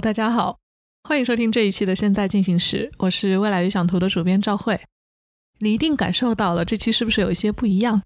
[0.00, 0.60] 大家好，
[1.02, 4.78] 欢迎收听这一期的《现在进行时》，我是未来预想图的主编赵慧。
[5.58, 8.02] 你一定感受到了这期是不是有一些不一样？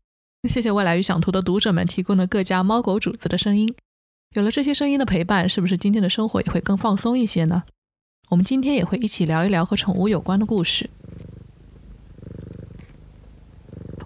[0.49, 3.75] 谢谢未来预想图的读者们提供的各家猫狗主子的声音。
[4.35, 7.65] 有了这些声音的陪伴，是不是今天的生活也会更放松一些呢？
[8.31, 10.89] 我们今天也会一起聊一聊和宠物有关的故事。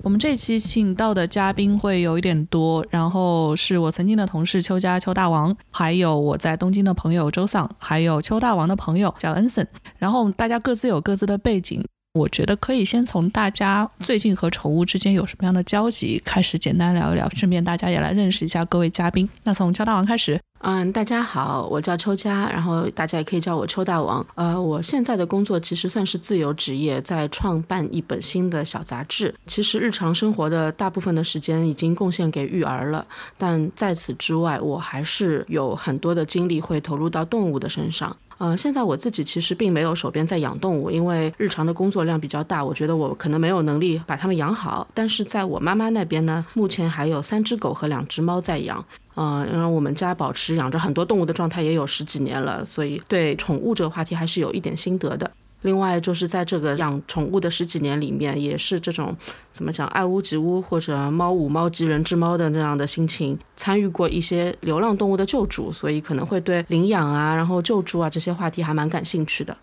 [0.07, 9.67] 我们这期请到的嘉宾会有一点多，然后是我曾经的同事邱家邱大王，还有我在东京的朋友周桑，还有邱大王的朋友叫恩森，
[9.99, 11.85] 然后大家各自有各自的背景。
[12.17, 19.29] 我觉得可以先从大家最近和宠物之间有什么样的交集开始简单聊一聊，顺便大家也来认识一下各位嘉宾。
[19.45, 20.41] 那从邱大王开始。
[20.61, 24.27] 嗯，大家好，我叫邱佳，然后大家也可以叫我邱大王。
[24.35, 29.33] 呃，我现在的工作其实算是自由职业，在创办一本新的小杂志。
[29.47, 38.17] 其实日常生活的大部分的时间已经贡献给育儿了，但在此之外，我还是有很多的精力会投入到动物的身上。
[38.39, 44.87] 呃，现在我自己其实并没有手边在养动物，因为日常的工作量比较大，我觉得我可能没有能力把它们养好。
[44.93, 48.85] 但是在我妈妈那边呢，目前还有三只狗和两只猫在养。
[49.19, 55.31] 嗯，让我们家保持养着很多动物的状态也有十几年了，所以对宠物这个话题还是有一点心得的。
[55.67, 59.15] 另外就是在这个养宠物的十几年里面，也是这种
[59.51, 69.55] 怎么讲爱屋及乌或者猫五猫及人之猫的那样的心情，参与过一些流浪动物的救助，所以可能会对领养啊，然后救助啊这些话题还蛮感兴趣的。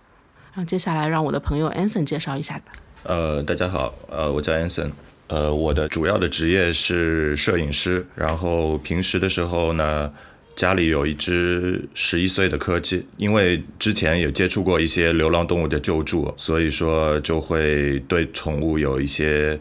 [0.54, 2.74] 然后接下来让我的朋友 Anson 介绍一下吧。
[3.04, 4.92] 呃，大家好，呃，我叫 Anson。
[5.28, 10.12] 呃，我的主要的职业是摄影师，然后平时的时候呢，
[10.56, 19.60] 家里有一只十一岁的柯基，因为之前有接触过一些流浪动物的救助，所以说就会对宠物有一些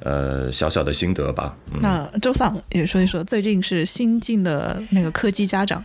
[0.00, 1.56] 呃小小的心得吧。
[1.80, 5.82] 那周桑也说一说，最近是新进的那个柯基家长。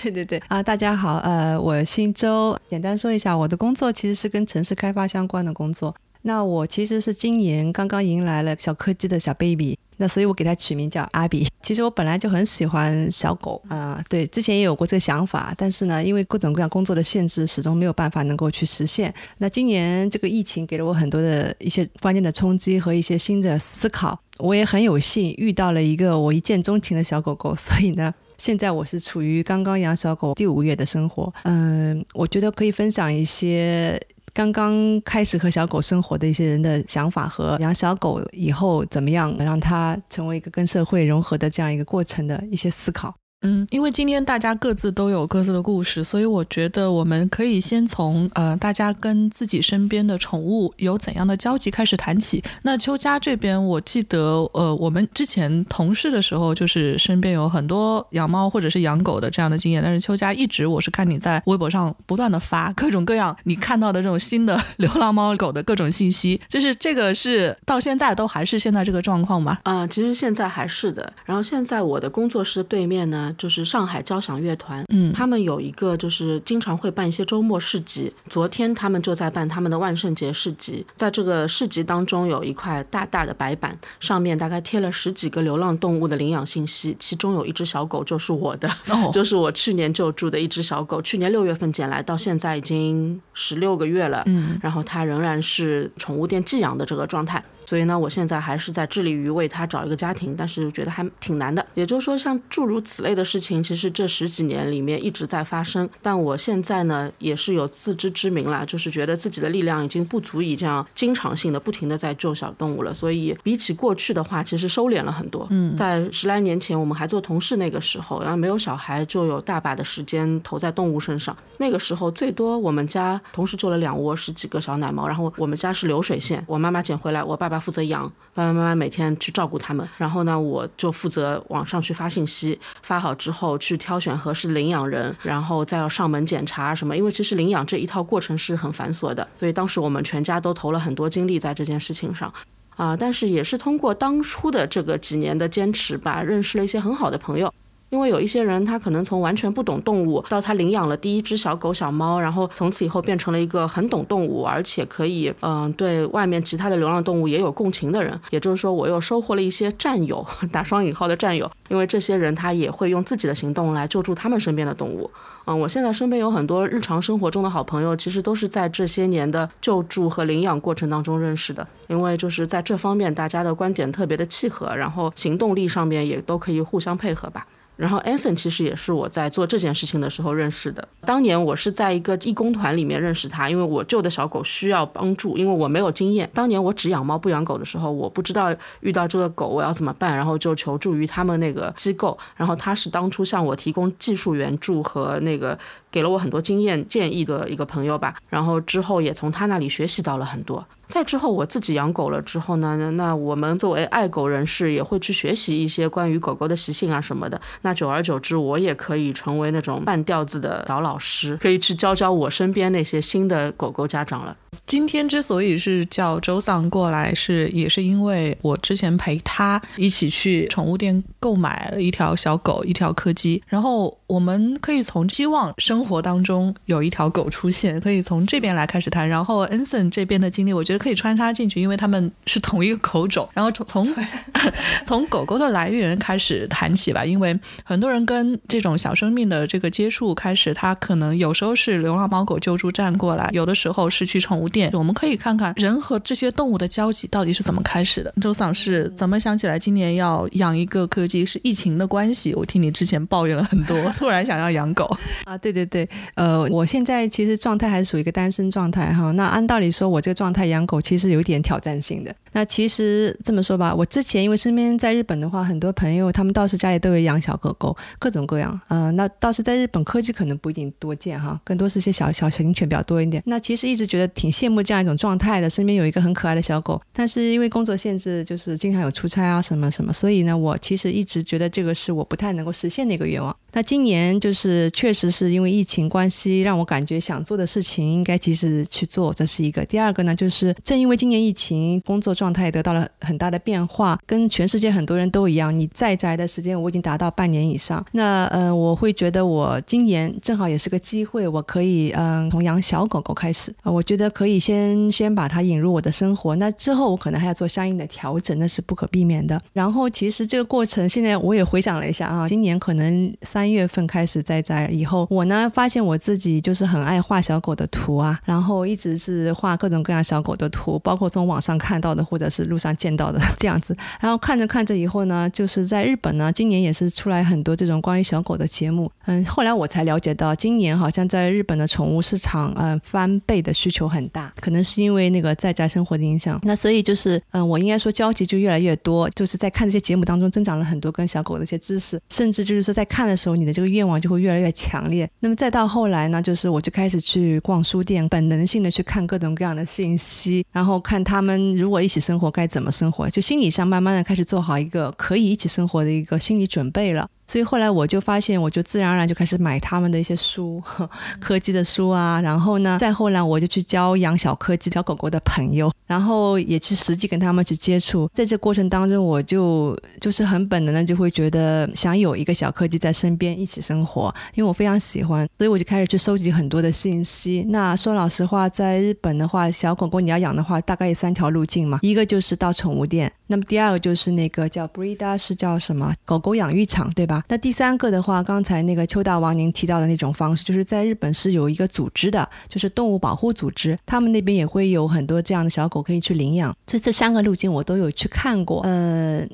[0.00, 5.94] 对对对啊，大家好，呃，我姓周，简单说一下，我的工作其实是跟城市开发相关的工作。
[6.22, 11.48] 那我其实是今年刚刚迎来了小柯基的小 baby，那所以我给它取名叫阿比。
[11.62, 19.12] 其实我本来就很喜欢小狗啊，对，之前也有过这个想法，但是呢，因为各种各样工作的限制，始终没有办法能够去实现。
[19.38, 31.32] 那今年这个疫情给了我很多的一些关键的冲击和一些新的思考，我也很有幸遇到了一个我一见钟情的小狗狗，所以呢，现在我是处于刚刚养小狗第五个月的生活。
[31.44, 34.00] 嗯，我觉得可以分享一些。
[34.32, 43.19] 刚刚开始和小狗生活的一些人的想法和养小狗以后怎么样让它成为一个跟社会融合的这样一个过程的一些思考。
[43.42, 52.44] 嗯，因为今天大家各自都有各自的故事，所以我觉得我们可以先从呃大家跟自己身边的宠物有怎样的交集开始谈起。
[52.64, 54.20] 那邱家这边，我记得
[54.52, 59.82] 呃我们之前同事的时候，就是身边有很多养猫或者是养狗的这样的经验。
[59.82, 69.58] 但是邱家一直我是看你在微博上不断的发各种各样你看到的这种新的流浪猫狗的各种信息，就是这个是到现在都还是现在这个状况吗？
[69.62, 71.10] 啊，其实现在还是的。
[71.24, 73.29] 然后现在我的工作室对面呢。
[73.36, 78.12] 就是上海交响乐团，嗯，他们有一个就是经常会办一些周末市集。
[78.28, 88.70] 昨天他们就在办他们的万圣节市集，在这个市集当中有一块大大的白板，上面大概贴了十几个流浪动物的领养信息，其中有一只小狗就是我的，
[89.12, 97.42] 就是我去年救助的一只小狗，去年六月份捡来，到现在已经十六个月了，嗯，然后它仍然是宠物店寄养的这个状态。
[97.70, 101.64] 所以呢，我现在还是在致力于为他找一个家庭，但是觉得还挺难的。
[101.74, 105.88] 也就是说，像诸如此类的事情，其实这十几年里面一直在发生。
[106.02, 112.92] 但我现在呢，也是有自知之明了，就是觉得自己的力量已经不足以这样经常性的、不停的在救小动物了。
[112.92, 115.46] 所以比起过去的话，其实收敛了很多。
[115.50, 121.36] 嗯，在十来年前，我们还做同事那个时候，然后没有小孩，就有大把的时间投在动物身上。
[121.58, 127.59] 那个时候最多我们家同时救了两窝十几个小奶猫，然后我们家是流水线，我妈妈捡回来，我爸爸。
[127.60, 136.96] 负责养，爸爸妈妈每天去照顾他们，然后呢，我就负责网上去发信息，发好之后去挑选合适领养人，然后再要上门检查什么。
[136.96, 142.32] 因为其实领养这一套过程是很繁琐的，所以当时我们全家都投了很多精力在这件事情上，
[142.76, 147.52] 啊，但是也是通过当初的这个几年的坚持吧，认识了一些很好的朋友。
[147.90, 158.18] 因为有一些人，他可能从完全不懂动物，到他领养了第一只小狗、小猫，然后从此以后变成了一个很懂动物，而且可以，嗯，对外面其他的流浪动物也有共情的人。
[158.30, 161.50] 也就是说，我又收获了一些战友， 打双引号的战友。
[161.68, 165.10] 因为这些人他也会用自己的行动来救助他们身边的动物。
[165.46, 171.66] 嗯，我现在身边有很多日常生活中的好朋友，其实都是在这些年的救助和领养过程当中认识的。
[171.88, 177.46] 因为就是在这方面，大家的观点特别的契合，然后行动力上面也都可以互相配合吧。
[177.80, 180.86] 然后 Anson 其实也是我在做这件事情的时候认识的。
[181.00, 186.28] 当年我是在一个义工团里面认识他，因为我救的小狗需要帮助，因为我没有经验。
[186.34, 192.16] 当年我只养猫不养狗的时候，我不知道遇到这个狗我要怎么办，然后就求助于他们那个机构。
[192.36, 195.58] 然后他是当初向我提供技术援助和那个
[195.90, 198.14] 给了我很多经验建议的一个朋友吧。
[198.28, 200.64] 然后之后也从他那里学习到了很多。
[200.86, 207.40] 再之后，我自己养狗了之后呢，那我们作为爱狗人士也会去学习一些关于狗狗的习性啊什么的。
[207.62, 214.36] 那久而久之，我也可以成为那种半吊子的小老师，可以去教教我身边那些新的狗狗家长了。
[214.66, 223.40] 今天之所以是叫周桑过来，是也是因为我之前陪他一起去宠物店购买了一条小狗，一条柯基。
[223.46, 229.08] 然后我们可以从希望生生活当中有一条狗出现，可以从这边来开始谈。
[229.08, 230.80] 然后恩森这边的经历，我觉得。
[230.80, 233.28] 可以穿插进去，因为他们是同一个狗种。
[233.34, 233.94] 然后从从
[234.84, 244.70] 从狗狗的来源开始谈起吧，因为很多人跟这种小生命的这个接触开始，他可能有时候是流浪猫狗救助站过来，有的时候是去宠物店。
[244.72, 248.12] 我们可以看看人和这些动物的交集到底是怎么开始的。
[248.22, 251.26] 周桑是怎么想起来今年要养一个柯基？
[251.26, 252.34] 是疫情的关系？
[252.34, 254.84] 我听你之前抱怨了很多，突然想要养狗
[255.24, 255.36] 啊？
[255.36, 259.10] 对对对，呃，我现在其实状态还是属于一个单身状态哈。
[259.14, 260.60] 那按道理说，我这个状态养。
[260.70, 262.14] 狗其实有点挑战性的。
[262.32, 268.60] 那其实这么说吧，我之前因为身边在日本的话，很多朋友他们倒是家里都有养小狗狗，各种各样。
[268.68, 273.20] 嗯，那倒是在日本科技可能不一定多见哈，更多是些小小型犬比较多一点。
[273.26, 276.80] 那其实一直觉得挺羡慕这样一种状态的，身边有一个很可爱的小狗。
[276.92, 283.34] 但是因为工作限制，就是经常有出差啊什么什么，所以呢，我其实一直觉得这个是我不太能够实现的一个愿望。
[283.52, 289.64] 那今年就是确实是因为疫情关系，让我感觉想做的事情应该及时去做，这是一个。
[289.64, 297.84] 第二个呢，就是正因为今年疫情，工作状态得到了很大的变化，跟全世界很多人都一样，你在宅的时间我已经达到半年以上。
[297.92, 306.36] 那嗯，我会觉得我今年正好也是个机会，我可以嗯从养小狗狗开始啊，我觉得可以先先把它引入我的生活。
[306.36, 309.40] 那之后我可能还要做相应的调整，那是不可避免的。
[309.52, 313.39] 然后其实这个过程，现在我也回想了一下啊，今年可能三。
[313.40, 323.74] 三月份开始在在以后，我呢发现我自己就是很爱画小狗的图啊，然后一直是画各种各样小狗的图，包括从网上看到的或者是路上见到的这样子。
[323.98, 328.92] 然后看着看着以后呢，就是在日本呢，今年也是出来很多这种关于小狗的节目。
[329.06, 336.38] 嗯，后来我才了解到，今年好像在日本的宠物市场，嗯，翻倍的需求很大，可能是因为那个在家生活的影响。
[336.42, 343.29] 那所以就是，嗯，我应该说交集就越来越多，就是在看这些节目当中增长了很多跟小狗的一些知识，甚至就是说在看的时候。
[343.36, 345.08] 你的这个愿望就会越来越强烈。
[345.20, 357.08] 那么再到后来呢，就是我就开始去逛书店，本能性的去看各种各样的信息，然后看他们如果一起生活该怎么生活，就心理上慢慢的开始做好一个可以一起生活的一个心理准备了。
[357.30, 360.60] 所以后来我就发现，我就自然而然就开始买他们的一些书，
[361.22, 362.20] 柯基的书啊。
[362.20, 368.10] 然后呢，再后来我就去教养小柯基、小狗狗的朋友，然后也去实际跟他们去接触。
[368.12, 377.46] 在这过程当中，我就就是很本能的就会觉得想有一个小柯基在身边一起生活，因为我非常喜欢，所以我就开始去收集很多的信息。
[377.50, 383.12] 那说老实话，在日本的话，小狗狗你要养的话，大概有三条路径嘛，一个就是到宠物店。
[383.28, 387.19] 那么第二个就是那个叫 Breeder，是叫什么狗狗养育场，对吧？
[387.28, 396.54] 那第三个的话，刚才那个邱大王您提到的那种方式，就是在日本是有一个组织的，就是动物保护组织，他们那边也会有很多这样的小狗可以去领养。
[396.66, 399.28] 所以这三个路径我都有去看过，嗯。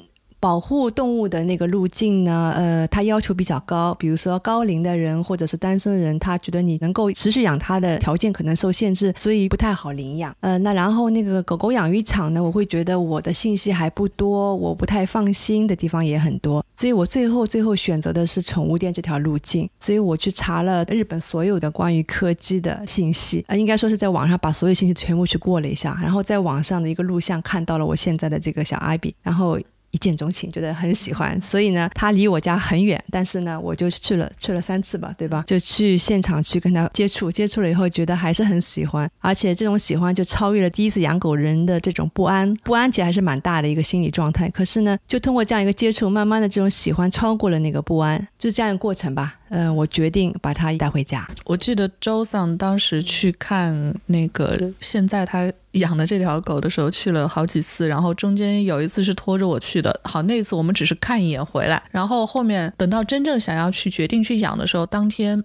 [0.46, 2.52] 保护动物的那个路径呢？
[2.54, 10.32] 呃，它要求比较高，比如说高龄的人或者是单身人，他觉得你能够持续养它的条件可能受限制，所以不太好领养。
[10.38, 19.68] 呃，那然后那个狗狗养育场呢，我会觉得我的信息还不多，我不太放心的地方也很多，所以我最后最后选择的是宠物店这条路径。
[19.80, 29.58] 所以我去查了日本所有的关于柯基的信息，呃，应该说是在网上把所有信息全部去过了一下，然后在网上的一个录像看到了我现在的这个小阿比，然后。
[29.96, 35.42] 一见钟情，觉得很喜欢，所以呢，他离我家很远，但是呢，我就去了，去了三次吧，对吧？
[35.46, 44.50] 就去现场去跟他接触，接触了以后，觉得还是很喜欢，而且这种喜欢就超越了第一次养狗人的这种不安，不安其实还是蛮大的一个心理状态。
[44.50, 49.34] 可是呢，就通过这样一个接触，慢慢的这种喜欢超过了那个不安，就是这样一个过程吧。
[49.48, 51.26] 嗯，我决定把它带回家。
[51.44, 60.00] 我记得周桑当时去看那个现在他养的这条狗的时候，去了好几次，然后中间有一次是拖着我去的。
[60.04, 65.44] 好，那次我们只是看一眼回来，然后后面等到真正想要去决定去养的时候，当天。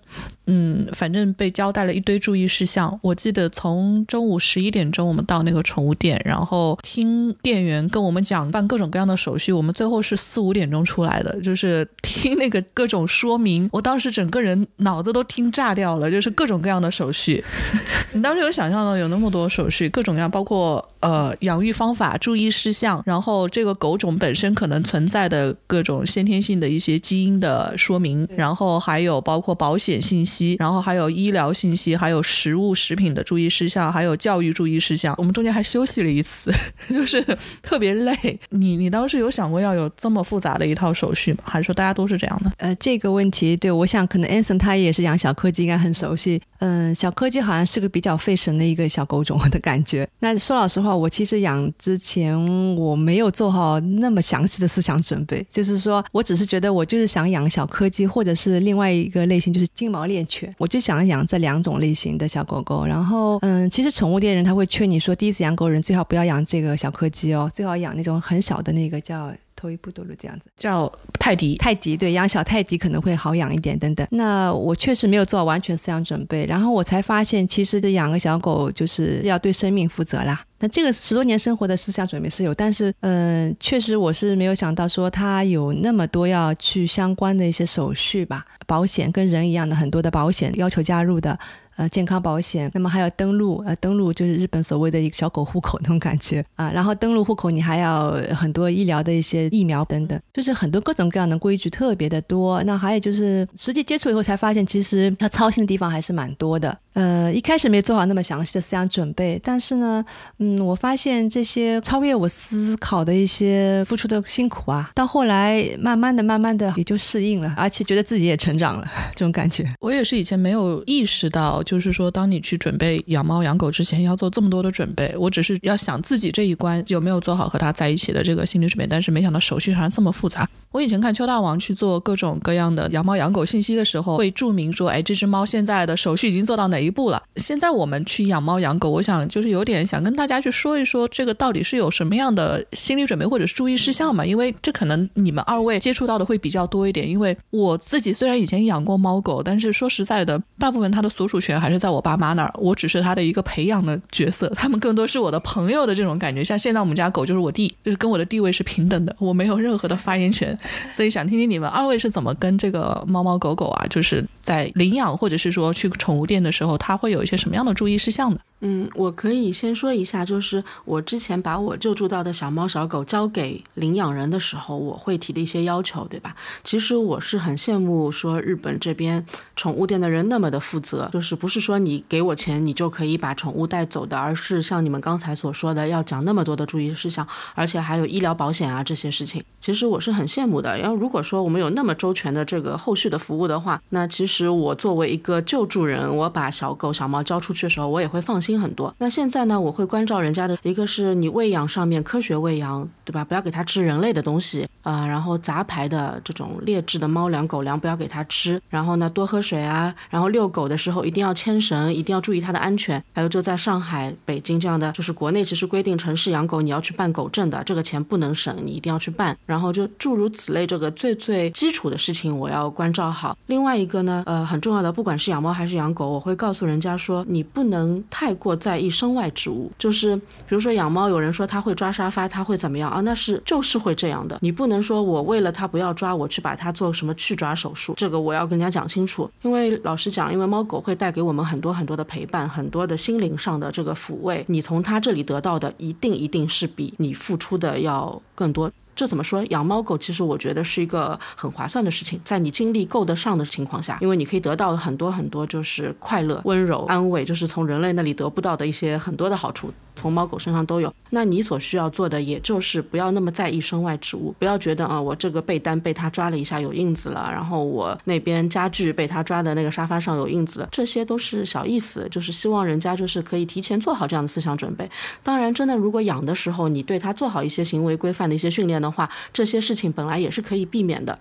[0.54, 3.00] 嗯，反正被交代了一堆注意事项。
[3.02, 13.70] 我记得从中午十一点钟我们到那个宠物店，然后听店员跟我们讲办各种各样的手续，我们最后是四五点钟出来的，就是听那个各种说明。
[13.72, 17.42] 我当时整个人脑子都听炸掉了，就是各种各样的手续。
[18.12, 35.14] 你当时有想象到有那么多手续，各种各样，包括呃养育方法、注意事项，然后这个狗种本身可能存在的各种先天性的一些基因的说明，然后还有包括保险信息，然后还有医疗信息，还有食物食品的注意事项，还有教育注意事项。
[35.18, 36.52] 我们中间还休息了一次，
[36.90, 37.22] 就是
[37.62, 38.16] 特别累。
[38.50, 41.40] 你你当时有想过要有这么复杂的一套手续吗？
[41.46, 42.52] 还是说大家都是这样的？
[42.58, 46.42] 呃，这个问题对我想可能 Anson 他也是养小柯基，应该很熟悉。
[46.60, 50.08] 嗯，小柯基好像是个比较费神的一个小狗种的感觉。
[50.20, 52.36] 那说老实话，我其实养之前
[52.76, 62.86] 我没有做好那么详细的思想准备，就是说我只是觉得我就是想养小柯基，或者是另外一个类型就是金毛猎犬，我就想养这两种类型的小狗狗。
[62.86, 69.32] 然后，嗯，其实宠物店人他会劝你说，第一次养狗人最好不要养这个小柯基哦，最好养那种很小的那个叫。
[69.62, 71.56] 头一步都是这样子，叫泰迪。
[71.58, 74.08] 泰迪对，养小泰迪可能会好养一点等等。
[74.10, 80.44] 那我确实没有做好完全思想准备，然后我才发现，其实这养个小狗就是要对生命负责啦。
[80.58, 91.38] 那这个十多年生活的思想准备是有，但是嗯，确实我是没有想到说它有那么多要去相关的一些手续吧，保险跟人一样的很多的保险要求加入的。
[91.82, 96.70] 呃，健康保险，那么还有登录，呃，登录就是日本所谓的一个小狗户口那种感觉啊。
[96.72, 102.62] 然后登录户口，你还要很多医疗的一些疫苗等等，就是很多各种各样的规矩特别的多。
[102.66, 106.78] 那还有就是实际接触以后才发现，其实要操心的地方还是蛮多的。
[106.94, 110.06] 呃，一开始没做好那么详细的思想准备，但是呢，
[110.38, 118.86] 嗯，我发现这些超越我思考的一些付出的辛苦啊，到后来慢慢的、慢慢的也就适应了，而且觉得自己也成长了，
[119.16, 119.66] 这种感觉。
[119.80, 125.16] 我也是以前没有意识到，就是说，当你去准备养猫养狗之前，要做这么多的准备。
[125.18, 130.46] 我只是要想自己这一关有没有做好和它在一起的这个心理准备，但是没想到手续还这么复杂。
[130.74, 137.24] 我以前看邱大王去做各种各样的养猫养狗信息的时候，会注明说，哎，这只猫现在的手续已经做到哪一步了。
[137.38, 144.26] 现在我们去养猫养狗，我想就是有点想跟大家去说一说，这个到底是有什么样的心理准备或者是注意事项嘛？
[144.26, 147.08] 因为这可能你们二位接触到的会比较多一点。
[147.10, 156.44] 因为我自己虽然以前养过猫狗，但是说实在的，大部分它的所属权还是在我爸妈那儿，我只是他的一个培养的角色，他们更多是我的朋友的这种感觉。
[156.44, 160.58] 像现在我们家狗就是我弟，就是跟我的地位是平等的，我没有任何的发言权。
[160.94, 168.40] 所以想听听你们二位是怎么跟这个猫猫狗狗啊，就是在领养或者是说去宠物店的时候，它会有一些什么样的注意事项呢？
[168.64, 176.36] 嗯，我可以先说一下，就是我之前把我救助到的小猫小狗交给领养人的时候，我会提的一些要求，对吧？
[176.64, 189.44] 其实我是很羡慕说日本这边宠物店的人那么的负责，就是不是说你给我钱你就可以把宠物带走的，而是像你们刚才所说的要讲那么多的注意事项，而且还有医疗保险啊这些事情。
[189.60, 190.78] 其实我是很羡慕的。
[190.78, 198.58] 要如果说我们有那么周全的这个后续的服务的话，那其实其实我作为一个救助人，我把小狗小猫交出去的时候，我也会放心。
[198.58, 199.60] 很多，那现在呢？
[199.60, 203.26] 我会关照人家的一个是你喂养上面科学喂养，对吧？
[203.26, 208.62] 不要给它吃人类的东西啊，然后杂牌的这种劣质的猫粮、狗粮不要给它吃。
[208.70, 213.04] 然后呢，多喝水啊，然后遛狗的时候一定要牵绳，一定要注意它的安全。
[213.12, 219.36] 还有就在上海、北京这样的，就是国内其实规定城市养狗你要去办狗证的，这个钱不能省，你一定要去办。
[219.46, 223.36] 然后就诸如此类，这个最最基础的事情我要关照好。
[223.48, 228.32] 另外一个呢，呃，很重要的，不管是养猫还是养狗，我会告诉人家说，你不能太。
[228.42, 233.00] 过在意身外之物，就是比如说养猫，有人说它会抓沙发，它会怎么样啊？
[233.02, 234.40] 那是就是会这样的。
[234.42, 239.30] 你不能说我为了它不要抓，我去把它做什么去抓手术，这个我要跟人家讲清楚。
[239.44, 248.72] 因为老实讲，因为猫狗会带给我们很多很多的陪伴，很多的心灵上的这个抚慰，你从它这里得到的，一定一定是比你付出的要更多。
[248.96, 249.44] 这怎么说？
[249.46, 259.74] 养猫狗其实我觉得是一个很划算的事情，在你精力够得上的情况下，因为你可以得到很多很多就是快乐、温柔、安慰，就是从人类那里得不到的一些很多的好处。
[259.96, 274.90] 从猫狗身上都有，那你所需要做的，也就是不要那么在意身外之物，不要觉得啊，我这个被单被它抓了一下有印子了，然后我那边家具被它抓的那个沙发上有印子，这些都是小意思，就是希望人家就是可以提前做好这样的思想准备。
[275.22, 281.18] 当然，真的如果养的时候你对它做好一些行为规范的一些训练的话，这些事情本来也是可以避免的。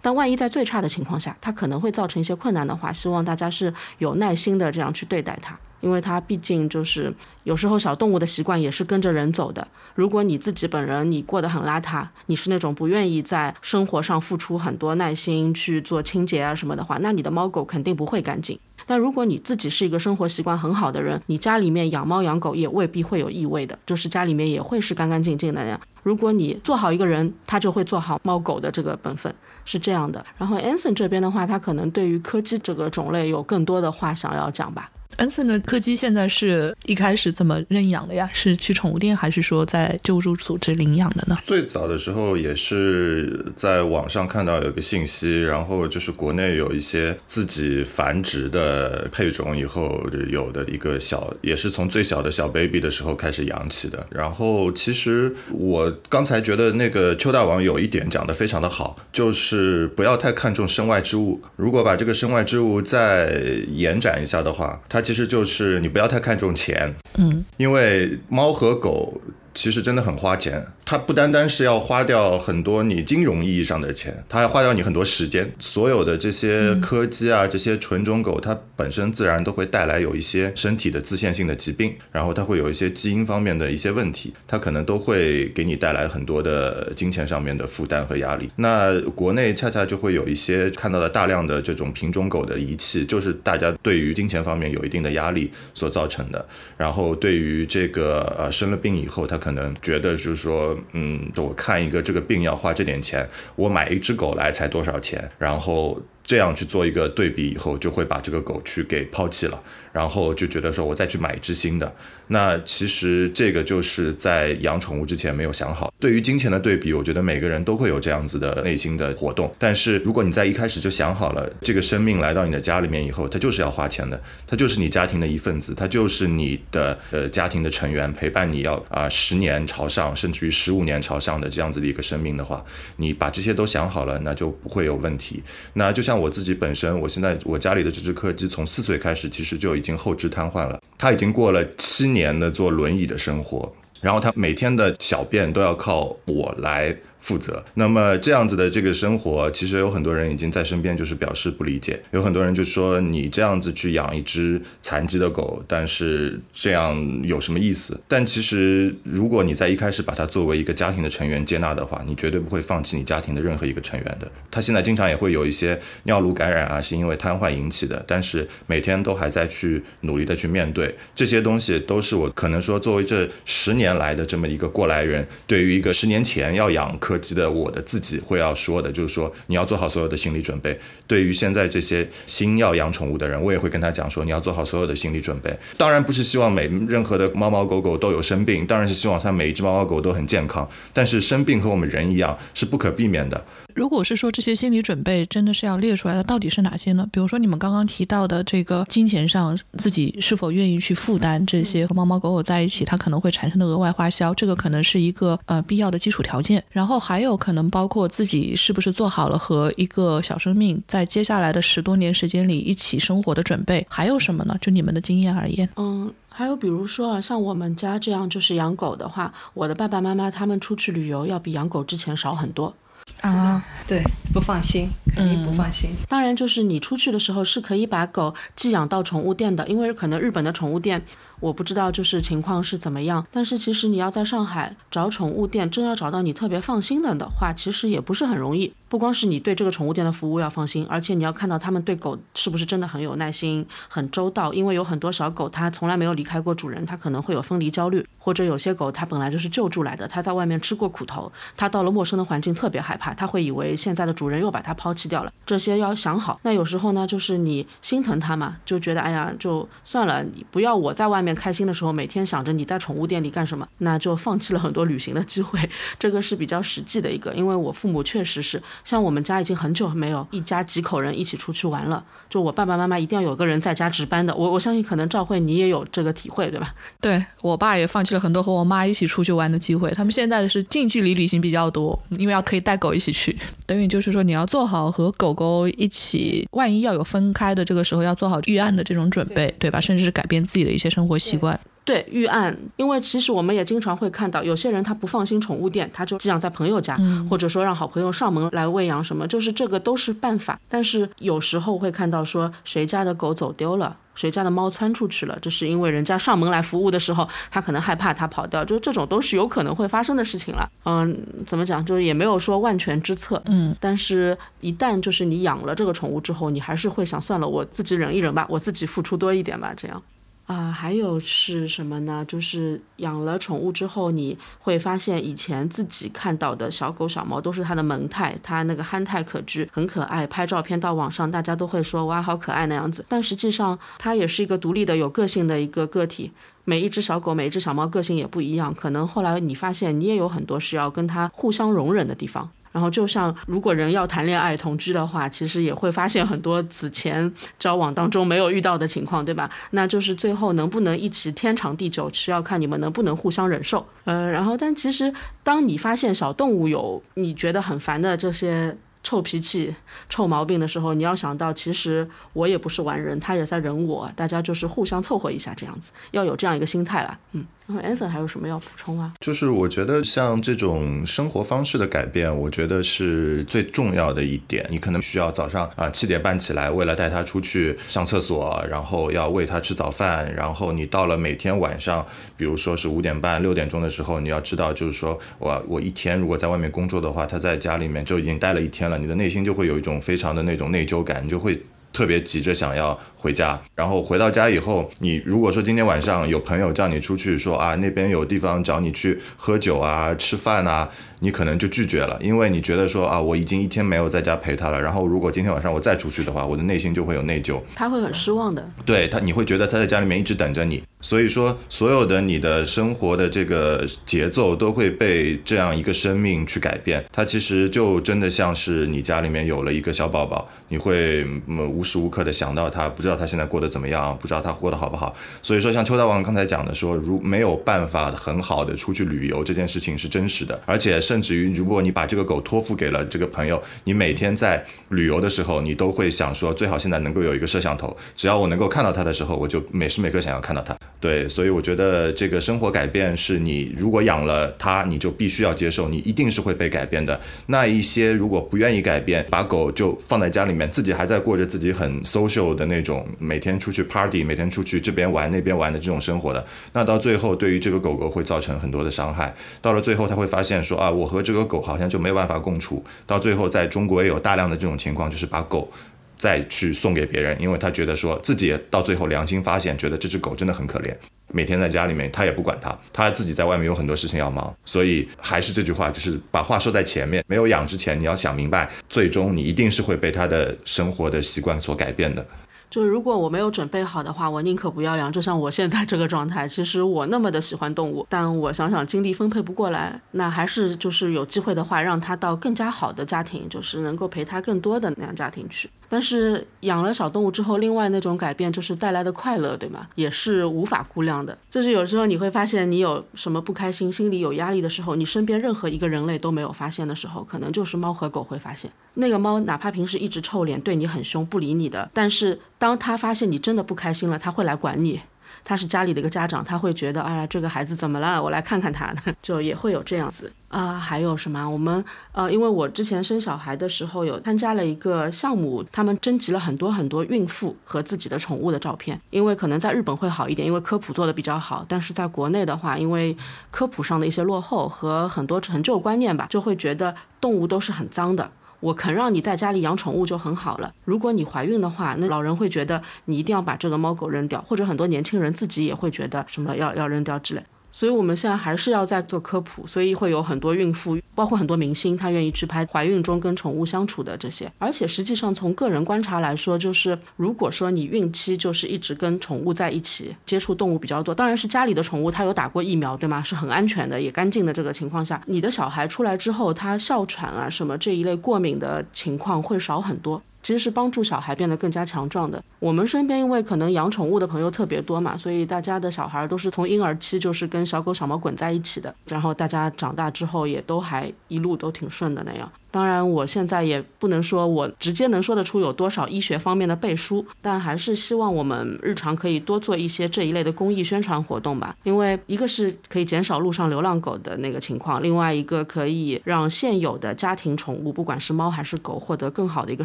[0.00, 5.58] 但万一在最差的情况下，它可能会造成一些困难的话，希望大家是有耐心的这样去对待它。
[5.80, 7.12] 因为它毕竟就是
[7.44, 9.66] 有时候小动物的习惯也是跟着人走的。
[9.94, 18.58] 如果你自己本人你过得很邋遢，你是那种不愿意在生活上付出很多耐心去做清洁啊什么的话，那你的猫狗肯定不会干净。
[18.86, 25.78] 但如果你自己是一个生活习惯很好的人，你家里面养猫养狗也未必会有异味的，就是家里面也会是干干净净的呀。
[26.02, 30.24] 如果你做好一个人，他就会做好猫狗的这个本分，是这样的。
[30.38, 34.90] 然后 Anson 这边的话，他可能对于柯基这个种类有更多的话想要讲吧。
[35.18, 38.30] 恩森的柯基现在是一开始怎么认养的呀？
[38.32, 41.36] 是去宠物店，还是说在救助组织领养的呢？
[41.44, 54.06] 最早的时候也是在网上看到有个信息，然后就是国内有一些自己繁殖的配种，以后有的一个小，也是从最小的小 baby 的时候开始养起的。
[54.10, 61.42] 然后其实我刚才觉得那个邱大王有一点讲的非常的好，就是不要太看重身外之物。
[61.56, 65.02] 如果把这个身外之物再延展一下的话，它。
[65.08, 69.18] 其实就是你不要太看重钱，嗯，因为猫和狗
[69.54, 70.62] 其实真的很花钱。
[70.90, 75.52] 它不单单是要花掉很多你金融意义上的钱，它还花掉你很多时间。
[75.58, 88.50] 所有的这些柯基啊，这些纯种狗，它本身自然都会带来有一些身体的自限性的疾病，然后它会有一些基因方面的一些问题，它可能都会给你带来很多的金钱上面的负担和压力。
[88.56, 96.42] 那国内恰恰就会有一些看到了大量的这种品种狗的遗弃，就是大家对于金钱方面有一定的压力所造成的。
[96.78, 100.77] 然后对于这个呃生了病以后，他可能觉得就是说。
[100.92, 105.30] 嗯，我看一个这个病要花这点钱，我买一只狗来才多少钱？
[105.38, 109.62] 然后这样去做一个对比以后，就会把这个狗去给抛弃了，
[109.98, 111.92] 然后就觉得说我再去买一只新的。
[112.28, 115.92] 那其实这个就是在养宠物之前没有想好。
[115.98, 119.52] 对于金钱的对比，我觉得每个人都会有这样子的内心的活动。
[119.58, 132.64] 但是如果你在一开始就想好了，这个生命来到你的家里面以后，它就是要花钱的，它就是你家庭的一份子，它就是你的呃家庭的成员，陪伴你要啊十年朝上，甚至于十五年朝上的这样子的一个生命的话，
[132.96, 135.42] 你把这些都想好了，那就不会有问题。
[135.72, 142.08] 那就像我自己本身，我现在我家里的这只柯基从四岁开始，其实就已经后肢瘫痪了，他已经过了七。
[142.08, 143.70] 年的坐轮椅的生活，
[144.00, 146.96] 然后他每天的小便都要靠我来。
[147.20, 152.00] 负责，那么这样子的这个生活，其实有很多人已经在身边，就是表示不理解。
[152.12, 158.00] 有很多人就说你这样子去养一只残疾的狗，但是这样有什么意思？
[158.06, 164.30] 但其实如果你在一开始把它作为一个家庭的成员接纳的话，你绝对不会放弃你家庭的任何一个成员的。
[164.50, 176.96] 他现在经常也会有一些尿路感染啊，是因为瘫痪引起的，但是每天都还在去努力的去面对这些东西，都是我可能说作为这十年来的这么一个过来人，对于一个十年前要养。
[177.08, 180.78] 科技的我的自己会要说的，就是说你要做好所有的心理准备。
[181.06, 185.58] 对于现在这些新要养宠物的人，我也会跟他讲说，你要做好所有的心理准备。
[185.78, 190.68] 当然不是希望每任何的猫猫狗狗都有生病，当然是希望它每一只猫猫狗都很健康。
[190.92, 193.42] 但是生病和我们人一样是不可避免的。
[193.78, 197.08] 如果是说这些心理准备真的是要列出来的，到底是哪些呢？
[197.12, 206.60] 比如说你们刚刚提到的这个金钱上自己是否愿意去负担这些和猫猫狗狗在一起它可能会产生的额外花销，这个可能是一个呃必要的基础条件。
[206.70, 213.86] 然后还有可能包括自己是不是做好了和一个小生命在接下来的十多年时间里一起生活的准备。
[213.88, 214.56] 还有什么呢？
[214.60, 222.74] 就你们的经验而言，嗯，还有比如说啊，像我们家这样就是养狗的话，我的爸爸妈妈他们出去旅游要比养狗之前少很多。
[223.20, 225.90] 啊，对，不放心，肯定不放心。
[226.08, 231.04] 当然，就是你出去的时候是可以把狗寄养到宠物店的，因为可能日本的宠物店。
[231.40, 238.72] 我不知道就是情况是怎么样，但是其实你要在上海找宠物店，真要找到你特别放心的的话，其实也不是很容易。
[238.88, 244.52] 不光是你对这个宠物店的服务要放心，而且你要看到他们对狗是不是真的很有耐心、很周到。
[244.54, 255.30] 因为有很多小狗它从来没有离开过主人，它可能会有分离焦虑，或者有些狗它本来就是救助来的，它在外面吃过苦头，它到了陌生的环境特别害怕，它会以为现在的主人又把它抛弃掉了。
[255.44, 256.40] 这些要想好。
[256.42, 261.27] 那有时候呢，就是你心疼它嘛，就觉得哎呀，就算了，你不要我在外面。
[261.34, 265.58] 开心的时候，每天想着你在宠物店里干什么，那就放弃了很多旅行的机会。
[265.98, 272.04] 这个是比较实际的一个，因为我父母确实是，像我们家已经很久没有一家几口人一起出去玩了。
[272.30, 274.34] 就我爸爸妈妈一定要有个人在家值班的。
[274.34, 276.74] 我我相信可能赵慧你也有这个体会，对吧？
[277.00, 279.90] 对我爸也放弃了很多和我妈一起出去玩的机会。
[279.92, 283.36] 他们现在的是近距离旅行比较多，因为要可以带狗一起去。
[283.66, 289.80] 等于就是说你要做好和狗狗一起，万一要有分开的这个时候要做好预案的这种准备，对吧？
[289.80, 291.17] 甚至是改变自己的一些生活。
[291.18, 296.98] 习惯对预案，因为其实我们也经常会看到，有些人他不放心宠物店，他就寄养在朋友家，
[297.30, 300.60] 或者说让好朋友上门来喂养什么，就是这个都是办法。
[300.68, 310.68] 但是有时候会看到说谁家的狗走丢了，谁家的猫窜出去了，这是因为人家上门来服务的时候，他可能害怕它跑掉，就这种都是有可能会发生的事情了。
[310.84, 313.42] 嗯，怎么讲，就是也没有说万全之策。
[313.46, 320.02] 嗯，但是一旦就是你养了这个宠物之后，你还是会想算了，我自己忍一忍吧，我自己付出多一点吧，这样。
[320.48, 322.24] 啊，还有是什么呢？
[322.26, 333.04] 就是养了宠物之后，你会发现以前自己看到的小狗小猫都是它的萌态，它那个憨态可掬，很可爱，拍照片到网上，大家都会说哇，好可爱那样子。
[333.10, 336.32] 但实际上，它也是一个独立的、有个性的一个个体。
[336.64, 342.50] 每一只小狗、每一只小猫个性也不一样，可能后来你发现，你也有很多是要跟它互相容忍的地方。
[342.78, 349.50] 然后就像如果人要谈恋爱同居的话，其实也会发现很多此前交往当中没有遇到的情况，对吧？
[349.72, 353.84] 那就是最后能不能一起天长地久，是要看你们能不能互相忍受。
[354.04, 355.12] 呃，然后但其实
[355.42, 359.74] 当你发现小动物有你觉得很烦的这些臭脾气、
[360.08, 367.18] 臭毛病的时候，你要想到其实我也不是完人，他也在忍我，大家就是互相凑合一下这样子，要有这样一个心态啦。
[367.32, 367.44] 嗯。
[367.68, 369.12] 然后 Anson 还有什么要补充啊？
[369.20, 374.66] 就是我觉得像这种生活方式的改变，我觉得是最重要的一点。
[374.70, 382.06] 你可能需要早上啊七点半起来，为了带他出去上厕所，然后要喂他吃早饭，然后你到了每天晚上，
[382.38, 391.60] 比如说是五点半六点钟的时候，你要知道，就是说我我一天如果在外面工作的话，他在家里面就已经待了一天了，你的内心就会有一种非常的那种内疚感，你就会。
[391.92, 400.88] 特别急着想要回家，然后回到家以后，你如果说今天晚上有朋友叫你出去，说啊那边有地方找你去喝酒啊、吃饭啊。
[401.20, 408.68] 你可能就拒绝了，因为你觉得说啊，我已经一天没有在家陪他了，然后如果今天晚上我再出去的话，我的内心就会有内疚，他会很失望的。
[408.86, 417.04] 对他，你会觉得他在家里面一直等着你，所以说所有的你的生活的这个节奏都会被这样一个生命去改变。
[417.12, 425.16] 他其实就真的像是你家里面有了一个小宝宝，你会无时无刻的想到他，不知道他现在过得怎么样，不知道他过得好不好。
[425.42, 431.00] 所以说，像邱大王刚才讲的说，如没有办法很好的出去旅游，这件事情是真实的，而且。
[431.08, 440.76] 甚至于，如果你把这个狗托付给了这个朋友，你每天在旅游的时候，你都会想说，最好现在能够有一个摄像头，只要我能够看到它的时候，我就每时每刻想要看到它。
[441.00, 447.18] 对，所以我觉得这个生活改变是你如果养了它，你就必须要接受，你一定是会被改变的。
[447.46, 459.34] 那一些如果不愿意改变，把狗就放在家里面，自己还在过着自己很 social 的那种，每天出去 party，每天出去这边玩那边玩的这种生活的，那到最后对于这个狗狗会造成很多的伤害。
[459.62, 460.92] 到了最后，他会发现说啊。
[460.98, 465.70] 我和这个狗好像就没有办法共处，到最后在中国也有大量的这种情况，就是把狗
[466.16, 470.92] 再去送给别人，因为他觉得说自己到最后良心发现，觉得这只狗真的很可怜，
[471.32, 482.26] 每天在家里面他也不管它，他自己在外面有很多事情要忙，所以还是这句话，就是把话说在前面，没有养之前你要想明白，最终你一定是会被他的生活的习惯所改变的。
[482.70, 485.10] 就是如果我没有准备好的话，我宁可不要养。
[485.12, 495.70] 就像我现在这个状态，其实我那么的喜欢动物，但我想想精力分配不过来，那还是就是有机会的话，让他到更加好的家庭，就是能够陪他更多的那样家庭去。
[495.88, 499.88] 但是养了小动物之后，另外那种改变就是带来的快乐，对吗？
[499.94, 501.36] 也是无法估量的。
[501.50, 508.70] 就是有时候你会发现，你有什么不开心、心里有压力的时候，你身边任何一个人类都没有发现的时候，可能就是猫和狗会发现。
[508.94, 515.00] 那个猫哪怕平时一直臭脸，对你很凶，不理你的，但是当它发现你真的不开心了，它会来管你。
[515.48, 518.22] 他是家里的一个家长，他会觉得，哎呀，这个孩子怎么了？
[518.22, 520.74] 我来看看他，就也会有这样子啊。
[520.74, 521.48] 还有什么？
[521.48, 521.82] 我们
[522.12, 529.00] 呃，因为我之前生小孩的时候有参加了一个项目，他们征集了很多很多孕妇和自己的宠物的照片。
[529.08, 531.64] 因为可能在日本会好一点，因为科普做的比较好。
[531.66, 533.16] 但是在国内的话，因为
[533.50, 538.30] 科普上的一些落后和很多陈旧观念吧，就会觉得动物都是很脏的。
[538.60, 540.72] 我肯让你在家里养宠物就很好了。
[540.84, 547.42] 如果你怀孕的话，那老人会觉得你一定要把这个猫狗扔掉，或者很多年轻人自己也会觉得什么要要扔掉之类。
[547.70, 554.50] 所以我们现在还是要在做科普，所以会有很多孕妇，包括很多明星，她愿意去拍怀孕中跟宠物相处的这些。
[554.58, 563.22] 而且实际上从个人观察来说，就是如果说你孕期就是一直跟宠物在一起，接触动物比较多，当然是家里的宠物它有打过疫苗，对吗？
[563.22, 570.20] 是很安全的，也干净的这个情况下，你的小孩出来之后，他哮喘啊什么这一类过敏的情况会少很多。
[570.42, 572.42] 其实是帮助小孩变得更加强壮的。
[572.58, 582.50] 我们身边因为可能养宠物的朋友特别多嘛，所以大家的小孩都是从婴儿期就是跟小狗小猫滚在一起的，然后大家长大之后也都还一路都挺顺的那样。
[582.70, 591.74] 当然，我现在也不能说我直接能说得出有多少医学方面的背书，但还是希望我们日常可以多做一些这一类的公益宣传活动吧。
[591.84, 599.84] 因为一个是可以减少路上流浪狗的那个情况，另外一个可以让现有的家庭宠物，不管是猫还是狗，获得更好的一个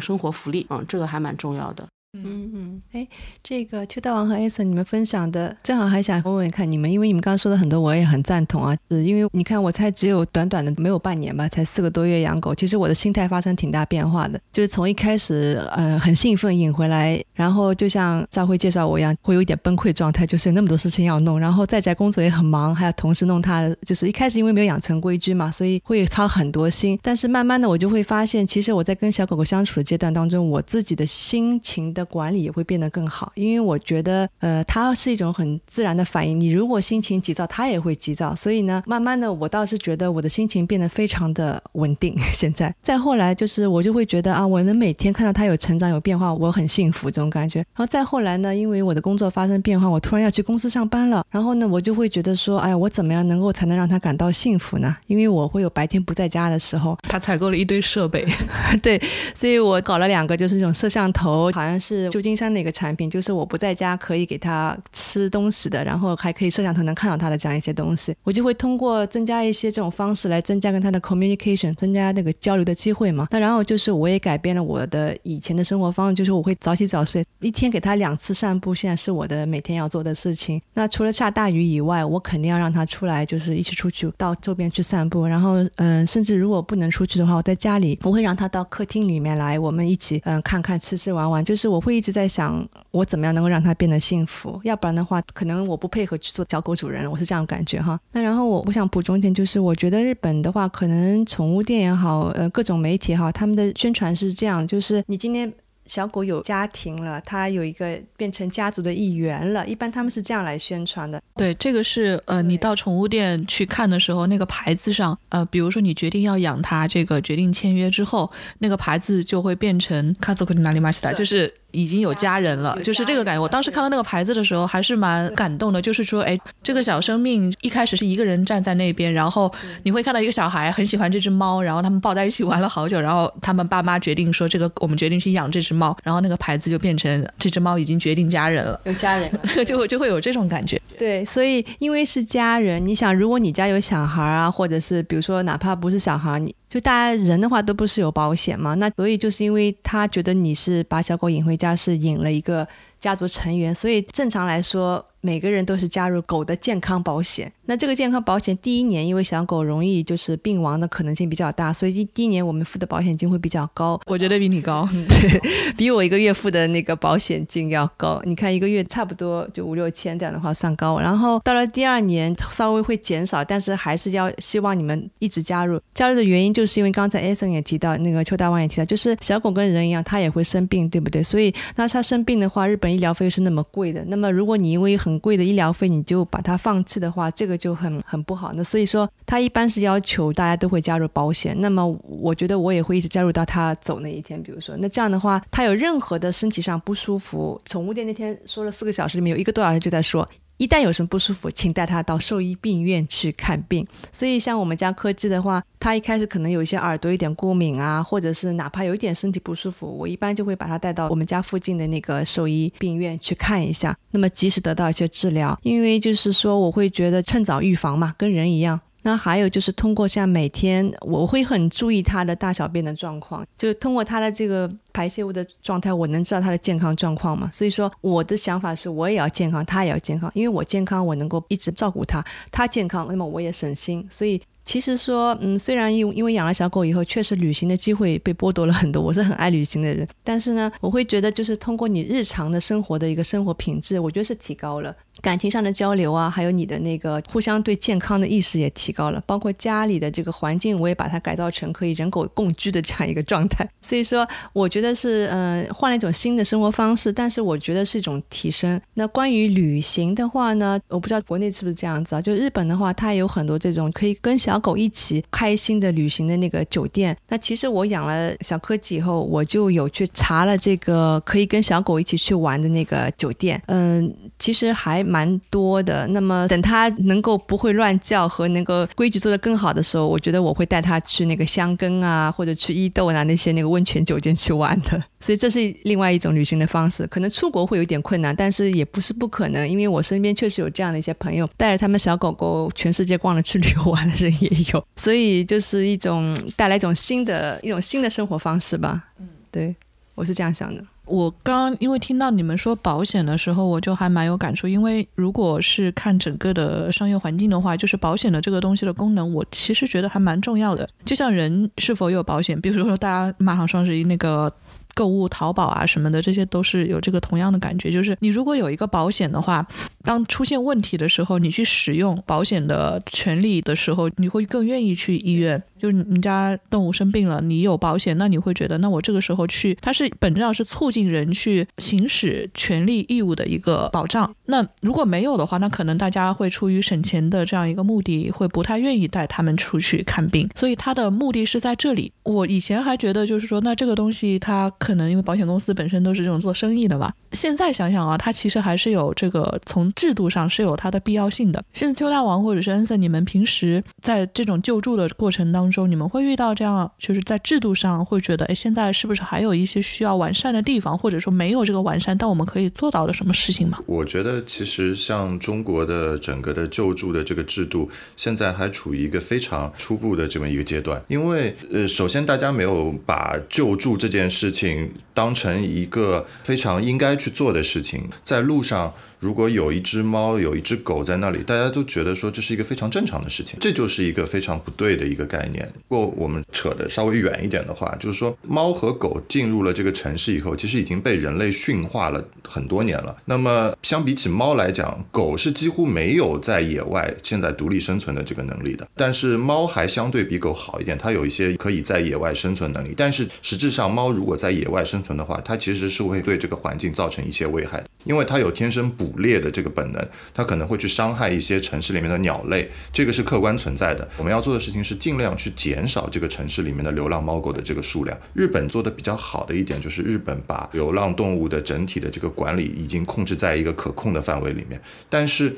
[0.00, 0.66] 生活福利。
[0.68, 1.86] 嗯，这个还蛮重要的。
[2.14, 2.50] 嗯。
[2.54, 3.06] 嗯，哎，
[3.42, 32.84] 这个邱大王和艾森，你们分享的正好还想问问看你们，因为你们刚刚说的很多我也很赞同啊，是因为你看我才只有短短的没有半年吧，才四个多月养狗，其实我的心态发生挺大变化的，就是从一开始呃很兴奋引回来，然后就像赵辉介绍我一样，会有一点崩溃状态，就是那么多事情要弄，然后在家工作也很忙，还要同时弄它，就是一开始因为没有养成规矩嘛，所以会操很多心，但是慢慢的我就会发现，其实我在跟小狗狗相处的阶段当中，我自己的心情的管理也会变得。
[32.94, 36.38] 更好，因为我觉得，呃，它是一种很自然的反应。
[36.38, 38.32] 你如果心情急躁，它也会急躁。
[38.36, 42.14] 所以呢，慢慢的，我倒是觉得我的心情变得非常的稳定。
[42.32, 47.58] 现在，再后来就是，我就会觉得啊，我能每天看到它有成长、有变化，我很幸福这种感觉。
[47.58, 51.24] 然后再后来呢，因为我的工作发生变化，我突然要去公司上班了。
[51.30, 54.94] 然后呢，我就会觉得说，哎呀，我怎么样能够才能让他感到幸福呢？
[55.08, 56.96] 因为我会有白天不在家的时候。
[57.02, 58.24] 他采购了一堆设备，
[58.82, 59.00] 对，
[59.34, 62.74] 所以我搞了两个，就是那种摄像头，好像是是旧金山的一个。
[62.74, 73.28] 产品就是我不在家可以给他吃东西的，然后还可以摄像头能看到他的这样一些东西，我就会通过增加一些这种方式来增加跟他的 communication，增加那个交流的机会嘛。
[73.30, 80.60] 那然后就是我也改变了我的以前的生活方式，就是我会早起早睡，一天给他两次散步，现在是我的每天要做的事情。
[80.74, 85.24] 那除了下大雨以外，我肯定要让他出来，就是一起出去到周边去散步。
[85.24, 91.44] 然后嗯，甚至如果不能出去的话，我在家里不会让他到客厅里面来，我们一起嗯看看吃吃玩玩。
[91.44, 92.66] 就是我会一直在想。
[92.90, 94.60] 我怎么样能够让它变得幸福？
[94.62, 97.98] 要不然的话，可能我不配合去做小狗主人，我是这样感觉哈。
[98.12, 105.52] 那然后我我想补充一点，就是我觉得日本的话，可能宠物店也好，呃，各种媒体哈，他们的宣传是这样，就是你今天
[105.86, 111.20] 小狗有家庭了，它有一个变成家族的一员了，一般他们是这样来宣传的。
[111.34, 121.52] 对，这个是呃，你到宠物店去看的时候，那个牌子上，呃，比如说你决定要养它，这个决定签约之后，那个牌子就会变成卡祖克哪里马西达，就是。
[121.74, 123.42] 已经有家人了，就是这个感觉。
[123.42, 125.82] 我当时看到那个牌子的时候，还是蛮感动的。
[125.82, 139.30] 就是说，哎，这个小生命一开始是一个人站在那边，然后你会看到一个小孩很喜欢这只猫，然后他们抱在一起玩了好久，然后他们爸妈决定说，这个我们决定去养这只猫，然后那个牌子就变成这只猫已经决定家人了，有家人，
[139.66, 140.80] 就会就会有这种感觉。
[140.96, 146.54] 对，所以因为是家人，你想，如果你家有小孩啊，或者是比如说哪怕不是小孩，你。
[146.74, 152.66] 就大家人的话都不是有保险嘛，那所以就是因为他觉得你是把小狗引回家，是引了一个
[153.04, 155.04] 家族成员，所以正常来说。
[155.24, 157.50] 每个人都是加入狗的健康保险。
[157.64, 163.98] 那这个健康保险第一年，因为小狗容易就是病亡的可能性比较大，所以第第一年我们付的保险金会比较高。
[164.04, 165.40] 我觉得比你高，对
[165.78, 168.20] 比我一个月付的那个保险金要高。
[168.26, 171.00] 你看一个月差不多就五六千这样的话算高。
[171.00, 175.80] 然后到了第二年稍微会减少，但是还是要希望你们一直加入。
[175.94, 181.22] 加入的原因就是因为刚才艾森也提到，那个邱大旺也提到，就是小狗跟人一样，它也会生病，对不对？
[181.22, 184.04] 所以那它生病的话，日本医疗费是那么贵的。
[184.06, 188.52] 那么如果你因为很贵的医疗费，你就把它放弃的话，这个就很很不好。
[188.54, 191.54] 那所以说，他一般是要求大家都会加入保险。
[191.60, 194.42] 那么，我觉得我也会一直加入到他走那一天。
[194.42, 200.28] 比如说，那这样的话，他有任何的身体上不舒服，宠物店那天说了四个小时里面有一个多小时就在说。
[200.56, 203.86] 一旦有什么不舒服，请带他到兽医病院去看病。
[204.12, 215.58] 所以像我们家柯基的话，它一开始可能有一些耳朵有点过敏啊，或者是哪怕有一点身体不舒服，我一般就会把它带到我们家附近的那个兽医病院去看一下，那么及时得到一些治疗。
[215.62, 218.80] 因为就是说，我会觉得趁早预防嘛，跟人一样。
[219.04, 227.48] 那还有就是通过像每天，我会很注意它的大小便的状况，就通过它的这个排泄物的状态，我能知道它的健康状况嘛。
[227.52, 234.04] 所以说我的想法是我也要健康，它也要健康，因为我健康，我能够一直照顾它，它健康，那么我也省心。
[234.10, 234.40] 所以。
[234.64, 239.02] 其实说，嗯，虽然因因为养了小狗以后，确实旅行的机会被剥夺了很多。
[239.02, 249.22] 我是很爱旅行的人，但是呢，我会觉得就是通过你日常的生活的一个生活品质，我觉得是提高了感情上的交流啊，还有你的那个互相对健康的意识也提高了。
[249.26, 253.68] 包括家里的这个环境，我也把它改造成可以人狗共居的这样一个状态。
[253.82, 258.80] 所以说，我觉得是嗯换了一种新的生活方式，但是我觉得是一种提升。
[258.94, 262.20] 那关于旅行的话呢，我不知道国内是不是这样子啊？
[262.22, 276.06] 就日本的话，它有很多这种可以跟小小狗一起开心的旅行的那个酒店，那其实我养了小柯基以后，我就有去查了这个可以跟小狗一起去玩的那个酒店，嗯，其实还蛮蛮多的。
[276.08, 285.02] 那么等他能够不会乱叫和那个规矩做得更好的时候，我觉得我会带他去那个香根啊，或者去伊豆啊那些那个温泉酒店去玩的。
[285.20, 287.06] 所以这是另外一种旅行的方式。
[287.06, 294.84] 可能出国会有点困难，但是也不是不可能，因为我身边确实有这样的一些朋友，带着他们小狗狗全世界逛了去旅游玩的人也有。
[294.96, 299.04] 所以就是一种带来一种新的一种新的生活方式吧。
[299.20, 299.74] 嗯，对。
[300.16, 300.84] 我是这样想的。
[301.06, 304.66] 我刚因为听到你们说保险的时候，我就还蛮有感触。
[304.66, 310.88] 因为如果是看整个的商业环境的话，就是保险的这个东西的功能，我其实觉得还蛮重要的。
[311.04, 314.52] 就像人是否有保险，比如说大家马上双十一那个。
[314.96, 317.90] 购物淘宝啊什么的，这些都是有这个同样的感觉。
[317.90, 319.66] 就是你如果有一个保险的话，
[320.04, 325.60] 当出现问题的时候，你去使用保险的权利的时候，你会更愿意去医院。
[325.84, 334.34] 就是你家动物生病了，你有保险，那你会觉得，那我这个时候去，它是本质上是促进人去行使权利义务的一个保障。
[334.46, 340.48] 那如果没有的话，那可能大家会出于省钱的这样一个目的，会不太愿意带他们出去看病。
[340.54, 342.10] 所以它的目的是在这里。
[342.22, 344.70] 我以前还觉得，就是说，那这个东西它。
[344.78, 351.62] 可能因为保险公司本身都是这种做生意的嘛，现在想想啊，它其实还是有这个从制度上是有它的必要性的。
[351.72, 363.78] 现在邱大王或者是恩森，你们平时在这种救助的过程当中，你们会遇到这样，就是在制度上会觉得，哎，现在是不是还有一些需要完善的地方，或者说没有这个完善，但我们可以做到的什么事情吗？
[363.86, 374.92] 我觉得其实像中国的整个的救助的这个制度，现在还处于一个非常初步的这么一个阶段，因为呃，首先大家没有把救助这件事情。
[375.14, 378.92] 当成一个非常应该去做的事情，在路上。
[379.18, 385.66] 如果有一只猫，有一只狗在那里，大家都觉得说这是一个非常正常的事情，这就是一个非常不对的一个概念。
[385.88, 393.16] 不过我们扯的稍微远一点的话，就是说猫和狗进入了这个城市以后，其实已经被人类驯化了很多年了。
[393.24, 398.86] 那么相比起猫来讲，狗是几乎没有在野外现在独立生存的这个能力的。
[398.94, 402.92] 但是猫还相对比狗好一点，它有一些可以在野外生存能力。
[402.96, 409.03] 但是实质上，猫如果在野外生存的话，它其实是会对这个环境造成一些危害的，因为它有天生捕。
[409.04, 414.08] 捕猎的这个本能，它可能会去伤害一些城市里面的鸟类，这个是客观存在的。
[414.16, 418.18] 我们要做的事情是尽量去减少这个城市里面的流浪猫狗的这个数量。
[418.32, 424.80] 日本做的比较好的一点就是，日本把流浪动物的整体的这个管理已经控制在一个可控的范围里面。
[425.10, 425.54] 但是，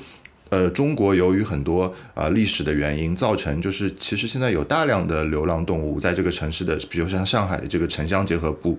[0.49, 8.79] 呃，中国由于很多啊历史的原因，造成就是其实现在有大量的流浪动物在这个城市的，比如像上海的这个城乡结合部。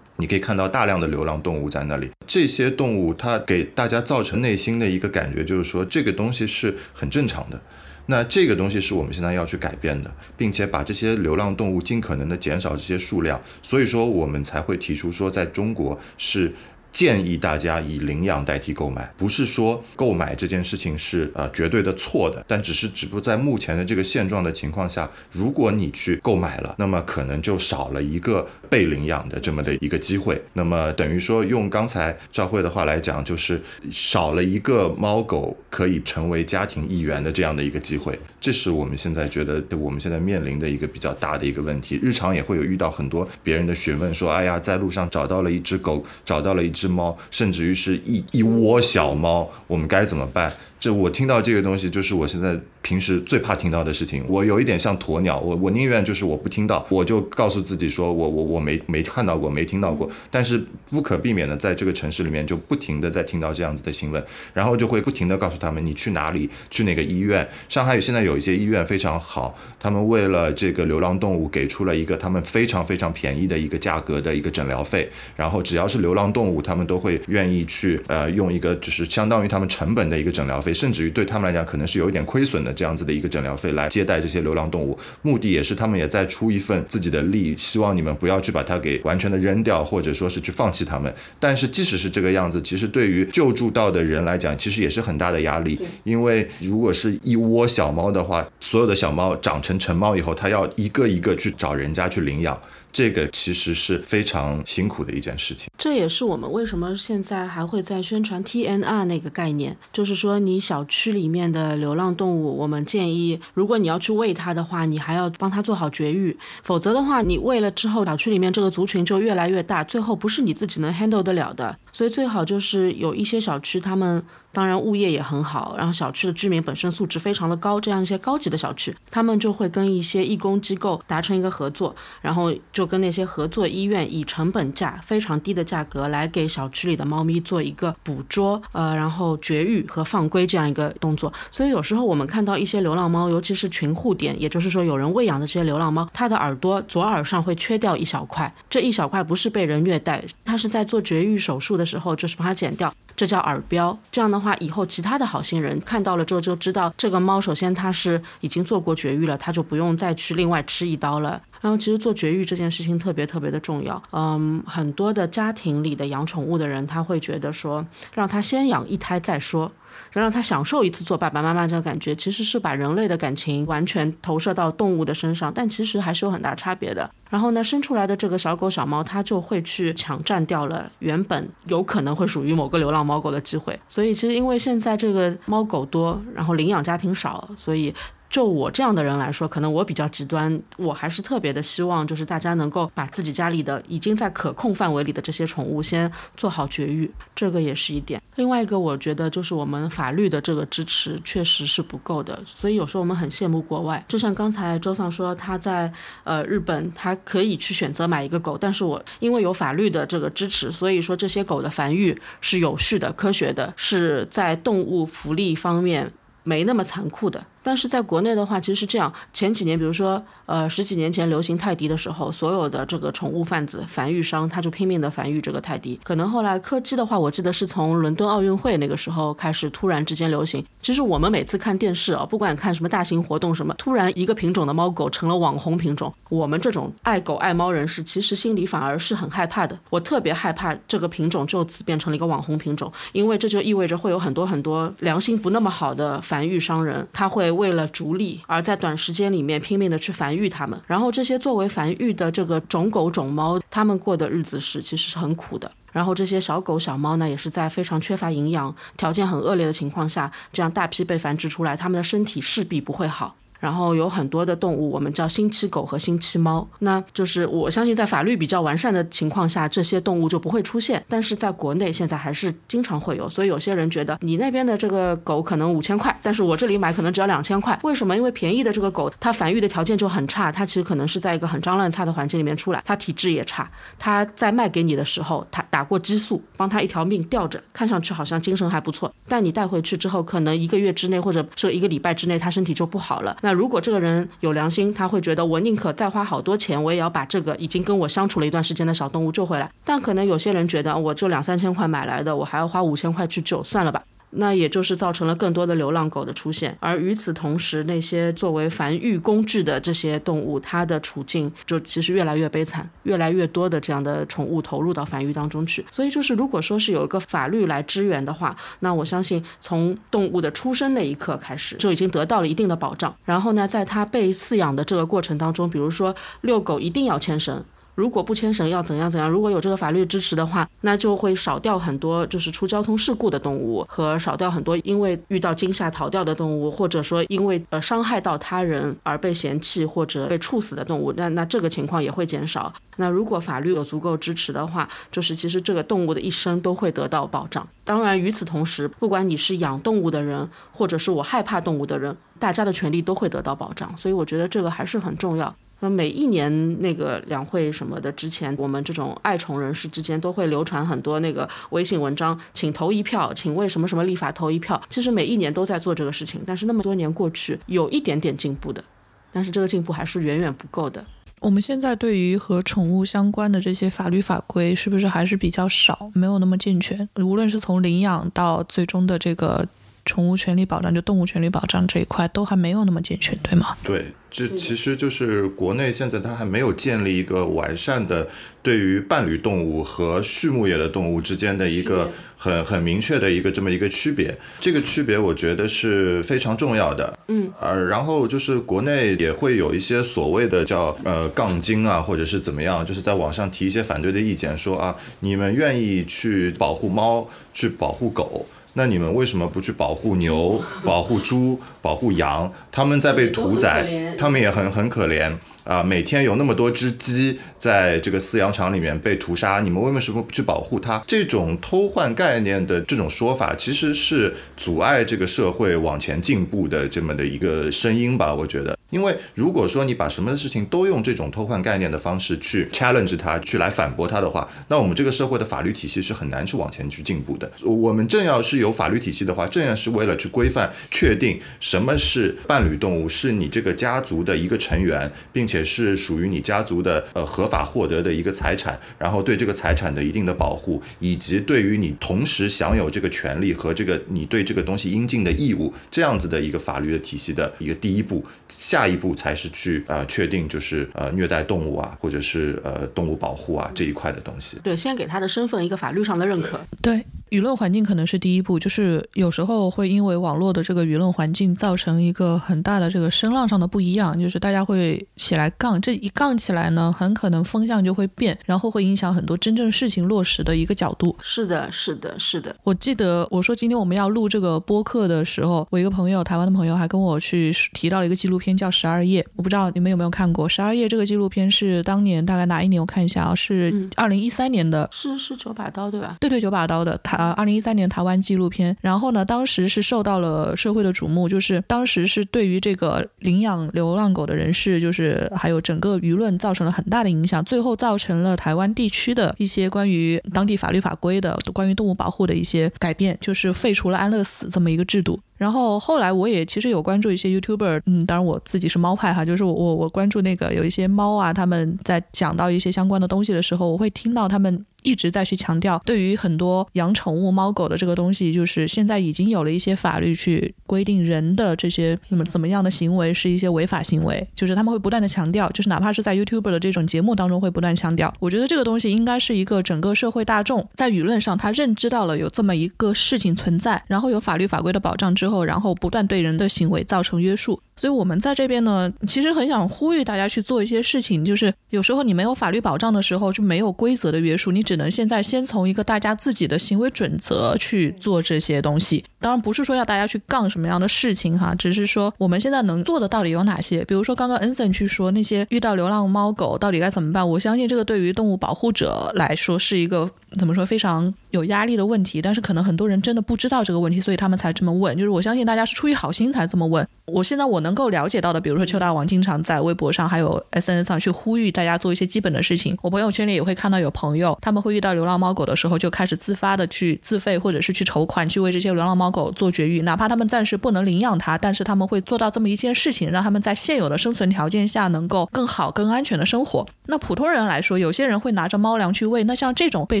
[0.16, 7.60] 你可以看到大量的流浪动物在那里，这些动物它给大家造成内心的一个感觉，就是说这个东西是很正常的。
[8.06, 13.40] 那这个东西是我们现在要去改变的，并且把这些流浪动物尽可能的减少这些数量。
[13.62, 16.52] 所以说，我们才会提出说，在中国是。
[16.94, 30.40] 建议大家以领养代替购买，不是说购买这件事情是呃绝对的错的，但只是只不过在目前的这个现状的情况下，如果你去购买了，那么可能就少了一个被领养的这么的一个机会。
[30.52, 38.16] 那么等于说用刚才赵慧的话来讲，就是少了一个猫狗可以成为家庭一员的这样的一个机会。
[38.40, 41.98] 这是我们现在觉得我们现在面临的一个比较大的一个问题。
[42.00, 46.83] 日常也会有遇到很多别人的询问，说哎呀，在路上找到了一只狗，找到了一只。
[46.84, 50.52] 只猫，甚至于是一一窝小猫，我们该怎么办？
[50.84, 52.60] 这我听到这个东西，就是我现在。
[52.84, 60.06] 平时最怕听到的事情，我有一点像鸵鸟，我我宁愿就是我不听到，我就告诉自己说我我我没没看到过，没听到过。
[60.30, 67.48] 但是不可避免的，在这个城市里面就不停的在听到这样子的新闻，然后就会不停的告诉他们你去哪里，去哪个医院。
[67.70, 82.74] 上海现在有一些医院非常好，他们为了这个流浪动物给出了一个他们非常非常便宜的一个价格的一个诊疗费，然后只要是流浪动物，他们都会愿意去呃用一个就是相当于他们成本的一个诊疗费，甚至于对他们来讲可能是有一点亏损的。
[82.74, 91.14] 这样子的一个诊疗费来接待这些流浪动物，目的也是他们也在出一份自己的力，希望你们不要去把它给完全的扔掉，或者说是去放弃它们。
[91.38, 102.60] 但是即使是这个样子，其实对于救助到的人来讲，其实也是很大的压力，因为如果是一窝小猫的话，所有的小猫长成成猫以后，它要一个一个去找人家去领养。
[102.94, 105.68] 这个其实是非常辛苦的一件事情。
[105.76, 121.76] 这也是我们为什么现在还会在宣传 TNR 那个概念，就是说你小区里面的流浪动物，我们建议，如果你要去喂它的话，你还要帮它做好绝育，否则的话，你喂了之后，小区里面这个族群就越来越大，最后不是你自己能 handle 得了的。
[121.90, 124.24] 所以最好就是有一些小区他们。
[124.54, 141.32] 当然物业也很好，然后小区的居民本身素质非常的高，这样一些高级的小区，他们就会跟一些义工机构达成一个合作，然后就跟那些合作医院以成本价非常低的价格来给小区里的猫咪做一个捕捉，呃，然后绝育和放归这样一个动作。
[141.50, 152.92] 所以有时候我们看到一些流浪猫，尤其是群护点，也就是说有人喂养的这些流浪猫，它的耳朵左耳上会缺掉一小块，这一小块不是被人虐待，它是在做绝育手术的时候就是把它剪掉。
[153.16, 161.40] 这叫耳标，这样的话，以后其他的好心人看到了之后就知道，这个猫首先它是已经做过绝育了，它就不用再去另外吃一刀了。
[161.60, 169.70] 然后其实做绝育这件事情特别特别的重要，嗯，很多的家庭里的养宠物的人，他会觉得说，让他先养一胎再说。
[170.14, 177.10] 能让他享受一次做爸爸妈妈这个感觉，其实是把人类的感情完全投射到动物的身上，但其实还是有很大差别的。
[177.28, 183.78] 然后呢，生出来的这个小狗小猫，它就会去抢占掉了原本有可能会属于某个流浪猫狗的机会。
[183.88, 187.94] 所以其实因为现在这个猫狗多，然后领养家庭少，所以。
[188.34, 198.20] 就我这样的人来说，可能我比较极端，我还是特别的希望，就是大家能够把自己家里的已经在可控范围里的这些宠物先做好绝育，这个也是一点。
[198.34, 204.04] 另外一个，我觉得就是我们法律的这个支持确实是不够的，所以有时候我们很羡慕国外。
[204.08, 205.92] 就像刚才周桑说，他在
[206.24, 216.10] 呃日本，他可以去选择买一个狗，但是我因为有法律的这个支持，所以说这些狗的繁育是有序的、科学的，是在动物福利方面
[216.42, 217.46] 没那么残酷的。
[217.64, 219.10] 但是在国内的话，其实是这样。
[219.32, 225.98] 前几年，比如说，呃，十几年前流行泰迪的时候，所有的这个宠物贩子、繁育商，他就拼命的繁育这个泰迪。
[226.04, 230.62] 可能后来柯基的话，我记得是从伦敦奥运会那个时候开始突然之间流行。
[230.82, 239.78] 其实我们每次看电视啊，不管看什么大型活动什么，突然一个品种的猫狗成了网红品种，我们这种爱狗爱猫人士，其实心里反而是很害怕的。
[239.88, 247.53] 我特别害怕这个品种就此变成了一个网红品种，因为这就意味着会有很多很多良心不那么好的繁育商人，他会。
[247.54, 255.70] 为了逐利，而在短时间里面拼命的去繁育它们，然后这些作为繁育的这个种狗种猫，它们过的日子是其实是很苦的。
[255.92, 263.36] 然后这些小狗小猫呢，也是在非常缺乏营养、条件很恶劣的情况下，这样大批被繁殖出来，它们的身体势必不会好。
[263.60, 271.02] 然后有很多的动物，我们叫星期狗和星期猫，那就是我相信在法律比较完善的情况下，这些动物就不会出现。
[271.08, 277.78] 但是在国内现在还是经常会有，所以有些人觉得你那边的这个狗可能五千块，但是我这里买可能只要两千块。
[277.82, 278.14] 为什么？
[278.14, 283.70] 因为便宜的这个狗，它繁育的条件就很差，它其实可能是在一个很脏乱差的环境里面出来，它体质也差。
[283.98, 293.36] 它在卖给你的时候，它打过激素，帮它一条命吊着，看上去好像精神还不错，但你带回去之后，可能一个月之内或者说一个礼拜之内，它身体就不好了。
[293.44, 299.70] 那如果这个人有良心，他会觉得我宁可再花好多钱，我也要把这个已经跟我相处了一段时间的小动物救回来。
[299.84, 304.02] 但可能有些人觉得，我就两三千块买来的，我还要花五千块去救，算了吧。
[304.36, 315.84] 那也就是造成了更多的流浪狗的出现，而与此同时，那些作为繁育工具的这些动物，它的处境就其实越来越悲惨，越来越多的这样的宠物投入到繁育当中去。
[315.90, 323.14] 所以就是，如果说是有一个法律来支援的话，那我相信从动物的出生那一刻开始，就已经得到了一定的保障。
[323.24, 327.64] 然后呢，在它被饲养的这个过程当中，比如说遛狗一定要牵绳。
[327.94, 329.30] 如果不牵绳要怎样怎样？
[329.30, 341.12] 如果有这个法律支持的话，那就会少掉很多就是出交通事故的动物，和少掉很多因为遇到惊吓逃掉的动物，或者说因为呃伤害到他人而被嫌弃或者被处死的动物。
[341.16, 342.72] 那那这个情况也会减少。
[342.96, 347.66] 那如果法律有足够支持的话，就是其实这个动物的一生都会得到保障。
[347.84, 353.96] 当然，与此同时，不管你是养动物的人，或者是我害怕动物的人，大家的权利都会得到保障。
[353.96, 355.54] 所以我觉得这个还是很重要。
[355.80, 364.80] 那每一年那个两会什么的之前，我们这种爱宠人士之间都会流传很多那个微信文章，请投一票，请为什么什么立法投一票。
[364.88, 368.82] 其实每一年都在做这个事情，但是那么多年过去，有一点点进步的，
[369.30, 371.04] 但是这个进步还是远远不够的。
[371.40, 377.06] 我们现在对于和宠物相关的这些法律法规，是不是还是比较少，没有那么健全？
[377.16, 379.68] 无论是从领养到最终的这个。
[380.04, 383.76] 宠物权利保障，就动物权利保障这一块都还没有那么健全，对吗？
[383.82, 388.28] 对，这其实就是国内现在它还没有建立一个完善的
[388.62, 394.36] 对于伴侣动物和畜牧业的动物之间的一个很很明确的一个这么一个区别。
[394.60, 397.18] 这个区别我觉得是非常重要的。
[397.28, 408.46] 嗯，呃，然后就是国内也会有一些所谓的叫呃杠精啊，或者是怎么样，就是在网上提一些反对的意见，说啊，你们愿意去保护猫，去保护狗。
[408.74, 412.52] 那你们为什么不去保护牛、 保护猪、保护羊？
[412.70, 415.82] 他们在被屠宰，他们也很很可怜啊！
[415.82, 421.02] 每天有那么多只鸡在这个饲养场里面被屠杀，你们为什么不去保护它？
[421.06, 428.34] 这种偷换概念的这种说法，其实是阻碍这个社会往前进步的这么的一个声音吧？
[428.34, 428.76] 我觉得。
[428.94, 437.50] 因为如果说你把什么事情都用这种偷换概念的方式去 challenge 它，去来反驳它的话，那我们这个社会的法律体系是很难去往前去进步的。
[437.64, 458.24] 我们正要是有法律体系的话，正要是为了去规范、确定什么是伴侣动物，是你这个家族的一个成员，并且是属于你家族的呃合法获得的一个财产，然后对这个财产的一定的保护，以及对于你同时享有这个权利和这个你对这个东西应尽的义务，这样子的一个法律的体系的一个第一步。
[458.48, 458.83] 下。
[458.84, 464.58] 下一步才是去呃确定就是呃虐待动物啊，或者是呃动物保护啊这一块的东西。
[464.62, 466.60] 对，先给他的身份一个法律上的认可。
[466.82, 467.02] 对。
[467.34, 481.16] 舆论环境可能是第一步，就是有时候会因为网络的这个舆论环境造成一个很大的这个声浪上的不一样，就是大家会起来杠，这一杠起来呢，很可能风向就会变，然后会影响很多真正事情落实的一个角度。
[481.20, 482.54] 是的，是的，是的。
[482.62, 492.74] 我记得我说今天我们要录这个播客的时候，我一个朋友，台湾的朋友还跟我去提到了一个纪录片叫《十二夜》，我不知道你们有没有看过《十二夜》这个纪录片是当年大概哪一年？
[492.84, 496.18] 我看一下啊，是二零一三年的，是是九把刀对吧？
[496.20, 498.04] 对对，九把刀的，他二零一三年台。
[498.04, 515.18] 湾纪录片，然后呢，当时是受到了社会的瞩目，就是当时是对于这个领养流浪狗的人士，就是还有整个舆论造成了很大的影响，最后造成了台湾地区的一些关于当地法律法规的关于动物保护的一些改变，就是废除了安乐死这么一个制度。
[515.38, 524.66] 然后后来我也其实有关注一些 YouTuber，嗯，当然我自己是猫派哈，就是我我我关注那个有一些猫啊，他们在讲到一些相关的东西的时候，我会听到他们。
[524.84, 538.14] 一直在去强调，对于很多养宠物猫狗的这个东西，就是现在已经有了一些法律去规定人的这些怎么怎么样的行为是一些违法行为，就是他们会不断的强调，就是哪怕是在 YouTube 的这种节目当中会不断强调。
[538.20, 547.60] 我觉得这个东西应该是一个整个社会大众在舆论上他认知到了有这么一个事情存在，然后有法律法规的保障之后，然后不断对人的行为造成约束。
[547.76, 551.24] 所以，我们在这边呢，其实很想呼吁大家去做一些事情。
[551.24, 559.04] 就是有时候你没有法律保障的时候，就没有规则的约束，你只能现在先从一个大家自己的行为准则去做这些东西。
[559.20, 563.84] 当然，不是说要大家去杠什么样的事情哈，只是说我们现在能做的到底有哪些？
[563.84, 567.28] 比如说刚刚恩森去说那些遇到流浪猫狗到底该怎么办？
[567.28, 570.10] 我相信这个对于动物保护者来说是一个。
[570.36, 574.96] 怎么说非常有压力的问题，但是可能很多人真的不知道这个问题，所以他们才这么问。
[574.96, 576.84] 就是我相信大家是出于好心才这么问。
[577.04, 582.78] 我现在我能够了解到的，比如说邱大王经常在微博上还有 SNS 上去呼吁大家做一些基本的事情。
[582.82, 589.82] 我朋友圈里也会看到有朋友，他们会遇到流浪猫狗的时候，就开始自发的去自费或者是去筹款，去为这些流浪猫狗做绝育。
[589.82, 596.66] 哪怕他们暂时不能领养它，但是他们会做到这么一件事情，让他们在现有的生存条件下能够更好、更安全的生活。
[596.86, 599.24] 那普通人来说，有些人会拿着猫粮去喂。
[599.24, 600.00] 那像这种被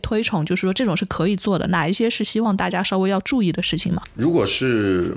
[0.00, 1.68] 推崇，就是说这种是可以做的。
[1.68, 4.02] 哪一些是希望大家稍微要注意的事情吗？
[4.14, 5.16] 如果是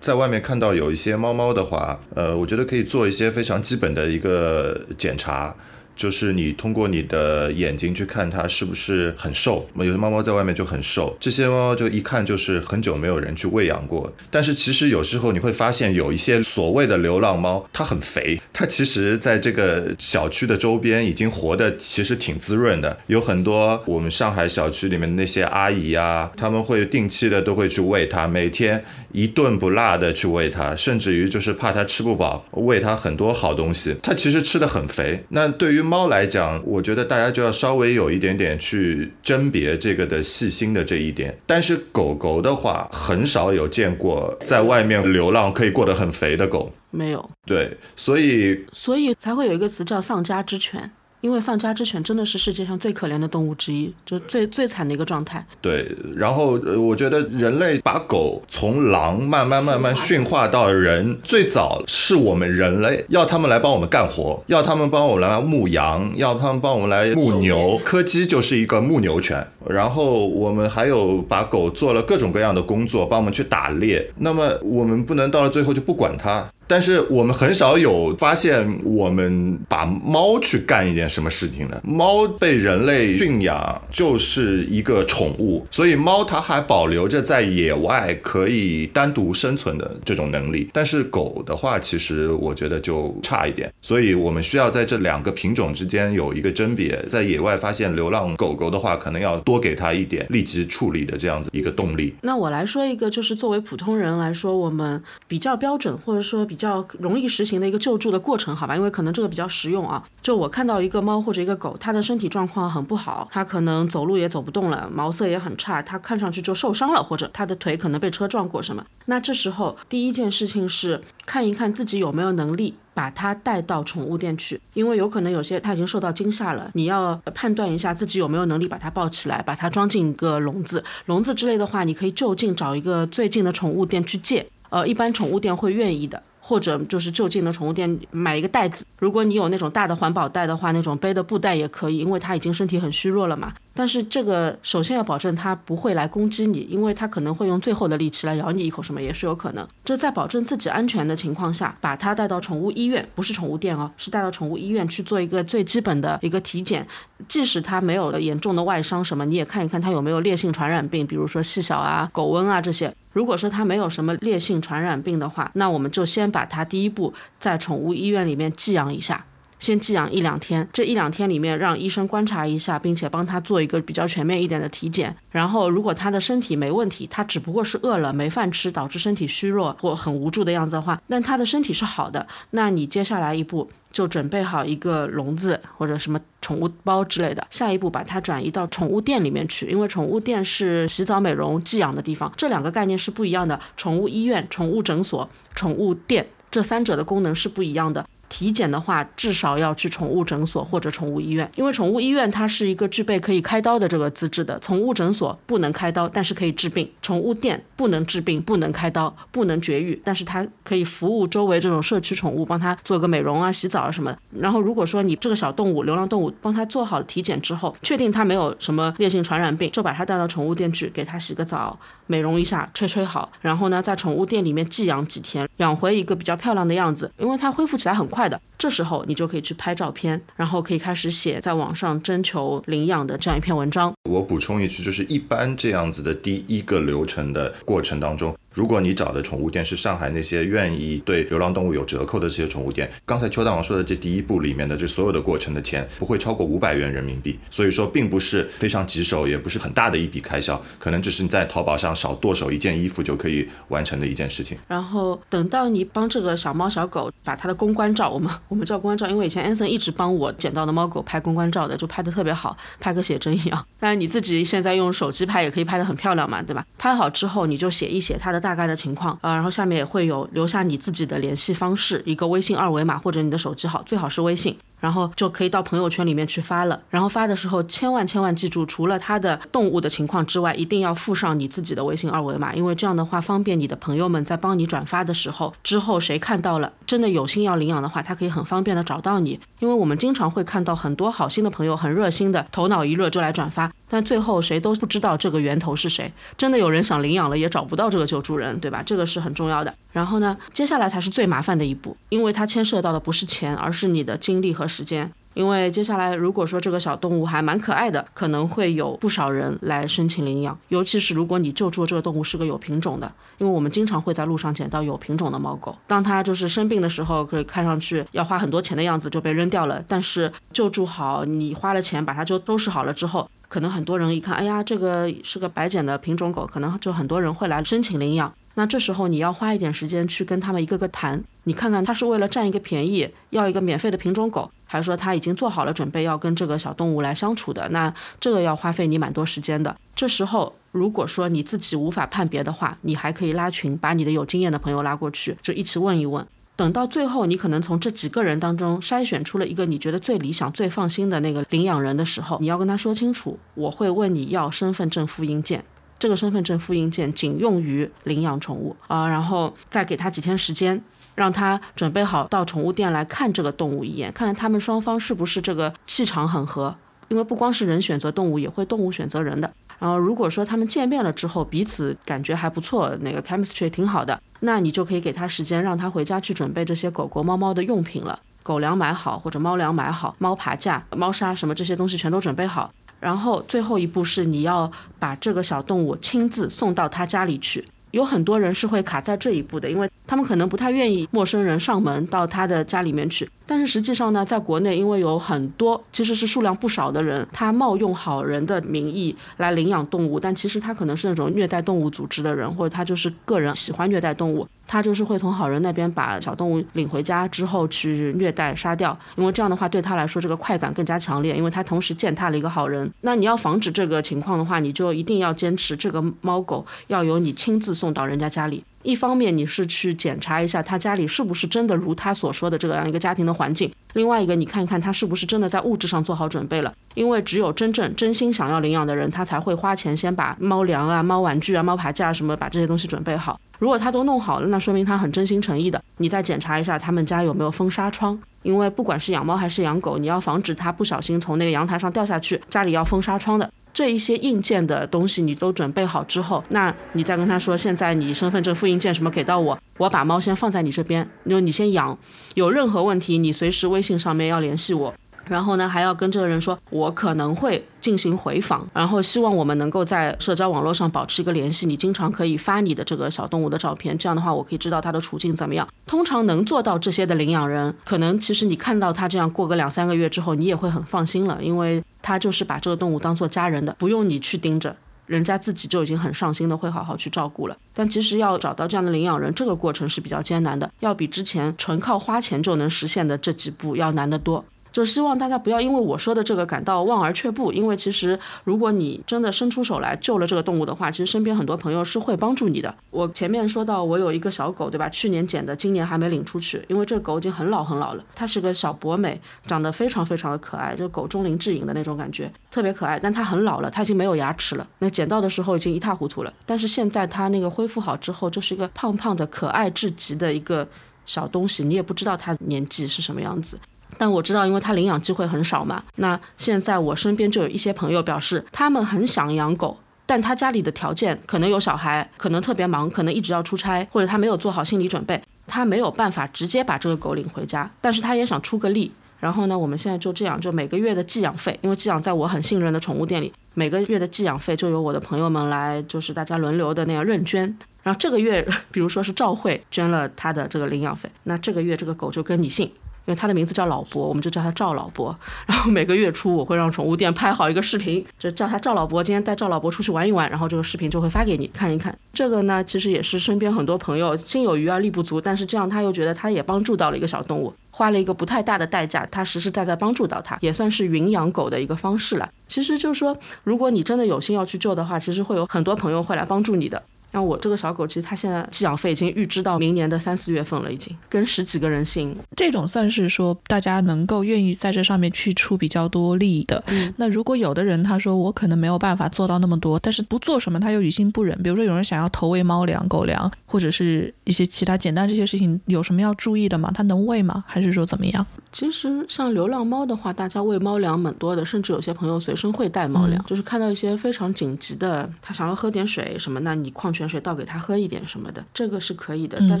[0.00, 5.54] 在外面看到有一些猫猫的话，呃，我觉得可以做一些非常基本的一个检查。
[5.96, 14.12] 就是你通过你的眼睛去看它是不是很瘦，有些猫猫在外面就很瘦，这些猫猫就一看就是很久没有人去喂养过。
[14.30, 22.96] 但是其实有时候你会发现有一些所谓的流浪猫，它很肥，它其实在这个小区的周边已经活得其实挺滋润的。
[23.08, 35.24] 有很多我们上海小区里面的那些阿姨啊，他们会定期的都会去喂它，每天一顿不落的去喂它，甚至于就是怕它吃不饱，喂它很多好东西，它其实吃的很肥。
[35.30, 41.38] 那对于猫来讲，我觉得大家就要稍微有一点点去甄别这个的细心的这一点。
[41.46, 47.30] 但是狗狗的话，很少有见过在外面流浪可以过得很肥的狗，没有。
[47.46, 50.90] 对，所以所以才会有一个词叫丧家之犬。
[51.20, 55.44] 因为丧家之犬真的是世界上最可怜的动物之一，就最最惨的一个状态。
[55.60, 67.80] 对，然后我觉得人类把狗从狼慢慢慢慢驯化到人，最早是我们人类要他们来帮我们干活，要他们帮我们来牧羊，要他们帮我们来牧牛。
[67.84, 74.08] 柯基就是一个牧牛犬，然后我们还有把狗做了各种各样的工作，帮我们去打猎。
[74.18, 76.48] 那么我们不能到了最后就不管它。
[76.68, 81.80] 但是我们很少有发现，我们把猫去干一件什么事情呢？
[81.82, 90.68] 猫被人类驯养就是一个宠物，所以猫它还保留着在野外可以单独生存的这种能力。
[90.72, 97.02] 但是狗的话，其实我觉得就差一点，所以我们需要在这两个品种之间有一个甄别。
[97.08, 102.14] 在野外发现流浪狗狗的话，可能要多给它一点立即处理的这样子一个动力。
[102.20, 108.76] 那我来说一个，就是作为普通人来说，我们比较标准或者说比较容易实行的一个救助的过程，好吧？
[108.76, 110.04] 因为可能这个比较实用啊。
[110.20, 118.84] 就我看到一个猫或者一个狗，它的身体状况很不好，它可能走路也走不动了，毛色也很差，它看上去就受伤了，或者它的腿可能被车撞过什么。
[119.06, 122.74] 那这时候第一件事情是看一看自己有没有能力。
[122.98, 143.52] 把它带到宠物店去，因为有可能有些它已经受到惊吓了，你要判断一下自己有没有能力把它抱起来，把它装进一个笼子，笼子之类的话，你可以就近找一个最近的宠物店去借，呃，一般宠物店会愿意的，或者就是就近的宠物店买一个袋子，如果你有那种大的环保袋的话，那种背的布袋也可以，因为它已经身体很虚弱了嘛。
[143.78, 149.64] 但是这个首先要保证它不会来攻击你，因为它可能会用最后的力气来咬你一口，什么也是有可能。
[149.84, 156.84] 就在保证自己安全的情况下，把它带到宠物医院，不是宠物店哦，是带到宠物医院去做一个最基本的一个体检。
[157.28, 162.92] 即使它没有了严重的外伤什么，你也看一看它有没有烈性传染病，比如说细小啊、狗瘟啊这些。
[163.12, 169.24] 如果说它没有什么烈性传染病的话，那我们就先把它第一步在宠物医院里面寄养一下。
[169.58, 175.14] 先寄养一两天，这一两天里面让医生观察一下，并且帮他做一个比较全面一点的体检。
[175.30, 193.58] 然后，如果他的身体没问题，他只不过是饿了没饭吃，导致身体虚弱或很无助的样子的话，那他的身体是好的，那你接下来一步就准备好一个笼子或者什么宠物包之类的，下一步把它转移到宠物店里面去，因为宠物店是洗澡、美容、寄养的地方，这两个概念是不一样的。
[193.76, 198.06] 宠物医院、宠物诊所、宠物店这三者的功能是不一样的。
[198.28, 204.58] 体检的话，至少要去宠物诊所或者宠物医院，因为宠物医院它是一个具备可以开刀的这个资质的。
[204.60, 214.16] 宠物诊所不能开刀，但是可以治病；宠物店不能治病，不能开刀，不能绝育，但是它可以服务周围这种社区宠物，帮它做个美容啊、洗澡啊什么。
[214.38, 221.78] 然后如果说你这个小动物、流浪动物帮它做好了体检之后，确定它没有什么烈性传染病，就把它带到宠物店去，给它洗个澡。
[222.08, 228.40] 美容一下，吹吹好，然后呢，在宠物店里面寄养几天，养回一个比较漂亮的样子，因为它恢复起来很快的。
[228.58, 233.92] 这时候你就可以去拍照片，然后可以开始写在网上征求领养的这样一篇文章。
[234.10, 238.36] 我补充一句，就是一般这样子的第一个流程的过程当中。
[238.52, 254.58] 如果你找的宠物店是上海那些愿意对流浪动物有折扣的这些宠物店，刚才邱大王说的这第一步里面的这所有的过程的钱不会超过五百元人民币，所以说并不是非常棘手，也不是很大的一笔开销，可能只是你在淘宝上少剁手一件衣服就可以完成的一件事情。
[254.66, 263.66] 然后等到你帮这个小猫小狗把它的公关照，我们我们叫公关照，因为以前安森一直帮我捡到的猫狗拍公关照的，就拍的特别好，拍个写真一样。
[263.78, 266.66] 当然你自己现在用手机拍也可以拍的很漂亮嘛，对吧？
[266.76, 274.56] 拍好之后你就写一写它的大概的情况呃，然后下面也会有留下你自己的联系方式，一个微信二维码或者你的手机号，最好是微信。
[274.80, 276.80] 然后就可以到朋友圈里面去发了。
[276.90, 289.38] 然后发的时候，千万千万记住，除了它的动物的情况之外，一定要附上你自己的微信二维码，因为这样的话方便你的朋友们在帮你转发的时候，之后谁看到了，真的有心要领养的话，他可以很方便的找到你。
[289.60, 296.12] 因为我们经常会看到很多好心的朋友很热心的，头脑一热就来转发，但最后谁都不知道这个源头是谁。
[296.36, 298.82] 真的有人想领养了，也找不到这个救助人，对吧？
[298.86, 299.74] 这个是很重要的。
[299.98, 305.10] 然后呢，接下来才是最麻烦的一步，因为它牵涉到的不是钱，而是你的精力和时间。
[305.34, 328.32] 因为接下来如果说这个小动物还蛮可爱的，可能会有不少人来申请领养，尤其是如果你救助这个动物是个有品种的，因为我们经常会在路上捡到有品种的猫狗，当它就是生病的时候，可以看上去要花很多钱的样子就被扔掉了，但是救助好，你花了钱把它就收拾好了之后，可能很多人一看，哎呀，这个是个白捡的品种狗，可能就很多人会来申请领养。
[328.58, 337.68] 那这时候你要花一点时间去跟他们一个个谈，你看看他是为了占一个便宜，要一个免费的品种狗，还是说他已经做好了准备要跟这个小动物来相处的？
[337.68, 339.76] 那这个要花费你蛮多时间的。
[339.94, 346.26] 这时候如果说你自己无法判别的话，你还可以拉群，把你的有经验的朋友拉过去，就一起问一问。
[346.56, 355.64] 等到最后，你可能从这几个人当中筛选出了一个你觉得最理想、最放心的那个领养人的时候，你要跟他说清楚，我会问你要身份证复印件。
[355.98, 360.80] 这个身份证复印件仅用于领养宠物啊，然后再给他几天时间，
[361.14, 366.74] 让他准备好到宠物店来看这个动物一眼，看看他们双方是不是这个气场很合。
[367.08, 369.50] 因为不光是人选择动物，也会动物选择人的。
[369.78, 378.20] 然后如果说他们见面了之后彼此感觉还不错，那个 chemistry 挺好的，那你就可以给他时间，让他回家去准备这些狗狗、猫猫的用品了。
[378.42, 382.70] 狗粮买好，或者猫粮买好，猫爬架、猫砂什么这些东西全都准备好。
[383.00, 387.64] 然后最后一步是你要把这个小动物亲自送到他家里去。
[387.92, 393.30] 有很多人是会卡在这一步的，因为他们可能不太愿意陌生人上门到他的家里面去。
[393.46, 412.90] 但是实际上呢，在国内，因为有很多其实是数量不少的人，他冒用好人的名义来领养动物，但其实他可能是那种虐待动物组织的人，或者他就是个人喜欢虐待动物，他就是会从好人那边把小动物领回家之后去虐待杀掉，因为这样的话对他来说这个快感更加强烈，因为他同时践踏了一个好人。
[413.00, 418.62] 那你要防止这个情况的话，你就一定要坚持这个猫狗要由你亲自送到人家家里。
[418.82, 433.40] 一方面你是去检查一下他家里是不是真的如他所说的这样一个家庭的环境，另外一个你看一看他是不是真的在物质上做好准备了，因为只有真正真心想要领养的人，他才会花钱先把猫粮啊、猫玩具啊、猫爬架什么把这些东西准备好。
[433.58, 435.82] 如果他都弄好了，那说明他很真心诚意的。
[435.96, 443.50] 你再检查一下他们家有没有封纱窗，因为不管是养猫还是养狗，你要防止它不小心从那个阳台上掉下去，家里要封纱窗的。
[443.78, 451.96] 这一些硬件的东西你都准备好之后，那你再跟他说，现在你身份证复印件什么给到我，我把猫先放在你这边，就你先养，
[452.34, 454.92] 有任何问题你随时微信上面要联系我。
[455.26, 461.64] 然后呢，还要跟这个人说，我可能会进行回访，然后希望我们能够在社交网络上保持一个联系。
[461.64, 465.68] 你经常可以发你的这个小动物的照片，这样的话我可以知道它的处境怎么样。
[465.86, 474.76] 通常能做到这些的领养人，可能其实你看到他这样过个两三个月之后，你也会很放心了，因为他就是把这个动物当做家人的，不用你去盯着，
[475.06, 477.56] 人家自己就已经很上心的会好好去照顾了。
[477.74, 484.44] 但其实要找到这样的领养人，这个过程是比较艰难的，要比之前纯靠花钱就能实现的这几步要难得多。
[484.78, 492.72] 就希望大家不要因为我说的这个感到望而却步，因为其实如果你真的伸出手来救了这个动物的话，其实身边很多朋友是会帮助你的。
[492.90, 494.88] 我前面说到我有一个小狗，对吧？
[494.88, 498.04] 去年捡的，今年还没领出去，因为这个狗已经很老很老了。
[498.14, 502.96] 它是个小博美，长得非常非常的可爱，就狗中灵智隐的那种感觉，特别可爱。
[503.00, 504.64] 但它很老了，它已经没有牙齿了。
[504.78, 510.64] 那捡到的时候已经一塌糊涂了，但是现在它那个恢复好之后，就是一个胖胖的、可爱至极的一个
[511.04, 513.58] 小东西，你也不知道它年纪是什么样子。
[513.98, 515.82] 但我知道，因为他领养机会很少嘛。
[515.96, 519.76] 那现在我身边就有一些朋友表示，他们很想养狗，
[520.06, 527.70] 但他家里的条件可能有小孩，可能特别忙，可能一直要出差，或者他没有做好心理准备，他没有办法直接把这个狗领回家。
[527.80, 528.92] 但是他也想出个力。
[529.20, 537.42] 然后呢，我们现在就这样，就每个月的寄养费，因为寄养在我很信任的宠物店里，每个月的寄养费就由我的朋友们来，就是大家轮流的那样认捐。
[537.82, 542.70] 然后这个月， 比如说是赵慧捐了他的这个领养费，那这个月这个狗就跟你姓。
[543.08, 545.18] 因为他的名字叫老伯，我们就叫他赵老伯。
[545.46, 551.96] 然后每个月初我会让宠物店拍好一个视频，就叫他赵老伯今天带赵老伯出去玩一玩，然后这个视频就会发给你看一看。
[552.12, 562.28] 这个呢，其实也是身边很多朋友心有余而力不足，但是这样他又觉得他也帮助到了一个小动物，花了一个不太大的代价，他实实在在帮助到他，也算是云养狗的一个方式了。
[562.46, 566.82] 其实就是说，如果你真的有心要去救的话，其实会有很多朋友会来帮助你的。
[567.12, 572.16] 那我这个小狗，其实它现在寄养费已经预支到明年的三四月份了，已经跟十几个人姓。
[572.36, 576.62] 这种算是说大家能够愿意在这上面去出比较多力的。
[576.96, 581.36] 那如果有的人他说我可能没有办法做到那么多，但是不做什么他又于心不忍。
[581.42, 586.70] 比如说有人想要投喂猫粮、狗粮，或者是一些其他简单这些事情，有什么要注意的吗？
[586.74, 587.42] 他能喂吗？
[587.46, 588.26] 还是说怎么样？
[588.52, 599.38] 其实像流浪猫的话，大家喂猫粮蛮多的，甚至有些朋友随身会带猫粮，就是看到一些非常紧急的，他想要喝点水什么，那你矿泉水倒给他喝一点什么的，这个是可以的。
[599.48, 599.60] 但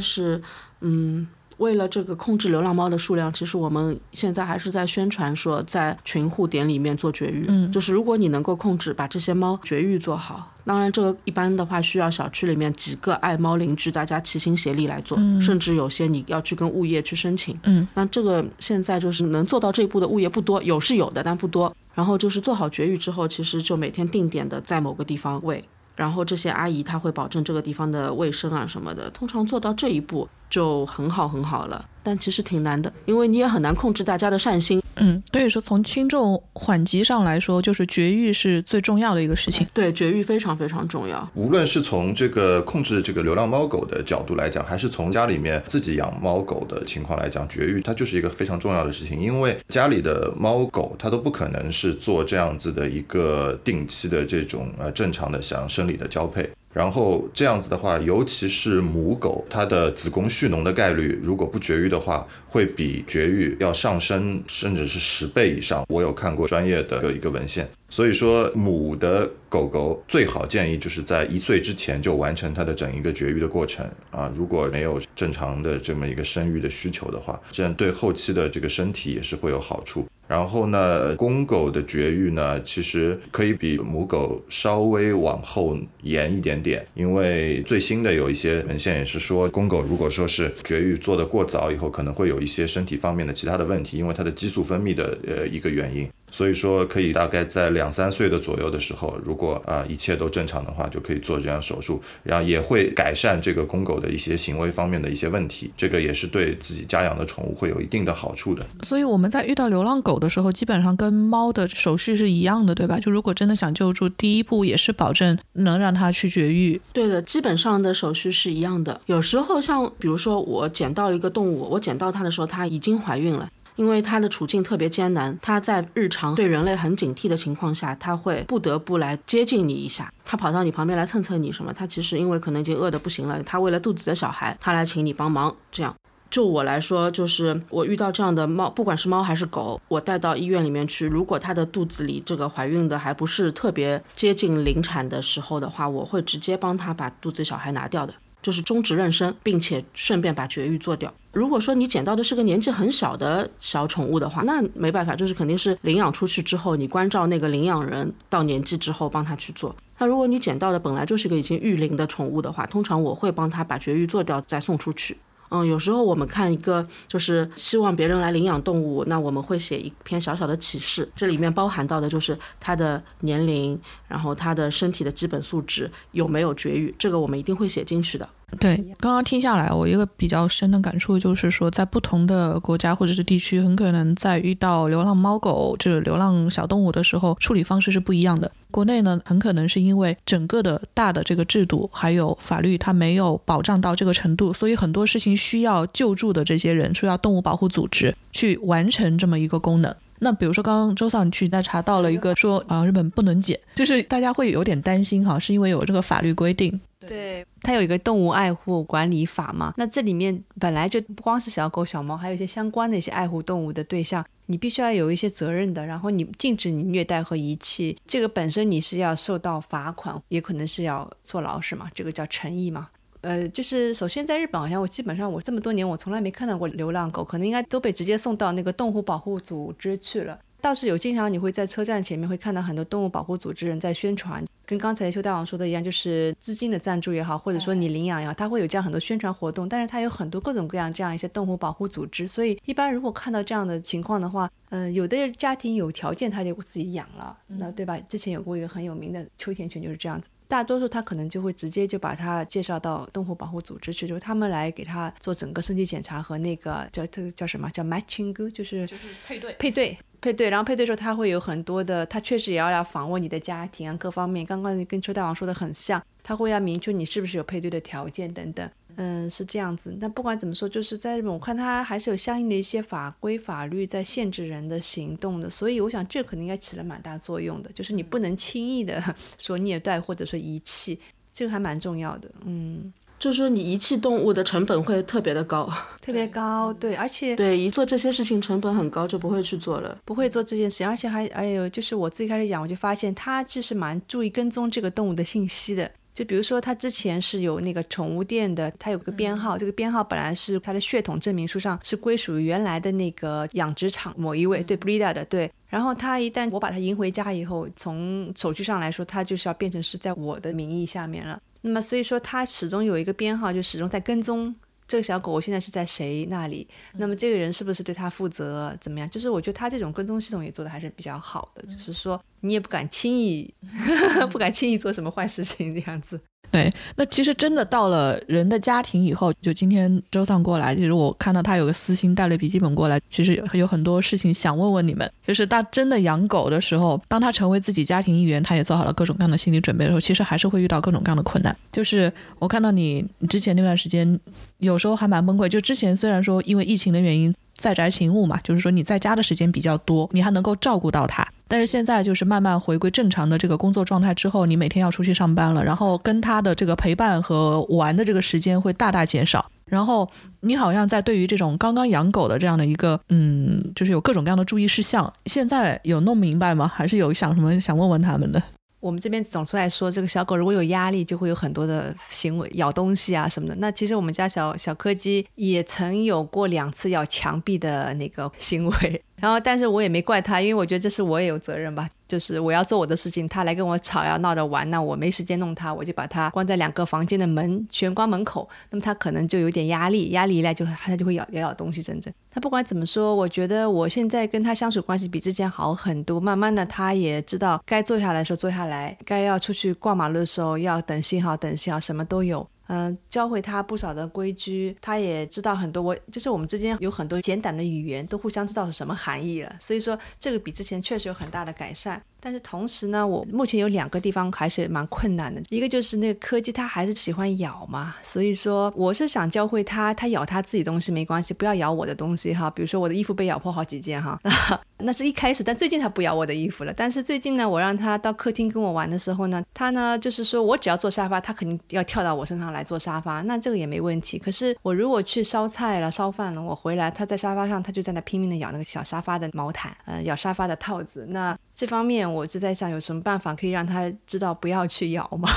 [0.00, 0.42] 是，
[0.80, 1.26] 嗯。
[1.58, 7.46] 为了这个控制流浪猫的数量，其实我们现在还是在宣传说，在群护点里面做绝育。
[7.48, 17.58] 嗯，就是如果你能够控制把这些猫绝育做好，当然这个一般的话需要小区里面几个爱猫邻居大家齐心协力来做，甚至有些你要去跟物业去申请。
[17.64, 21.74] 嗯，那这个现在就是能做到这一步的物业不多，有是有的，但不多。
[21.92, 25.64] 然后就是做好绝育之后，其实就每天定点的在某个地方喂。
[25.98, 31.84] 然后这些阿姨她会保证这个地方的卫生啊什么的，通常做到这一步就很好很好了。
[32.08, 34.82] 但其实挺难的，因为你也很难控制大家的善心。
[34.96, 39.66] 嗯，所以说从轻重缓急上来说，就是绝育是最重要的一个事情。
[39.74, 41.28] 对，绝育非常非常重要。
[41.34, 49.20] 无论是从这个控制这个流浪猫狗的角度来讲，还是从家里面自己养猫狗的情况来讲，绝育它就是一个非常重要的事情。
[49.20, 56.48] 因为家里的猫狗它都不可能是做这样子的一个定期的这种呃正常的像生理的交配。
[56.72, 65.84] 然后这样子的话，尤其是母狗，它的子宫蓄脓的概率，如果不绝育的话，会比绝育要上升，甚至是十倍以上。
[65.88, 67.68] 我有看过专业的有一个文献。
[67.90, 74.30] 所以说，母的狗狗最好建议就是在一岁之前就完成它的整一个绝育的过程啊。
[74.36, 80.06] 如果没有正常的这么一个生育的需求的话，这样对后期的这个身体也是会有好处。
[80.26, 96.06] 然后呢，公狗的绝育呢，其实可以比母狗稍微往后延一点点，因为最新的有一些文献也是说，公狗如果说是绝育做得过早以后，可能会有一些身体方面的其他的问题，因为它的激素分泌的呃一个原因。
[96.30, 108.64] 所以说，可以大概在两三岁的左右的时候，如果啊一切都正常的话，就可以做这样手术，然后也会改善这个公狗的一些行为方面的一些问题，这个也是对自己家养的宠物会有一定的好处的。
[108.82, 112.98] 所以我们在遇到流浪狗的时候，基本上跟猫的手续是一样的，对吧？
[112.98, 116.80] 就如果真的想救助，第一步也是保证能让它去绝育。
[116.92, 119.00] 对的，基本上的手续是一样的。
[119.06, 123.48] 有时候像比如说我捡到一个动物，我捡到它的时候，它已经怀孕了。
[123.78, 131.72] 因为它的处境特别艰难，它在日常对人类很警惕的情况下，它会不得不来接近你一下，它跑到你旁边来蹭蹭你什么？
[131.72, 135.54] 它其实因为可能已经饿得不行了，它为了肚子的小孩，它来请你帮忙。
[135.70, 135.94] 这样，
[136.28, 148.12] 就我来说，就是我遇到这样的猫，不管是猫还是狗，我带到医院里面去，如果它的肚子里这个怀孕的还不是特别接近临产的时候的话，我会直接帮它把肚子小孩拿掉的。
[148.42, 151.12] 就是终止妊娠，并且顺便把绝育做掉。
[151.32, 159.74] 如果说你捡到的是个年纪很小的小宠物的话，那没办法，就是肯定是领养出去之后，你关照那个领养人到年纪之后帮他去做。
[159.98, 165.16] 那如果你捡到的本来就是个已经育龄的宠物的话，通常我会帮他把绝育做掉再送出去。
[165.50, 178.28] 嗯，有时候我们看一个就是希望别人来领养动物，那我们会写一篇小小的启示，这里面包含到的就是它的年龄，然后它的身体的基本素质有没有绝育，这个我们一定会写进去的。
[178.58, 188.50] 对，刚刚听下来，我一个比较深的感触就是说，在不同的国家或者是地区，很可能在遇到流浪猫狗就是流浪小动物的时候，处理方式是不一样的。
[188.70, 199.94] 国内呢，很可能是因为整个的大的这个制度还有法律，它没有保障到这个程度，所以很多事情需要救助的这些人，需要动物保护组织去完成这么一个功能。
[200.20, 206.80] 那比如说，刚刚周嫂你去那查到了一个说，啊，日本不能捡，就是大家会有点担心哈，是因为有这个法律规定。
[207.06, 215.86] 对，它有一个动物爱护管理法嘛，那这里面本来就不光是小狗小猫，还有一些相关的一些爱护动物的对象，你必须要有一些责任的。
[215.86, 221.88] 然后你禁止你虐待和遗弃，这个本身你是要受到罚款，也可能是要坐牢，是吗？
[221.94, 222.88] 这个叫诚意嘛。
[223.20, 230.38] 呃，就是首先在日本，好像我基本上我这么多年我从来没看到过流浪狗，可能应该都被直接送到那个动物保护组织去了。
[230.60, 234.44] 倒是有经常你会在车站前面会看到很多动物保护组织人在宣传。
[234.66, 247.98] 跟刚才邱大王说的一样，就是资金的赞助也好，或者说你领养也好，他会有这样很多宣传活动，但是他有很多各种各样这样一些动物保护组织，所以一般如果看到这样的情况的话，嗯，有的家庭有条件他就自己养了，那对吧？
[248.00, 259.96] 之前有过一个很有名的秋田犬就是这样子，大多数他可能就会直接就把它介绍到动物保护组织去，就是他们来给他做整个身体检查和那个叫这个叫什么叫 matching，就是就是配对配对。
[260.20, 264.44] 配对，然后配对时候他会有很多的，他确实也要来访问你的家庭啊，各方面。
[264.44, 268.68] 刚刚跟邱大王说的很像，他会要明确你是不是有配对的条件等等。
[268.96, 269.96] 嗯，是这样子。
[270.00, 279.00] 那不管怎么说，就是在日本，我看他还是有相应的一些法规法律在限制人的行动的，所以我想这可能应该起了蛮大作用的，就是你不能轻易的
[279.38, 280.98] 说虐待或者说遗弃，
[281.32, 282.28] 这个还蛮重要的。
[282.44, 282.92] 嗯。
[283.18, 285.68] 就是说，你遗弃动物的成本会特别的高，
[286.00, 311.40] 特别高，对，而且 对一做这些事情成本很高，就不会去做了，不会做这件事情，而且还还有就是我自己开始养，我就发现他就是蛮注意跟踪这个动物的信息的，就比如说他之前是有那个宠物店的，他有个编号，这个编号本来是他的血统证明书上是归属于原来的那个养殖场某一位，对 breeder 的，对，然后他一旦我把他迎回家以后，从手续上来说，他就是要变成是在我的名义下面了。
[311.68, 314.54] 那么，所以说他始终有一个编号，就始终在跟踪
[314.86, 315.32] 这个小狗。
[315.32, 316.66] 我现在是在谁那里？
[316.94, 318.76] 那么这个人是不是对他负责？
[318.80, 319.08] 怎么样？
[319.10, 323.52] 就是我觉得他这种跟踪系统也做的还是比较好的，就是说你也不敢轻易，
[324.30, 326.20] 不敢轻易做什么坏事情这样子。
[326.50, 335.12] 对，那其实真的到了人的家庭以后，就今天周丧过来，其实我看到他有个私心带了笔记本过来，其实有很多事情想问问你们。
[335.26, 341.54] 就是他真的养狗的时候，当他成为自己家庭一员，他也做好了各种各样的心理准备的时候，其实还是会遇到各种各样的困难。
[341.70, 344.18] 就是我看到你之前那段时间，
[344.56, 345.46] 有时候还蛮崩溃。
[345.48, 347.34] 就之前虽然说因为疫情的原因。
[347.58, 351.26] 在宅勤务嘛，就是说你在家的时间比较多，你还能够照顾到他。
[351.46, 359.50] 但是现在就是慢慢回归正常的这个工作状态之后，你每天要出去上班了，然后跟他的这个陪伴和玩的这个时间会大大减少。
[359.64, 360.08] 然后
[360.40, 366.66] 你好像在对于这种刚刚养狗的这样的一个，嗯，就是有各种各样的注意事项，现在有弄明白吗？
[366.66, 368.42] 还是有想什么想问问他们的？
[368.80, 373.54] 我们这边总出来说，这个小狗如果有压力，就会有很多的行为，咬东西啊什么的。
[373.56, 379.02] 那其实我们家小小柯基也曾有过两次咬墙壁的那个行为。
[379.20, 381.88] 然后，但是我也没怪他，因为我觉得这是我也有责任吧。
[382.06, 388.48] 就是我要做我的事情，他来跟我吵要闹着玩，那我没时间弄他，我就把他关在两个房间的门玄关门口。
[388.70, 391.82] 那么他可能就有点压力，压力一来就他就会咬咬咬东西。
[391.82, 396.18] 真正他不管怎么说，我觉得我现在跟他相处关系比之前好很多。
[396.18, 402.48] 慢慢的，他也知道该坐下来的时候坐下来，该要出去过马路的时候要等信号，等信号什么都有。
[402.68, 405.82] 嗯，教会他不少的规矩，他也知道很多。
[405.82, 409.56] 我就是我们之间有很多简短的语言，都互相知道是什么含义了。
[409.58, 412.02] 所以说，这个比之前确实有很大的改善。
[412.20, 415.40] 但是同时呢，我目前有两个地方还是蛮困难的。
[415.48, 422.50] 一个就是那个柯基，它还是喜欢咬嘛，所以说我是想教会它，它咬它自己东西没关系，不要咬我的东西哈。
[422.54, 424.20] 比如说我的衣服被咬破好几件哈，
[424.78, 426.72] 那是一开始，但最近它不咬我的衣服了。
[426.76, 434.18] 但是最近呢，我让它到客厅跟我玩的时候呢，它呢就是说我只要坐沙发，它肯定要跳到我身上来坐沙发，那这个也没问题。
[434.18, 441.36] 可是我如果去烧菜了、烧饭了，我回来它在沙发上，它就在那拼命的咬那个小沙发的毛毯，呃，咬沙发的套子，那。
[441.58, 445.28] 这方面我是在想，有什么办法可以让他知道不要去咬吗？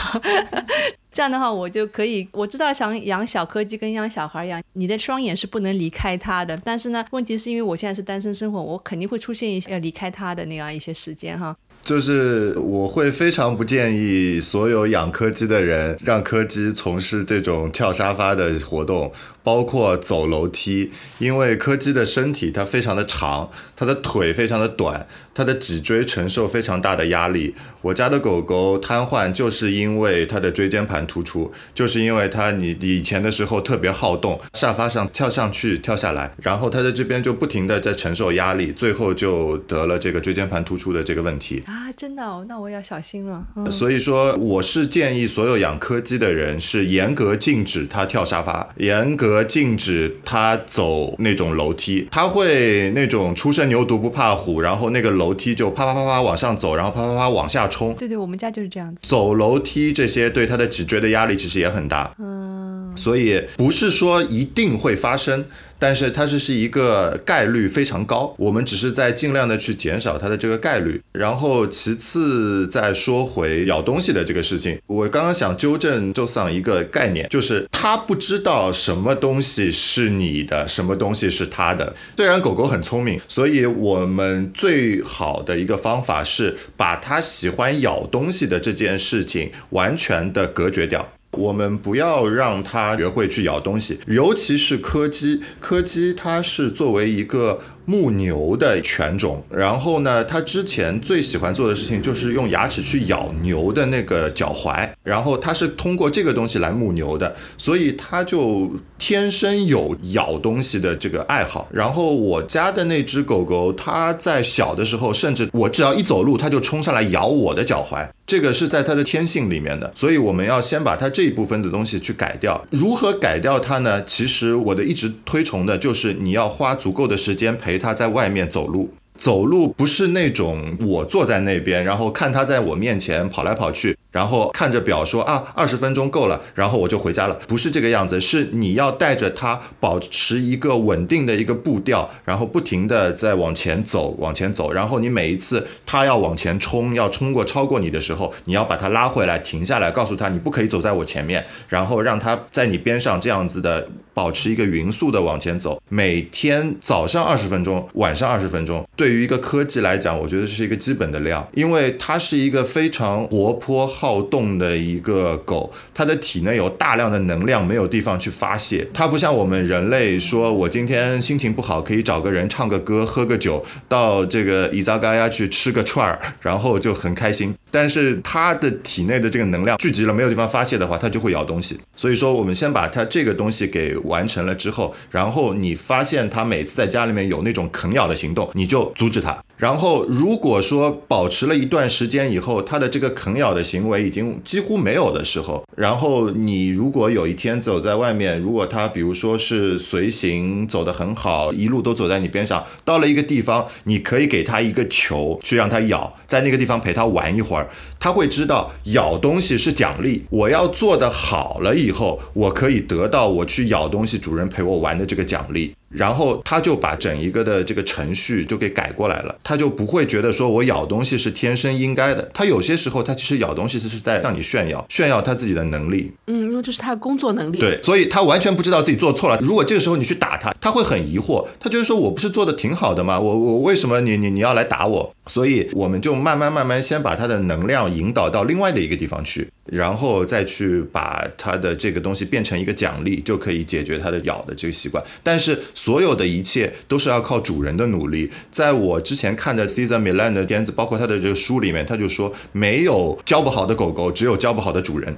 [1.11, 6.57] 这样的话，我就可以我知道想养小柯基跟养小孩一样，你的双眼是不能离开他的。
[6.63, 11.55] 但是呢，问题是因为我现在是单身生活，我肯定会出现一些要离开他的那样一些时间哈。
[11.83, 19.11] 就是我会非常不建议所有养柯基的人让柯基从事这种跳沙发的活动。
[19.43, 27.55] 包括走楼梯，因为柯基的身体它非常的长，它的腿非常的短，它的脊椎承受非常大的压力。
[27.81, 41.91] 我家的狗狗瘫痪就是因为它的椎间盘突出，就是因为它你以前的时候特别好动，沙发上跳上去跳下来，然后它在这边就不停的在承受压力，最后就得了这个椎间盘突出的这个问题啊！
[41.97, 43.45] 真的哦，那我要小心了。
[43.71, 49.30] 所以说，我是建议所有养柯基的人是严格禁止它跳沙发，严格。
[49.31, 57.93] 和禁止他走那种楼梯，他会那种初生牛犊不怕虎，然后那个楼梯就啪啪啪啪往上走，然后啪啪啪往下冲。
[57.95, 59.01] 对对，我们家就是这样子。
[59.03, 62.13] 走楼梯这些对他的脊椎的压力其实也很大。
[62.19, 65.45] 嗯，所以不是说一定会发生。
[65.81, 71.01] 但是它这是一个概率非常高，我们只是在尽量的去减少它的这个概率。
[71.11, 81.95] 然后其次再说回咬东西的这个事情，我刚刚想纠正周桑一个概念，就是他不知道什么东西是你的，什么东西是他的。
[82.15, 91.11] 虽然狗狗很聪明，所以我们最好的一个方法是把它喜欢咬东西的这件事情完全的隔绝掉。
[91.37, 95.41] 我们不要让它学会去咬东西，尤其是柯基。
[95.59, 97.61] 柯基它是作为一个。
[97.85, 111.67] 牧牛的犬种，然后呢，它之前最喜欢做的事情就是用牙齿去咬牛的那个脚踝，然后它是通过这个东西来牧牛的，所以它就天生有咬东西的这个爱好。
[111.71, 119.91] 然后我家的那只狗狗，它在小的时候，甚至我只要一走路，它就冲上来咬我的脚踝，这个是在它的天性里面的。
[119.95, 122.63] 所以我们要先把它这一部分的东西去改掉。
[122.69, 124.03] 如何改掉它呢？
[124.05, 127.70] 其实我的一直推崇的就是你要花足够的时间陪。
[127.71, 128.93] 陪他在外面走路。
[129.17, 159.11] 走路不是那种我坐在那边，然后看他在我面前跑来跑去，然后看着表说啊二十分钟够了，然后我就回家了，不是这个样子，是你要带着他保持一个稳定的一个步调，然后不停的在往前走，往前走，然后你每一次他要往前冲，要冲过超过你的时候，你要把他拉回来，停下来，告诉他你不可以走在我前面，然后让他在你边上这样子的保持一个匀速的往前走，每天早上二十分钟，晚上二十分钟，对。
[159.11, 168.87] 对于一个科技来讲，我觉得这是一个基本的量，因为它是一个非常活泼好动的一个狗，它的体内有大量的能量，没有地方去发泄。
[168.91, 177.53] 它不像我们人类，说我今天心情不好，可以找个人唱个歌，喝个酒，到这个伊扎嘎呀去吃个串儿，然后就很开心。
[177.71, 181.79] 但是它的体内的这个能量聚集了，没有地方发泄的话，它就会咬东西。
[181.95, 188.91] 所以说，我们先把它这个东西给完成了之后，然后你发现它每次在家里面有那种啃咬的行动，你就。
[188.95, 189.41] 阻止它。
[189.57, 207.60] 然后，如果说保持了一段时间以后，它的这个啃咬的行为已经几乎没有的时候，然后你如果有一天走在外面，如果它比如说是随行走得很好，一路都走在你边上，到了一个地方，你可以给它一个球去让它咬，在那个地方陪它玩一会儿。
[207.61, 215.73] 儿，他会知道咬东西是奖励，我要做的好了以后，我可以得到我去咬东西，主人陪我玩的这个奖励。
[215.91, 222.29] 然后他就把整一个的这个程序就给改过来了，他就不会觉得说我咬东西是天生应该的。
[222.33, 226.11] 他有些时候他其实咬东西是在向你炫耀，炫耀他自己的能力。
[226.27, 227.57] 嗯，因为这是他的工作能力。
[227.59, 229.37] 对，所以他完全不知道自己做错了。
[229.41, 233.19] 如果这个时候你去打他，他会很疑惑，他觉得说我不是做的挺好的吗？
[233.19, 235.13] 我我为什么你你你要来打我？
[235.27, 245.01] 所以我们就慢慢慢慢先把他的能量引导到另外的一个地方去，然后再去把它的这个东西变成一个奖励，就可以解决它的咬的这个习惯。
[245.23, 248.29] 但是所有的一切都是要靠主人的努力。
[248.51, 255.15] 在我之前看的 Cesar Milan 的片子，包括他的这个书里面，他就说没有教不好的狗狗，只有教不好的主人。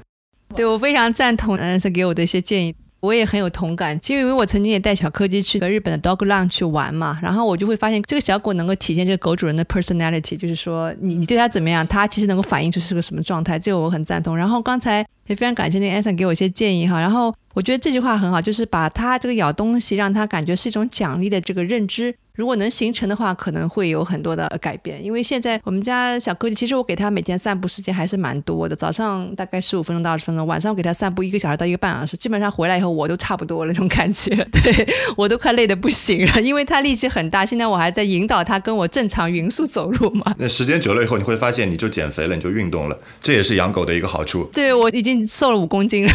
[0.55, 2.75] 对我非常赞同 a n s 给我的一些建议。
[3.03, 14.37] 我也很有同感，其实因为我曾经也带小柯基去个日本的 Dog Run 去玩嘛，然后我就会发现这个小狗能够体现这个狗主人的 personality，就是说你你对它怎么样，它其实能够反映出是个什么状态，这个我很赞同。
[14.37, 22.15] 然后刚才也非常感谢那个 Anson 给我一些建议哈，然后我觉得这句话很好，就是把它这个咬东西让它感觉是一种奖励的这个认知。
[22.35, 25.05] 如果能形成的话，可能会有很多的改变。
[25.05, 37.45] 因为现在我们家小柯基，其实我给他每天散步时间还是蛮多的，早上大概十五分钟到二十分钟，晚上我给他散步一个小时到一个半小时，基本上回来以后我都差不多了那种感觉，对我都快累得不行了，因为他力气很大。
[37.45, 40.33] 现在我还在引导他跟我正常匀速走路嘛。
[40.39, 44.49] 那时间久了以后，你会发现你就减肥了，你就运动了，这也是养狗的一个好处。
[44.51, 46.13] 对我已经瘦了五公斤了。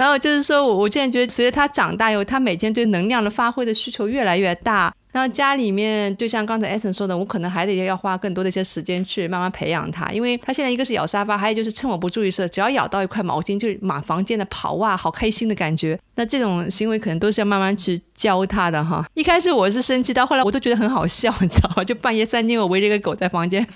[0.00, 4.90] 然后就是说，我我现在觉得，随着他长大以后，他每天对能量的发挥的需求越来越大。
[5.12, 15.98] 然后家里面，就像刚才艾森说的，我可能还得要花更多的一些时间去慢慢培养他，因为他现在一个是咬沙发，还有就是趁我不注意时，只要咬到一块毛巾就满房间的跑哇，好开心的感觉。
[16.14, 19.04] 那这种行为可能都是要慢慢去教他的哈。
[19.12, 21.84] 一开始我是生气，到后来我都觉得很好笑，你知道吗？
[21.84, 23.68] 就半夜三更我围着一个狗在房间。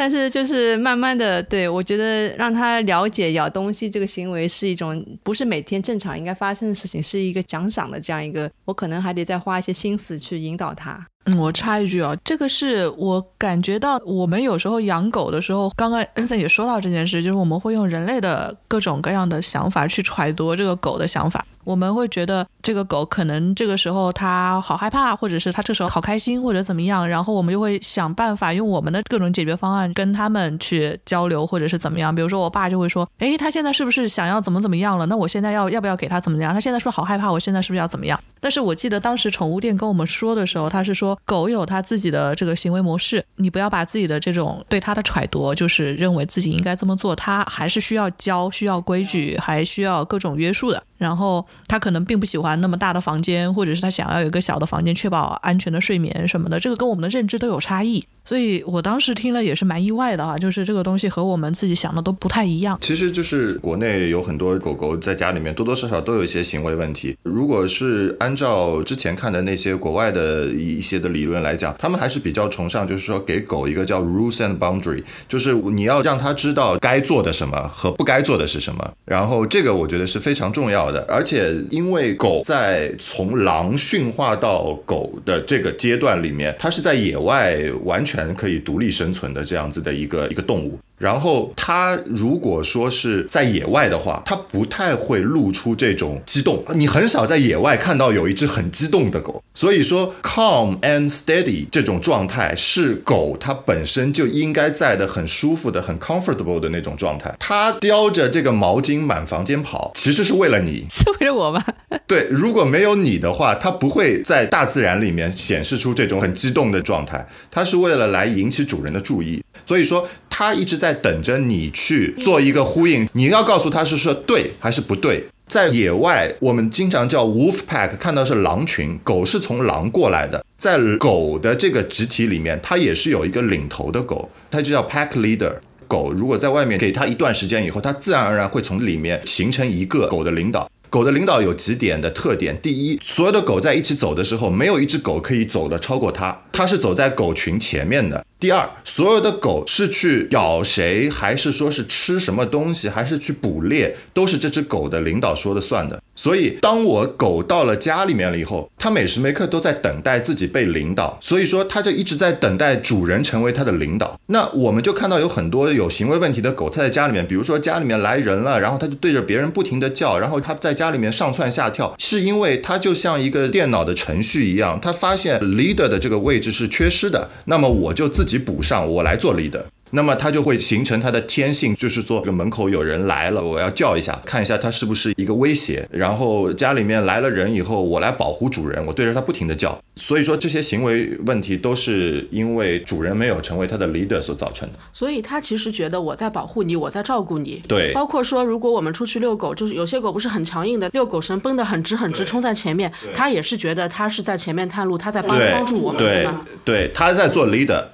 [0.00, 11.04] 但是就是慢慢的，对我觉得让他了解咬东西这个行为是一种不是每天正常应该发生的事情，是一个奖赏的这样一个，我可能还得再花一些心思去引导他。
[11.28, 21.44] 嗯，我插一句啊，这个是我感觉到我们有时候养狗的时候，刚刚恩森也说到这件事，就是我们会用人类的各种各样的想法去揣度这个狗的想法。
[21.64, 32.14] 我们会觉得这个狗可能这个时候它好害怕，或者是它这时候好开心，或者怎么样，然后我们就会想办法用我们的各种解决方案跟他们去交流，或者是怎么样。
[32.14, 35.04] 比如说我爸就会说，哎，他现在是不是想要怎么怎么样了？
[35.04, 36.54] 那我现在要要不要给他怎么样？
[36.54, 38.18] 他现在说好害怕，我现在是不是要怎么样？
[38.40, 50.82] 但是我记得当时宠物店跟我们说的时候，他是说狗有它自己的这个行为模式，你不要把自己的这种对它的揣度，就是认为自己应该这么做，它还是需要教，需要规矩，还需要各种约束的。
[50.98, 56.60] 然后他可能并不喜欢那么大的房间，或者是他想要有一个小的房间，确保安全的睡眠什么的。
[56.60, 58.04] 这个跟我们的认知都有差异。
[58.24, 62.76] 所以我当时听了也是蛮意外的哈，就是这个东西和我们自己想的都不太一样。
[62.82, 67.16] 其实就是国内有很多狗狗在家里面多多少少都有一些行为问题。
[67.22, 78.92] 如果是按照之前看的那些国外的一些的理论来讲，他们还是比较崇尚，就是说给狗一个叫 rules and boundary，就是你要让它知道该做的什么和不该做的是什么。
[79.06, 88.28] 然后这个我觉得是非常重要而且因为狗在从狼驯化到狗的这个阶段里面，它是在野外完全。
[88.38, 90.78] 可以独立生存的这样子的一个一个动物。
[90.98, 96.62] 然后它如果说是在野外的话，它不太会露出这种激动。
[96.74, 99.42] 你很少在野外看到有一只很激动的狗。
[99.54, 107.34] 所以说，calm and steady 这种状态是狗它本身就应该在的很舒服的、很 comfortable 的那种状态。
[107.40, 111.64] 它叼着这个毛巾满房间跑，其实是为了你，是为了我吗？
[112.06, 117.28] 对，如果没有你的话，它不会在大自然里面显示出这种很激动的状态。
[117.50, 119.42] 它是为了来引起主人的注意。
[119.68, 120.88] 所以说，它一直在。
[120.88, 125.22] 在等着你去做一个呼应，你要告诉他是说对还是不对。
[125.46, 130.42] 在野外，我们经常叫 wolf pack，看到是狼群，狗是从狼过来的。
[130.56, 135.52] 在狗的这个集体里面，它也是有一个领头的狗，它就叫 pack leader。
[135.86, 140.70] 狗如果在外面给它一段时间以后，它自然而然会从里面形成一个狗的领导。
[140.90, 148.24] 狗的领导有几点的特点：第一，所有的狗在一起走的时候，没有一只狗可以走的超过它，它是走在狗群前面的。
[148.40, 156.02] 第二，所有的狗是去咬谁，还是说是吃什么东西，还是去捕猎，都是这只狗的领导说的算的。
[156.18, 164.18] 所以，当我狗到了家里面了以后，它每时每刻都在等待自己被领导，所以说它就一直在等待主人成为它的领导。
[164.26, 178.28] 那我们就看到有很多有行为问题的狗，它在家里面，比如说家里面来人了，然后它就对着别人不停地叫，然后它在家里面上蹿下跳，是因为它就像一个电脑的程序一样，它发现 leader 的这个位置是缺失的，那么我就自。
[178.28, 179.62] 己补上，我来做 leader。
[179.90, 185.86] 那么它就会形成它的天性，就是说，这个门口有人来了，我要叫一下，看一下它是不是一个威胁。
[185.90, 189.78] 然后家里面来了人以后，我来保护主人，我对着它不停的叫。
[189.96, 194.78] 所以说这些行为问题都是因为主人没有成为它的 leader 所造成的。
[194.92, 197.62] 所以它其实觉得我在保护你，我在照顾你。
[197.66, 206.46] 对，包括说如果我们出去遛狗，就是有些狗不是很强硬的，遛狗绳绷得很直很直，冲在前面，它也是觉得它是在前面探路，它在帮帮助我们，对吗？
[206.64, 207.84] 对，它在做 leader。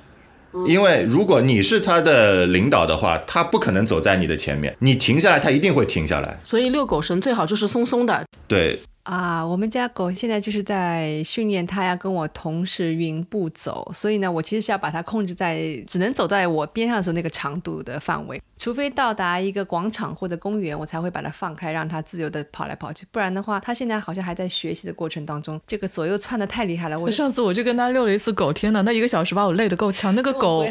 [0.67, 6.39] 因为如果你是他的领导的话，他不可能走在你的前面，你停下来，他一定会停下来。
[6.45, 8.25] 所以遛狗绳最好就是松松的。
[8.47, 8.81] 对。
[9.05, 23.07] 啊，我们家狗现在就是在训练它要跟我同时匀步走，所以呢，我其实是要把它控制在只能走在我边上的时候那个长度的范围，除非到达一个广场或者公园，我才会把它放开，让它自由的跑来跑去。
[23.13, 26.99] 不然的话，它现在好像还在学习的过程当中，这个左右窜的太厉害了。
[26.99, 30.15] 我上次我就跟它遛了一次狗，天呐，那一个小时把我累得够呛。
[30.15, 30.67] 那个 狗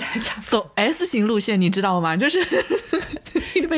[0.47, 2.17] 走 S 型路线，你知道吗？
[2.17, 2.39] 就是。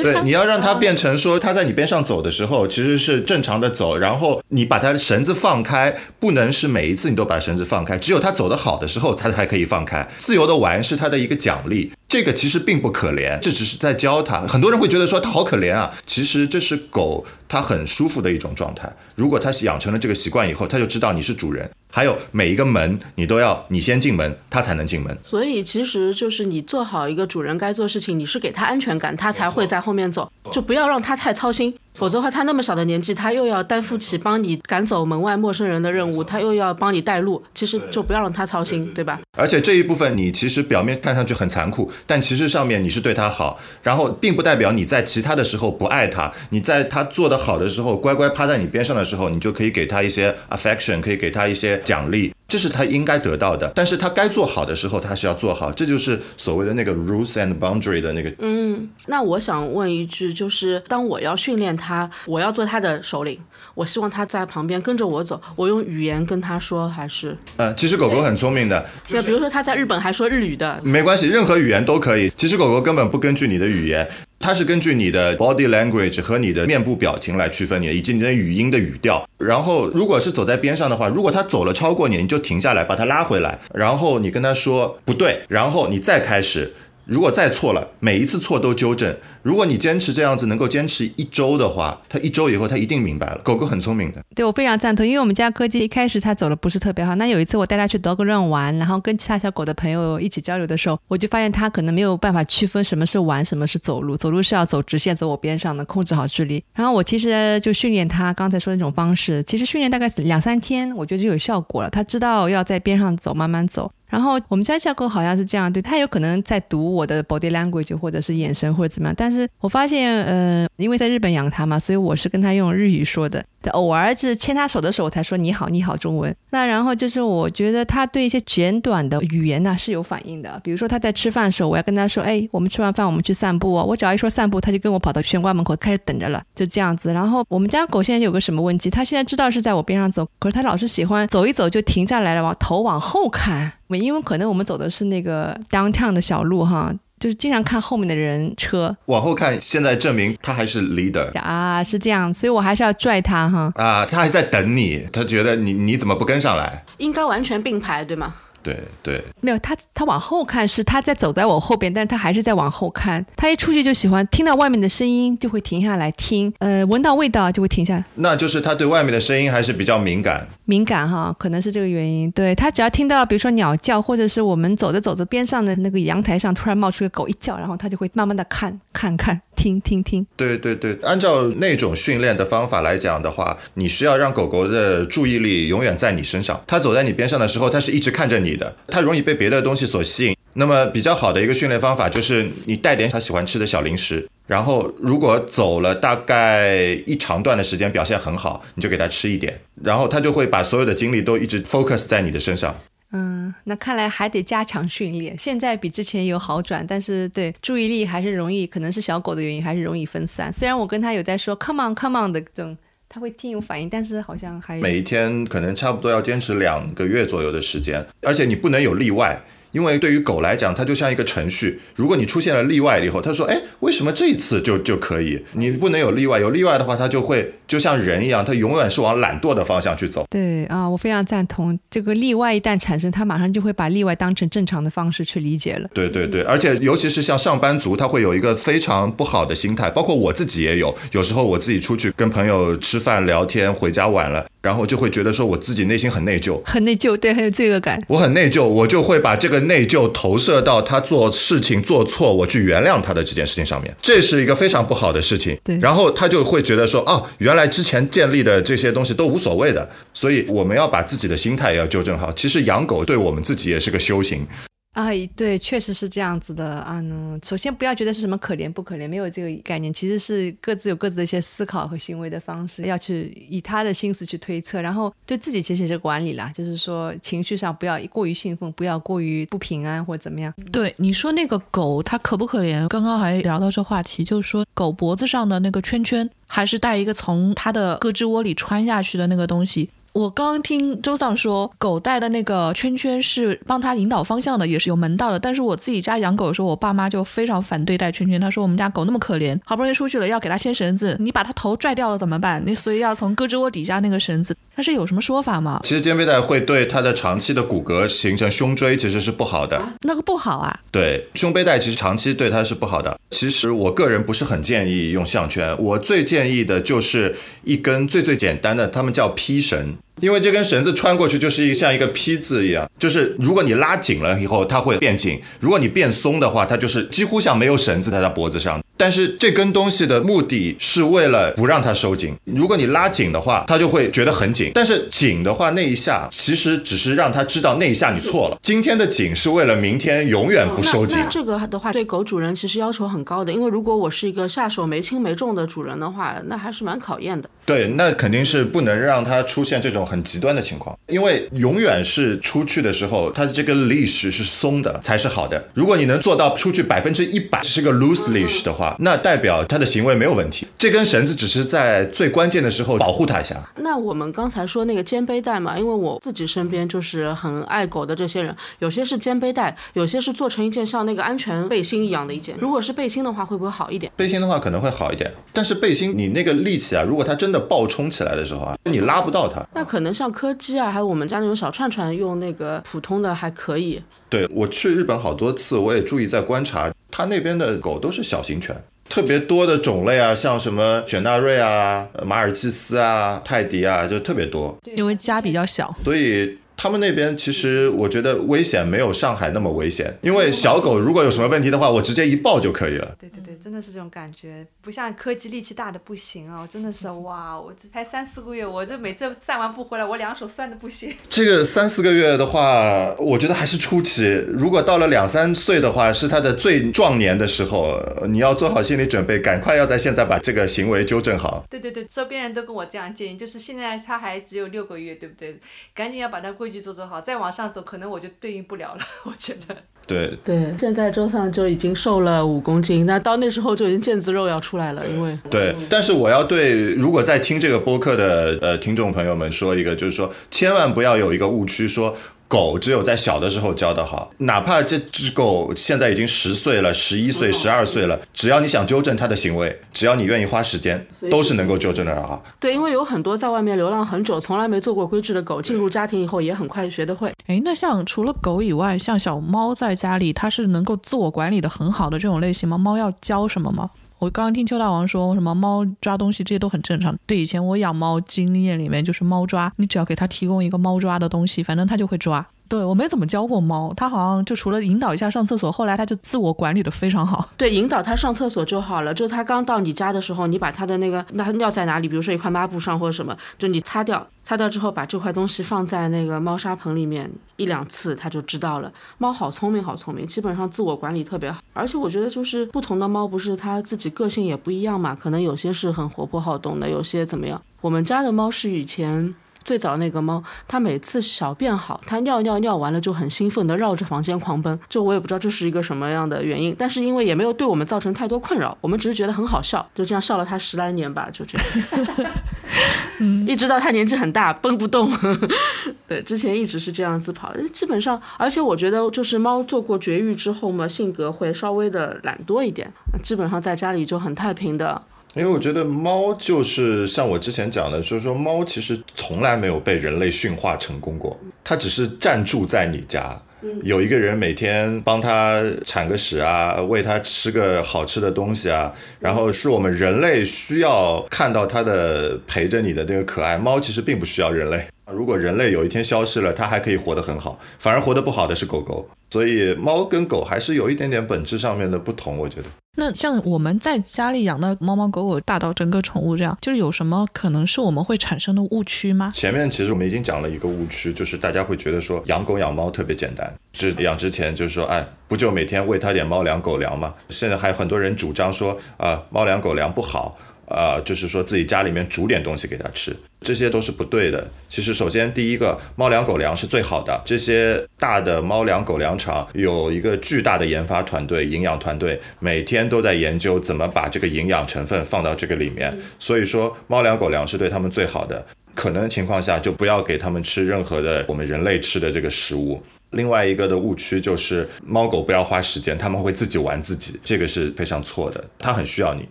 [0.02, 10.08] 对，你要让它变成说，它在你边上走的时候，其实是正常的走，然后你把它绳子放开，不能是每一次你都把绳子放开，只有它走得好的时候，它才可以放开。
[10.18, 14.42] 自由的玩是它的一个奖励，这个其实并不可怜，这只是在教它。
[14.42, 18.92] 很多人会觉得说它好可怜啊，其实这是狗它很舒服的一种状态。
[19.16, 21.70] 如果它养成了这个习惯以后，它就知道你是主人。
[21.92, 25.18] 还有每一个门，你都要你先进门，它才能进门。
[25.24, 31.74] 所以其实就是你做好一个主人该做事情，你是给它安全感，它才会在后面走，就不要让它太操心。
[31.96, 39.20] 否则的话，他那么小的年纪，他又要担负起帮你赶走门外陌生人的任务，他又要帮你带路，其实就不要让他操心，对吧？
[39.38, 46.32] 而且这一部分你其实表面看上去很残酷，但其实上面你是对他好，然后并不代表你在其他的时候不爱他。
[46.50, 52.34] 你在他做得好的时候，乖乖趴在你边上的时候，你就可以给他一些 affection，可以给他一些奖励。
[52.48, 58.32] 这是他应该得到的，但是他该做好的时候，他是要做好，这就是所谓的那个 rules and boundary 的那个。
[58.40, 63.40] 嗯，那我想问一句，就是当我要训练他，我要做他的首领，
[63.76, 67.38] 我希望它在旁边跟着我走，我用语言跟它说，还是？
[67.58, 72.32] 呃，其实狗狗很聪明的，那比如说它在日本还说日语的，没关系，任何语言都可以。
[72.36, 74.08] 其实狗狗根本不根据你的语言。
[74.38, 79.28] 它是根据你的 body language 和你的面部表情来区分你，以及你的语音的语调。
[79.40, 86.74] 然后，如果是走在边上的话，如果它走了超过你，你就停下来，把它拉回来，然后你跟它说不对，然后你再开始。
[87.06, 89.16] 如果再错了，每一次错都纠正。
[89.44, 93.40] 如果你坚持这样子，能够坚持一周的话，它一周以后它一定明白了。
[93.44, 95.06] 狗狗很聪明的，对我非常赞同。
[95.06, 104.18] 因为我们家柯基一开始它走的不是特别好，那有一次我带它去 dog run 玩，然后跟其他小狗的朋友一起交流的时候，我就发现它可能没有办法区分什么是玩，什么是走路。
[104.18, 106.64] 走路是要走直线，走我边上的，控制好距离。
[106.74, 111.90] 然后我其实就训练它刚才说的那种方式，其实训练大概两三天，我觉得就有效果了。
[111.92, 113.92] 它知道要在边上走，慢慢走。
[114.08, 119.16] 然后我们家小狗好像是这样，对它有可能在读我的 body language 或者是眼神或者怎么样。
[119.18, 123.44] 但是我发现，呃，因为在日本养它嘛，所以我是跟它用日语说的。
[123.72, 126.36] 偶尔是牵他手的时候，我才说你好，你好中文。
[126.52, 130.60] 那然后就是我觉得他对一些简短的语言呢是有反应的。
[130.64, 133.84] 比如说他在吃饭的时候，我要跟他说，哎，我们吃完饭我们去散步哦。
[133.84, 137.14] 我只要一说散步，他就跟我跑到玄关门口开始等着了，就这样子。
[137.14, 138.90] 然后我们家狗现在有个什么问题？
[138.90, 143.72] 它现在知道是在我边上走，可是它老是喜欢走一走就停下来了，往头往后看。
[143.90, 146.94] 因为可能我们走的是那个 downtown 的小路哈。
[147.26, 156.86] 就是经常看后面的人车往后看，现在证明他还是 leader 啊，是这样，所以我还是要拽他哈啊，他还在等你，他觉得你你怎么不跟上来？
[157.00, 158.36] 应该完全并排对吗？
[158.66, 163.24] 对对，没有他，他往后看是他在走在我后边，但是他还是在往后看。
[163.36, 168.04] 他一出去就喜欢听到外面的声音，就会停下来听，呃，闻到味道就会停下来。
[168.16, 172.32] 那就是他对外面的声音还是比较敏感，敏感哈，可能是这个原因。
[172.32, 179.40] 对他只要听到，比如说鸟叫，或者是我们走着走着边上的那个阳台上突然冒出个狗一叫，然后他就会慢慢的看看看。
[179.56, 186.62] 听听听，对对对，按照那种训练的方法来讲的话，你需要让狗狗的注意力永远在你身上。
[186.68, 190.36] 它走在你边上的时候，它是一直看着你的，它容易被别的东西所吸引。
[190.58, 202.74] 那么比较好的一个训练方法就是你带点它喜欢吃的小零食，然后如果走了大概一长段的时间表现很好，你就给它吃一点，然后它就会把所有的精力都一直 focus 在你的身上。
[203.16, 205.38] 嗯，那看来还得加强训练。
[205.38, 210.52] 现在比之前有好转，但是对注意力还是容易，可能是小狗的原因，还是容易分散。
[210.52, 212.78] 虽然我跟他有在说 “come on, come on” 的这种，
[213.08, 219.40] 他会听有反应，但是好像还每一天可能差不多要坚持两个月左右的时间，而且你不能有例外。
[219.76, 221.82] 因为对于狗来讲，它就像一个程序。
[221.96, 225.44] 如果你出现了例外以后，他说：“哎，为什么这一次就就可以？
[225.52, 226.40] 你不能有例外。
[226.40, 231.78] 有例外的话，它就会就像人一样，它永远是往懒惰的方向去走。”对啊，我非常赞同。
[231.92, 235.90] 这个例外一旦产生，它马上就会把例外当成正常的方式去理解了。
[235.94, 240.96] 对对对，而且尤其是像上班族，他会有一个非常不好的心态，包括我自己也有。
[241.12, 244.46] 有时候我自己出去跟朋友吃饭聊天，回家晚了。
[244.62, 248.02] 然后就会觉得说我自己内心很内疚，很内疚，对，很有罪恶感。
[248.08, 255.58] 我很内疚，我就会把这个内疚投射到他做事情做错，我去原谅他的这件事情上面，这是一个非常不好的事情。
[255.64, 262.32] 对，然后他就会觉得说，哦，原来之前建立的这些东西都无所谓的，所以我们要把自己的心态也要纠正好。
[262.34, 264.48] 其实养狗对我们自己也是个修行。
[264.96, 267.02] 啊，对，确实是这样子的啊。
[267.02, 280.54] 呢，首先不要觉得是什么可怜不可怜，没有这个概念，其实是各自有各自的一些思考和行为的方式，要去以他的心思去推测，然后对自己其实也是管理啦，就是说情绪上不要过于兴奋，不要过于不平安或者怎么样。
[280.72, 282.88] 对，你说那个狗它可不可怜？
[282.88, 289.90] 刚刚还聊到这话题，就是说狗脖子上的那个圈圈，还是带一个从它的胳肢窝里穿下去的那个东西。
[290.16, 295.38] 我刚听周桑说，狗带的那个圈圈是帮他引导方向的，也是有门道的。
[295.38, 298.40] 但是我自己家养狗的时候，我爸妈就非常反对带圈圈。
[298.40, 302.64] 他说我们家狗那么可怜，好不容易出去了，要给它牵绳子，你把它头拽掉了怎么办？
[302.66, 305.80] 你所以要从胳肢窝底下那个绳子，它是有什么说法吗？
[305.84, 309.82] 其实肩背带会对它的长期的骨骼形成胸椎，其实是不好的。
[310.02, 310.78] 那个不好啊？
[310.92, 313.18] 对，胸背带其实长期对它是不好的。
[313.30, 319.96] 其实我个人不是很建议用项圈，我最建议的就是一根最最简单的，他们叫披绳。
[320.22, 328.82] 因为这根绳子穿过去就是一像一个披字一样，就是如果你拉紧了以后，它会变紧；如果你变松的话，它就是几乎像没有绳子在它脖子上。
[328.98, 332.36] 但是这根东西的目的是为了不让它收紧。
[332.46, 334.72] 如果你拉紧的话，它就会觉得很紧。
[334.74, 338.58] 但是紧的话，那一下其实只是让它知道那一下你错了。
[338.62, 341.18] 今天的紧是为了明天永远不收紧。
[341.20, 347.50] 那这个的话，对狗主人其实要求很高的，因为如果我是一个下手没轻没重的主人的话，那还是蛮考验的。
[347.66, 355.68] 对，那肯定是不能让它出现这种很极端的情况，因为永远是出去的时候，它的这个 leash 是松的才是好的。
[355.74, 360.68] 如果你能做到出去百分之一百是个 loose leash 的话，那代表他的行为没有问题。
[360.78, 363.56] 这根绳子只是在最关键的时候保护他一下。
[363.78, 372.56] 那我们刚才说那个肩背带嘛，因为我自己身边就是很爱狗的这些人，有些是肩背带，有些是做成一件像那个安全背心一样的一件。
[372.60, 374.12] 如果是背心的话，会不会好一点？
[374.16, 379.66] 背心的话可能会好一点，但是背心你那个力气啊，如果它真的爆冲起来的时候啊，你拉不到它。
[379.74, 384.02] 那可能像柯基啊，还有我们家那种小串串，用那个普通的还可以。
[384.30, 388.76] 对我去日本好多次，我也注意在观察，他那边的狗都是小型犬，
[389.08, 394.78] 特别多的种类啊，像什么雪纳瑞啊、马尔济斯啊、泰迪啊，就特别多。
[394.84, 396.58] 因为家比较小，所以。
[396.78, 403.16] 他们那边其实我觉得危险没有上海那么危险，因为小狗如果有什么问题的话，我直接一抱就可以了。
[403.20, 406.68] 对对对，真的是这种感觉，不像柯基力气大的不行啊！
[406.68, 411.14] 真的是哇，我这才三四个月，我这每次散完步回来，我两手酸的不行。
[411.30, 414.26] 这个三四个月的话，我觉得还是初期。
[414.50, 421.66] 如果到了两三岁的话，是它的最壮年的时候，你要做好心理准备，赶快要在现在把这个行为纠正好。
[421.70, 425.58] 对对对，周边人都跟我这样建议，就是现在它还只有六个月，对不对？
[425.94, 429.02] 赶紧要把它规矩做做好，再往上走，可能我就对应不了了。
[429.26, 429.76] 我觉得。
[430.08, 435.76] 对对，现在周上就已经瘦了五公斤，那到那时候就已经腱子肉要出来了，因为对。
[435.90, 442.16] 但是我要对如果在听这个播客的呃听众朋友们说一个，就是说千万不要有一个误区说。
[442.56, 452.42] 狗只有在小的时候教的好，哪怕这只狗现在已经十岁了、十一岁、十二岁了，只要你想纠正它的行为，只要你愿意花时间，都是能够纠正的好。
[452.58, 457.30] 对，因为有很多在外面流浪很久、从来没做过规矩的狗，进入家庭以后也很快学得会。
[457.48, 462.78] 哎，那像除了狗以外，像小猫在家里，它是能够自我管理的很好的这种类型吗？
[462.78, 463.90] 猫要教什么吗？
[464.26, 467.16] 我刚刚听邱大王说什么猫抓东西这些都很正常。
[467.28, 472.44] 对，以前我养猫经验里面就是猫抓，你只要给它提供一个猫抓的东西，反正它就会抓。
[472.68, 477.48] 对我没怎么教过猫，它好像就除了引导一下上厕所，后来它就自我管理的非常好。
[477.56, 479.14] 对，引导它上厕所就好了。
[479.14, 488.92] 就它刚到你家的时候，你把它的那个那它尿在哪里，比如说一块抹布上或者什么，就你擦掉，擦掉之后把这块东西放在那个猫砂盆里面一两次，它就知道了。
[489.20, 491.62] 猫好聪明，好聪明，基本上自我管理特别好。
[491.74, 497.62] 而且我觉得就是不同的猫不是它自己个性也不一样嘛，可能有些是很活泼好动的，有些怎么样。
[497.82, 499.36] 我们家的猫是以前。
[499.66, 504.80] 最早那个猫，它每次小便好，它尿尿尿完了就很兴奋的绕着房间狂奔。
[504.88, 512.32] 就我也不知道这是一个什么样的原因，但是因为也没有对我们造成太多困扰，我们只是觉得很好笑，就这样笑了它十来年吧，就这样。
[513.20, 515.12] 嗯，一直到它年纪很大，奔不动。
[516.08, 522.92] 对，之前一直是这样子跑，基本上，而且我觉得就是猫做过绝育之后嘛，性格会稍微的懒惰一点，
[523.24, 525.02] 基本上在家里就很太平的。
[525.36, 533.38] 因为我觉得猫就是像我之前讲的，就是说猫其实从来没有被人类驯化成功过，它只是暂住在你家，
[533.84, 543.58] 有一个人每天帮它铲个屎啊，喂它吃个好吃的东西啊，然后是我们人类需要看到它的陪着你的这个可爱。
[543.58, 549.08] 猫其实并不需要人类，如果人类有一天消失了，它还可以活得很好，反而活得不好的是狗狗。
[549.30, 552.68] 所以猫跟狗还是有一点点本质上面的不同，我觉得。
[552.98, 559.32] 那像我们在家里养的猫猫狗狗，大到整个宠物这样，就是有什么可能是我们会产生的误区吗？
[559.36, 567.14] 前面其实我们已经讲了一个误区，就是大家会觉得说养狗养猫特别简单，是养之前就是说，哎，不就每天喂它点猫粮狗粮吗？
[567.30, 570.38] 现在还有很多人主张说，啊，猫粮狗粮不好。
[570.68, 573.16] 呃，就是说自己家里面煮点东西给它吃，
[573.46, 574.50] 这些都是不对的。
[574.68, 577.22] 其实，首先第一个，猫粮狗粮是最好的。
[577.24, 585.96] 这些大的猫粮狗粮厂有一个巨大的研发团队、营养团队，每天都在研究怎么把这个营养成分放到这个里面。
[586.18, 588.44] 所以说，猫粮狗粮是对他们最好的。
[588.74, 592.82] 可能情况下就不要给他们吃任何的我们人类吃的这个食物。
[593.12, 598.44] 另外一个的误区就是，猫狗不要花时间，他们会自己玩自己，这个是非常错的。
[598.60, 599.26] 它很需要你。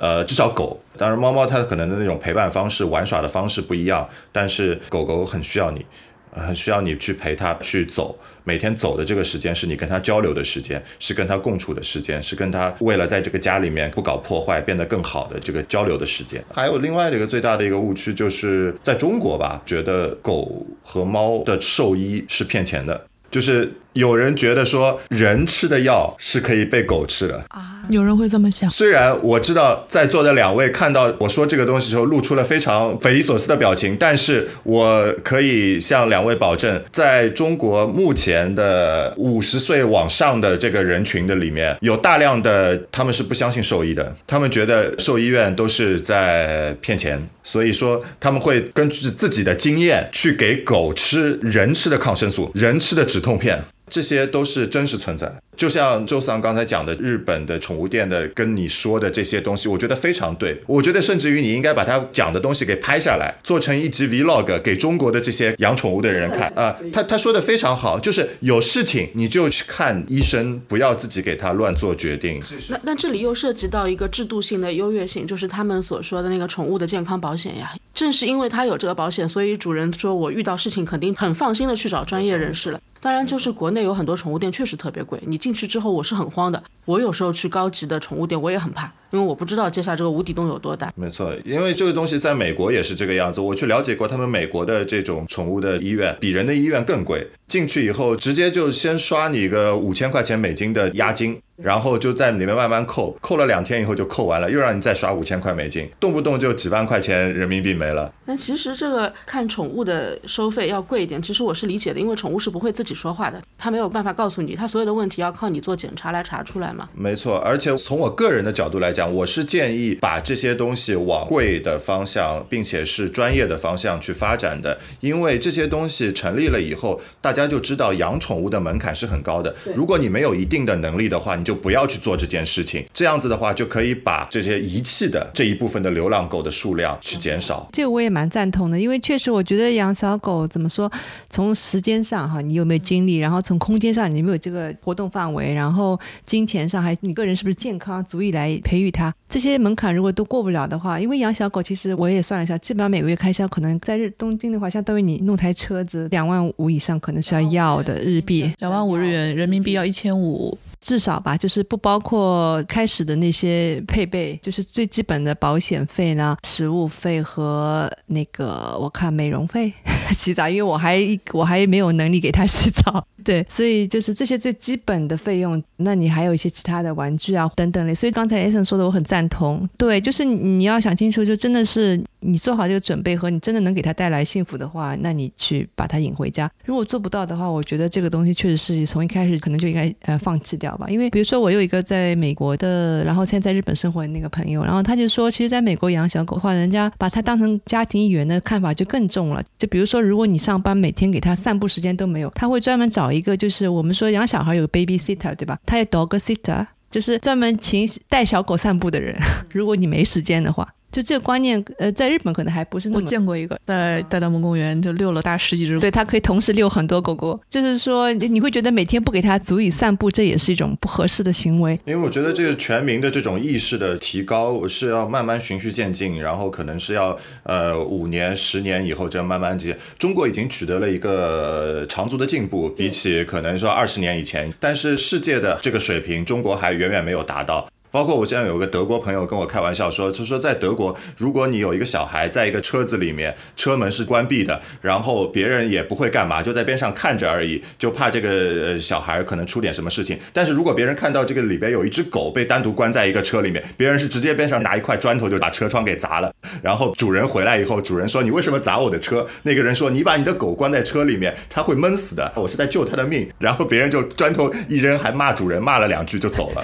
[0.00, 5.84] 呃，至少狗，当然猫猫它可能的那种陪伴方式、玩耍的方式不一样，但是狗狗很需要你，
[6.30, 16.40] 很需要你去陪它去走，每天走的这个时间是你跟它交流的时间，是跟它共处的时间，是跟它为了在这个家里面不搞破坏、变得更好的这个交流的时间。
[16.54, 27.74] 还有另外的一个最大的一个误区，就是在中国吧，觉得狗和猫的兽医是骗钱的，就是有人觉得说人吃的药是可以被狗吃的啊。
[27.90, 53.64] 有人会这么想，虽然我知道在座的两位看到我说这个东西的时候露出了非常匪夷所思的表情，但是我可以向两位保证，在中国目前的五十岁往上的这个人群的里面，有大量的他们是不相信兽医的，他们觉得兽医院都是在骗钱，所以说他们会根据自己的经验去给狗吃人吃的抗生素，人吃的止痛片。
[53.88, 60.60] 这些都是真实存在，就像周桑刚才讲的，日本的宠物店的跟你说的这些东西，我觉得非常对。
[60.66, 66.76] 我觉得甚至于你应该把他讲的东西给拍下来，做成一集 vlog 给中国的这些养宠物的人看啊。
[66.92, 72.42] 他他说的非常好，就是有事情你就去看医生，不要自己给他乱做决定。
[72.68, 77.72] 那那这里又涉及到一个制度性的优越性，就是他们所说的那个宠物的健康保险呀。
[77.94, 82.80] 正是因为他有这个保险，所以主人说我遇到事情肯定很放心的去找专业人士了。
[83.00, 86.62] 当然，就是国内有很多宠物店确实特别贵，你进去之后我是很慌的。
[86.84, 90.92] 我有时候去高级的宠物店，我也很怕，因为我不知道接下来这个无底洞有多大。
[90.96, 93.40] 没错，因为这个东西在美国也是这个样子。
[93.40, 97.26] 我去了解过他们美国的这种宠物的医院，比人的医院更贵。
[97.48, 101.40] 进去以后，直接就先刷你个五千块钱美金的押金。
[101.60, 108.12] 然后就在里面慢慢扣，扣了两天以后就扣完了，又让你再刷五千块美金，动不动就几万块钱人民币没了。
[108.26, 116.88] 那其实这个看宠物的收费要贵一点，其实我是理解的，因为宠物是不会自己说话的，它没有办法告诉你，它所有的问题要靠你做检查来查出来嘛。
[116.94, 129.54] 没错，而且从我个人的角度来讲，我是建议把这些东西往贵的方向，并且是专业的方向去发展的，因为这些东西成立了以后，大家就知道养宠物的门槛是很高的。
[129.74, 137.68] 如果你没有一定的能力的话，你就不要去做这件事情，这样子的话就可以把这些遗弃的这一部分的流浪狗的数量去减少。
[137.72, 140.90] 这个我也蛮赞同的，因为确实我觉得养小狗怎么说，
[141.28, 160.56] 从时间上哈，你有没有精力，然后从空间上你有没有这个活动范围，然后金钱上还你个人是不是健康足以来培育它，这些门槛如果都过不了的话，因为养小狗其实我也算了一下，基本上每个月开销可能在日东京的话，相当于你弄台车子两万五以上可能是要要的日币，两万五日元人民币要一千五。
[160.80, 169.72] 至少吧，就是不包括开始的那些配备，就是最基本的保险费呢、食物费和那个我看美容费、
[170.12, 171.00] 洗澡，因为我还
[171.32, 175.62] 我还没有能力给他洗澡， 对，所以就是这些最基本的费用。
[175.76, 186.50] 那你还有一些其他的玩具啊等等类，所以刚才 S 说的我很赞同，对，就是你要想清楚，就真的是你做好这个准备和你真的能给他带来幸福的话，那你去把他引回家。
[186.64, 190.86] 如果做不到的话，我觉得这个东西确实是从一开始可能就应该呃放弃掉吧。
[190.88, 199.42] 因为比如说我有一个在美国的，然后现在在日本生活的那个朋友，然后他就说，其实在美国养小狗的话，人家把它当成家庭一员的看法就更重了。
[199.56, 205.58] 就比如说，如果你上班每天给他散步时间都没有，他会专门找一个，就是我们说养小孩有 baby sitter 对吧？
[205.64, 209.14] 他有 dog sitter，就是专门请带小狗散步的人。
[209.52, 210.68] 如果你没时间的话。
[210.90, 213.04] 就这个观念，呃，在日本可能还不是那么。
[213.04, 217.38] 我见过一个在大道门公园就遛了大十几只，对它可以同时遛很多狗狗。
[217.50, 221.78] 就是说，你会觉得每天不给它足以散步，这也是一种不合适的行为。
[221.84, 229.76] 因为我觉得这个全民的这种意识的提高是要慢慢循序渐进，然后可能是要呃五年、十年以后这样慢慢接。
[229.98, 237.68] 中国已经取得了一个长足的进步，比起可能说二十年以前，但是世界的这个水平，中国还远远没有达到。
[237.90, 250.18] 包括我现在有个德国朋友跟我开玩笑说，他说在德国，如果你有一个小孩在一个车子里面，车门是关闭的，然后别人也不会干嘛，就在边上看着而已，就怕这个小孩可能出点什么事情。
[250.32, 256.30] 但是如果别人看到这个里边有一只狗被单独关在一个车里面，别人是直接边上拿一块砖头就把车窗给砸了。
[256.62, 259.26] 然后主人回来以后，主人说你为什么砸我的车？
[259.44, 263.26] 那个人说你把你的狗关在车里面，它会闷死的，我是在救它的命。
[263.38, 266.62] 然后别人就砖头一扔，还骂主人骂了两句就走了。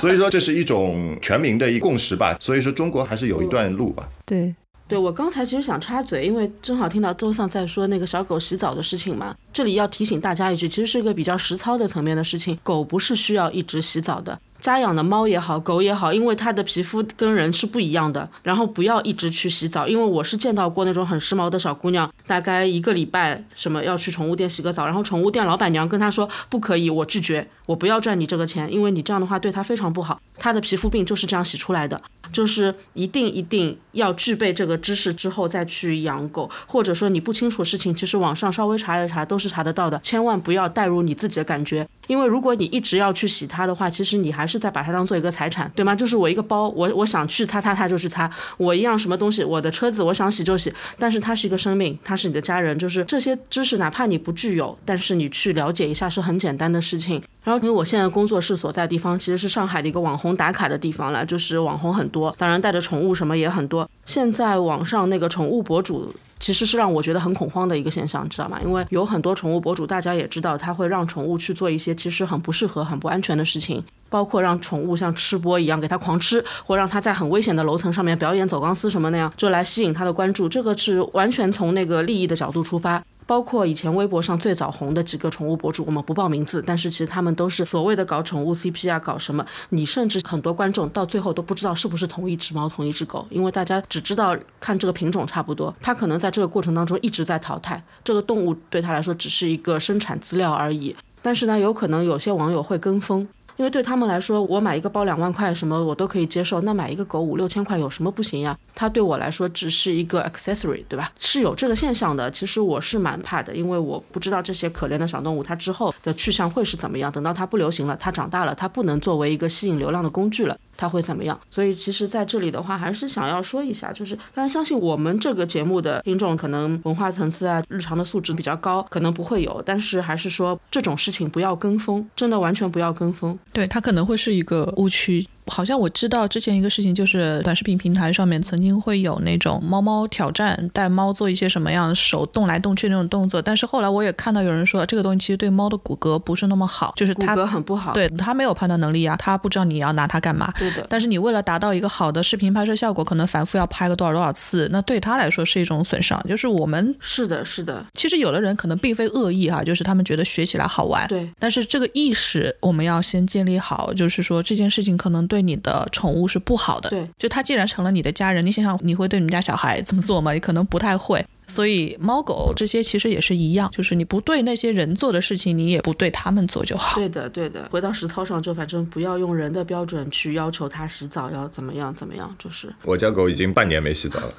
[0.00, 0.55] 所以说这是。
[0.56, 4.08] 是一种全民的一共识吧，所以说中国还是有一段路吧。
[4.24, 4.54] 对，
[4.88, 14.40] 对我刚才其实想插嘴，因为正好听到周桑在说那个小狗洗澡的事情嘛，这里要提醒大家一句，其实是一个比较实操的层面的事情，狗不是需要一直洗澡的。
[14.60, 32.00] 家养的猫也好，狗也好，因为它的皮肤跟人是不一样的，然后不要一直去洗澡，因为我是见到过那种很时髦的小姑娘，大概一个礼拜什么要去宠物店洗个澡，然后宠物店老板娘跟她说不可以，我拒绝，我不要赚你这个钱，因为你这样的话对它非常不好，她的皮肤病就是这样洗出来的，
[32.32, 41.86] 就是一定一定要具备这个知识之后再去养狗，或者说你不清楚事情，其实网上稍微查一查都是查得到的，千万不要带入你自己的感觉。
[42.06, 45.92] 因为如果你一直要去洗它的话，其实你还是在把它当做一个财产，对吗？
[45.92, 57.20] 就是我一个包，我我想去擦擦它就去擦，我一样什么东西，我的车子我想洗就洗，但是它是一个生命，它是你的家人，就是这些知识哪怕你不具有，但是你去了解一下是很简单的事情。
[57.42, 63.88] 然后因为我现在工作室所在地方其实是上海的一个网红打卡的地方了，就是网红很多，多当然带着宠物什么也很多。
[64.04, 66.14] 现在网上那个宠物博主。
[66.38, 68.60] 其实是让我觉得很恐慌的一个现象，知道吗？
[68.62, 80.46] 因为有很多宠物博主，大家也知道，他会让宠物去做一些其实很不适合、很不安全的事情，包括让宠物像吃播一样给它狂吃，或让它在很危险的楼层上面表演走钢丝什么那样，就来吸引它的关注。
[80.46, 83.02] 这个是完全从那个利益的角度出发。
[83.26, 89.44] 包括以前微博上最早红的几个宠物博主，我们不报名字，但是其实他们都是所谓的搞宠物 CP 啊，搞什么？
[89.70, 100.94] 你甚至很多观众到最后都不知道是不是同一只猫、同一只狗，因为大家只知道看这个品种差不多，它可能在这个过程当中一直在淘汰，这个动物对他来说只是一个生产资料而已。
[101.20, 103.26] 但是呢，有可能有些网友会跟风。
[103.56, 106.60] 因为对他们来说，我买一个包两万块，什么我都可以接受。
[106.60, 108.56] 那买一个狗五六千块有什么不行呀？
[108.74, 111.10] 它对我来说只是一个 accessory，对吧？
[111.18, 112.30] 是有这个现象的。
[112.30, 117.10] 其实我是蛮怕的，因为我不知道这些可怜的小动物它之后的去向会是怎么样。
[117.10, 120.56] 等到它不流行了，它长大了，它不能作为一个吸引流量的工具了。
[120.76, 121.38] 他会怎么样？
[121.50, 129.62] 所以其实，在这里的话，还是想要说一下，就是当然相信我们这个节目的听众，可能文化层次啊、日常的素质比较高，可能不会有。
[129.64, 133.38] 但是还是说，这种事情不要跟风，真的完全不要跟风。
[133.52, 135.26] 对，他可能会是一个误区。
[135.46, 143.40] 好像我知道之前一个事情，就是短视频平台上面曾经会有那种猫猫挑战，带猫做一些什么样手动来动去那种动作。
[143.40, 147.92] 但是后来我也看到有人说，这个东西其实对猫的骨骼不是那么好，就是骨骼很不好。
[147.92, 150.52] 对，它没有判断能力啊，它不知道你要拿它干嘛。
[150.58, 150.86] 对的。
[150.88, 156.20] 但是你为了达到一个好的视频拍摄效果，可能反复要拍个多少多少次，那对它来说是一种损伤。
[156.28, 157.84] 就是我们是的，是的。
[157.94, 161.06] 其实有的人可能并非恶意哈，就是他们觉得学起来好玩。
[161.08, 161.30] 对。
[161.38, 166.16] 但是这个意识我们要先建立好，就是说这件事情可能对你的宠。
[166.16, 170.32] 物是不好的，对，就它既然成了你的家人，你想想你会对你们家小孩这么做吗？
[170.32, 171.22] 你可能不太会。
[171.46, 176.98] 所以猫狗这些其实也是一样，就是你不对那些人做的事情，你也不对他们做就好。
[176.98, 177.68] 对的，对的。
[177.70, 182.74] 回到实操上，就反正不要用人的标准去要求它洗澡要怎么样怎么样，就是。
[182.82, 184.32] 我家狗已经半年没洗澡了。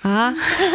[0.00, 0.34] 啊，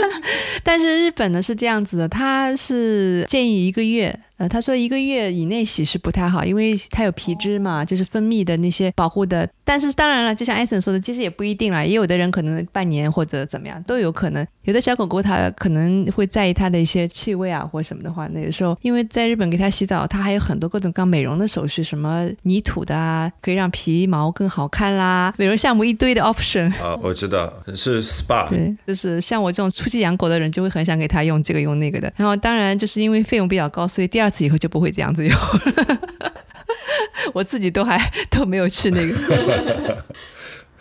[0.64, 4.20] 但是日本呢是这样子的，它是建议一个月。
[4.40, 9.48] 呃，他说一个月以内洗是不太好，因为它有皮脂嘛，就是分泌的那些保护的。
[9.66, 14.46] 但是当然了，就像艾森说的，其实也不一定啦，也有的人可能半年或者怎么样都有可能。
[14.64, 26.72] 有的小狗狗它可能会在意它的一些气味啊或什么的话，那有时候因为在日本给它洗澡，它还有很多各种各样美容的手续，什么泥土的啊，可以让皮毛更好看啦，美容项目一堆的 option。
[26.82, 28.48] 啊，我知道是 SPA。
[28.48, 32.12] 对，就是像我这种初期养狗的人，就会很想给它用这个用那个的。
[32.16, 35.38] 然后当然就是因为费用比较高，所以第二次以后就不会这样子用。
[37.34, 38.00] 我自己都还
[38.32, 40.04] 都没有去那个。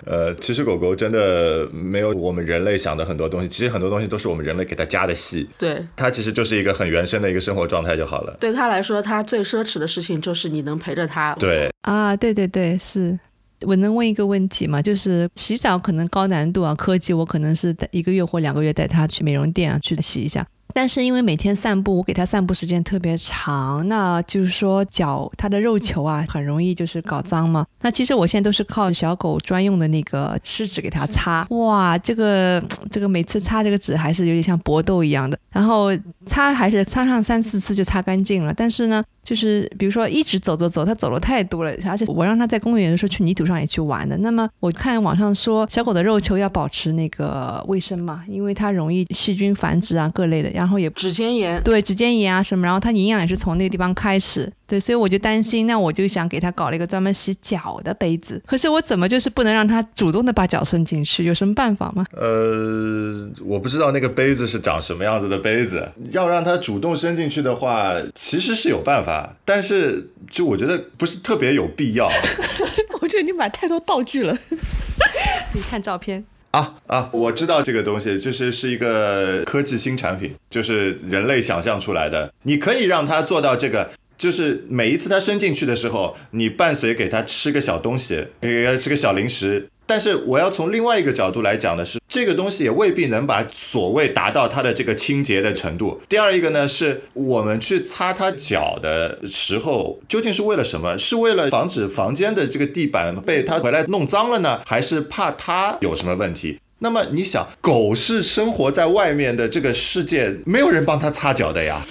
[0.07, 5.47] 呃，其实狗狗真的没有我们人类想的很多东西，其实很多东西都是我们人类给它加的戏。
[5.59, 8.35] 对，它其实就是一个很原生的一个生活状态就好了。
[8.41, 11.35] 对它来说，它最奢侈的事情就是你能陪着它。
[11.35, 13.19] 对啊，对对对，是
[13.67, 14.81] 我能问一个问题吗？
[14.81, 20.47] 就是洗澡可能高难度啊，科技我可能是一个月或两个月带它去美容店啊去洗一下。
[20.75, 27.67] 但是因为每天散步，我给它散步时间特别长，那就是说脚它的肉球啊，很容易就是搞脏嘛。
[27.81, 35.89] 那其实我现在都是靠小狗专用的那个湿纸给它擦，哇，这个这个每次擦这个纸还是有点像搏斗一样的，然后
[36.27, 39.03] 擦还是擦上三四次就擦干净了，但是呢。
[39.29, 44.17] 就是比如说一直走走走，它走了太多了，而且我让它在公园的时候去泥土上也去玩的。
[44.17, 54.51] 那么我看网上说小狗的肉球要保持那个卫生嘛，因为它容易细菌繁殖啊各类的，然后也指尖炎，对指尖炎啊什么，然后它营养也是从那个地方开始。
[54.67, 58.43] 对，所以我就担心，那我就想给它搞了一个专门洗脚的杯子。
[58.47, 61.25] 可是我怎么就是不能让它主动的把脚伸进去？
[61.25, 62.05] 有什么办法吗？
[62.13, 65.91] 呃，我不知道那个杯子是长什么样子的杯子。
[66.11, 72.11] 要让它主动伸进去的话，其实是有办法，但是就我觉得不是特别有必要。
[73.01, 74.37] 我觉得你买太多道具了。
[75.55, 77.09] 你看照片啊啊！
[77.13, 82.33] 我知道这个东西，就是是一个科技新产品，就是人类想象出来的。
[82.43, 83.91] 你可以让它做到这个。
[84.19, 89.69] 就是每一次它伸进去的时候，你伴随给它吃个小东西，给它吃个小零食。
[89.89, 95.99] 但是我要从另外一个角度来讲的是，这个东西也未必能把所谓达到它的这个清洁的程度。
[96.07, 100.99] 第二一个呢，是我们去擦它脚的时候，究竟是为了什么？
[100.99, 106.61] 是为了防止房间的这个地板被它回来弄脏了呢，还是怕它有什么问题？
[106.81, 111.85] 那么你想，狗是生活在外面的这个世界，没有人帮它擦脚的呀。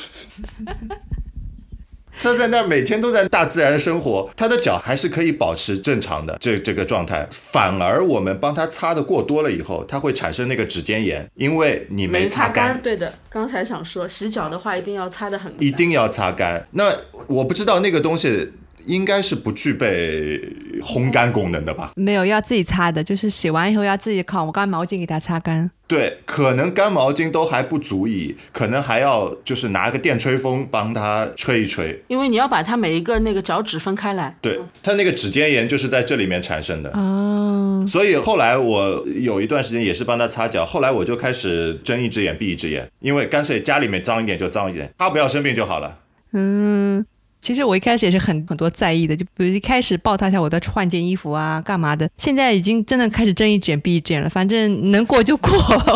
[2.21, 7.27] 他在那儿每天都在大自然生活，他的脚还是可以保持正常的这这个状态。
[7.31, 12.79] 反而我们帮他擦的过多了以后，他会产生那个指尖炎，因为你没擦干。
[12.81, 16.67] 对的，刚才想说洗脚的话一定要擦的很，一定要擦干。
[16.71, 16.91] 那
[17.27, 18.51] 我不知道那个东西。
[18.87, 20.41] 应该是不具备
[20.81, 21.91] 烘干功能的吧？
[21.95, 25.69] 没有，要自己擦的，就是洗完以后要自己靠干毛巾给它擦干。
[25.85, 32.01] 对，可能干毛巾都还不足以，可能还要就是拿个电吹风帮它吹一吹。
[32.07, 34.35] 因为你要把它每一个那个脚趾分开来。
[34.41, 36.89] 对，它那个指尖炎就是在这里面产生的。
[36.91, 37.85] 哦。
[37.87, 45.99] 所以后来我有一段时间也是帮它擦脚，后来我就开始睁一只眼闭一只眼，因为干脆家里面脏一点就脏一点，它不要生病就好了。
[46.33, 47.05] 嗯。
[47.47, 52.09] 其实我一开始也是很很多在意的，就比如一开始抱他一下，我在换件衣服啊，干嘛的。
[52.17, 55.53] 现在已经真的开始睁一只眼闭一只眼了，反正能过就过。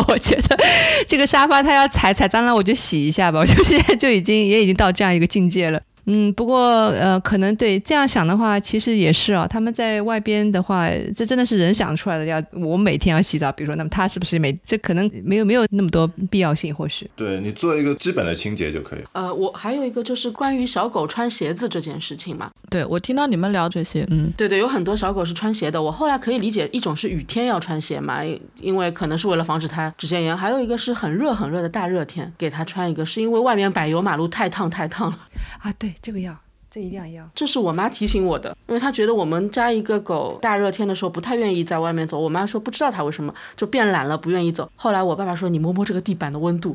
[0.08, 0.58] 我觉得
[1.06, 3.40] 这个沙发它要踩踩脏了，我就洗一下吧。
[3.40, 5.78] 我就现在就已经也已经到这样一个境界了。
[6.06, 9.46] 嗯，不过呃，可能对这样想的话，其实也是啊。
[9.46, 12.24] 他们在外边的话，这真的是人想出来的。
[12.24, 16.74] 要我每天要洗澡，比如说，那么他是不是每这可能没有没有那么多必要性？
[16.74, 19.00] 或许对你做一个基本的清洁就可以。
[19.12, 22.50] 呃，我还有一个就是关于小狗穿鞋子这件事情嘛。
[22.68, 25.80] 对我听到你们聊这些，嗯，对对，有很多小狗是穿鞋的。
[25.80, 28.20] 我后来可以理解，一种是雨天要穿鞋嘛，
[28.60, 35.18] 因为可能是为了防止它指尖炎；还有一个是很热很热的大热天，给它穿一个，是因为外面柏油马路太烫太烫了。
[35.60, 36.36] 啊，对，这个要。
[36.70, 42.18] 这一定要要，这是我妈提醒我的，因为她觉得我们家一个狗大热天的时候不太愿意在外面走。
[42.18, 44.66] 我妈说不知道它为什么就变懒了，不愿意走。
[44.74, 46.74] 后来我爸爸说你摸摸这个地板的温度，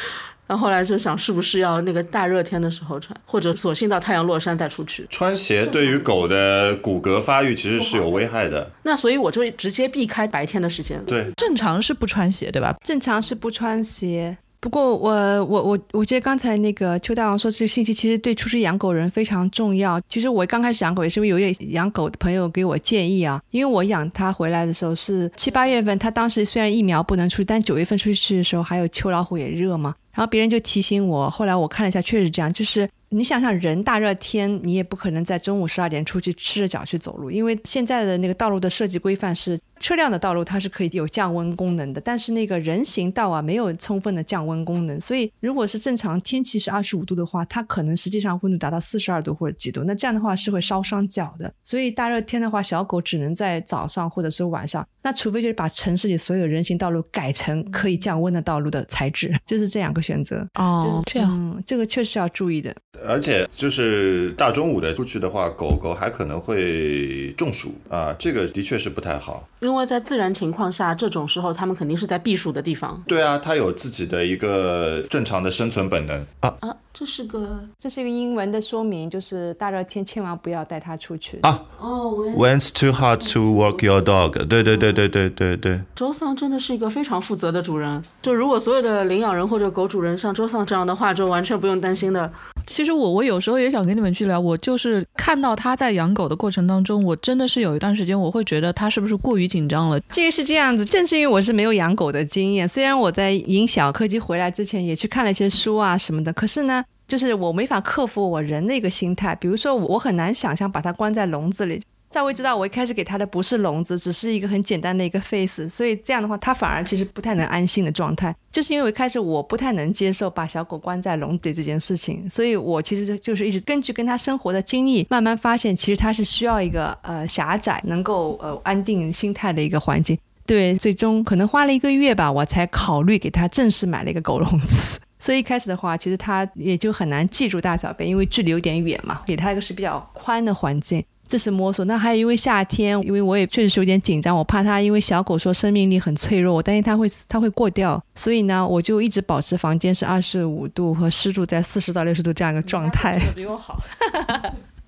[0.46, 5.64] 然后后来就想是不是要那个大热天的时候穿，或者索性到太阳落山再出去穿鞋。
[5.64, 8.70] 对于狗的骨骼发育其实是有危害的。
[8.82, 11.02] 那所以我就直接避开白天的时间。
[11.06, 12.76] 对，正常是不穿鞋，对吧？
[12.84, 14.36] 正常是不穿鞋。
[14.60, 15.10] 不过我
[15.44, 20.00] 我我我觉得刚才那个邱大王说这个信息其实对初始养狗人非常重要。
[20.08, 29.94] 其实我刚开始养狗也是因为有些养狗的朋友给我建议啊，因为我养它回来的时候是七八月份，它当时虽然疫苗不能出，但九月份出去的时候还有秋老虎也热嘛。
[30.12, 39.56] 然后别人就提醒我，后来我看了一下，确实这样，就是你想想人大热天，你也不可能在中午十二点出去赤着脚去走路，因为现在的那个道路的设计规范是。
[39.80, 51.52] 车辆的道路它是可以有降温功能的，但是那个人行道啊没有充分的降温功能，所以如果是正常天气是二十五度的话，它可能实际上温度达到四十二度或者几度，那这样的话是会烧伤脚的。
[51.62, 60.46] 所以大热天的话，小狗只能在早上或者是晚上，那除非就是把城市里所有人行道路改成可以降温的道路的材质， 就是这两个选择。
[60.54, 62.74] 哦，这样，这个确实要注意的。
[63.06, 69.48] 而且就是大中午的出去的话，狗狗还可能会中暑啊，这个的确是不太好。
[69.68, 73.00] 因为在自然情况下，这种时候他们肯定是在避暑的地方。
[73.06, 81.62] 对啊，它有自己的一个正常的生存本能啊啊，这是个这是一个英文的说明，就是大热天千万不要带它出去啊。
[81.78, 85.80] 哦，When it's too hot to walk your dog，对对对对对对对。
[85.94, 92.32] 周桑真的是一个非常负责的主人，就如果所有的领养人或者狗主人像周桑这样的话，就完全不用担心的。
[92.68, 99.98] 其实我我有时候也想跟你们去聊，我就是看到他在养狗的过程当中，我真的是有一段时间我会觉得他是不是过于紧张了。
[100.12, 111.80] 这个是这样子，正是因为我是没有养狗的经验，虽然我在引小柯基回来之前也去看了一些书啊什么的，可是呢，就是我没法克服我人的一个心态，比如说我很难想象把它关在笼子里。
[112.10, 130.18] 在我知道我一开始给他的不是笼子，只是一个很简单的一个 face，所以这样的话，他反而其实不太能安心的状态，就是因为我一开始我不太能接受把小狗关在笼子里这件事情，所以我其实就是一直根据跟他生活的经历，慢慢发现其实他是需要一个呃狭窄能够呃安定心态的一个环境。
[130.46, 134.98] 对，最终可能花了一个月吧，我才考虑给他正式买了一个狗笼子。
[135.20, 141.04] 所以一开始的话，其实他也就很难记住大小便，因为距离有点远嘛，给他一个是比较宽的环境。
[141.28, 153.20] 这是摸索，那还有因为夏天，因为我也确实是有点紧张，我怕它，因为小狗说生命力很脆弱，我担心它会它会过掉，所以呢，我就一直保持房间是二十五度和湿度在四十到六十度这样一个状态。
[153.36, 153.78] 比我好。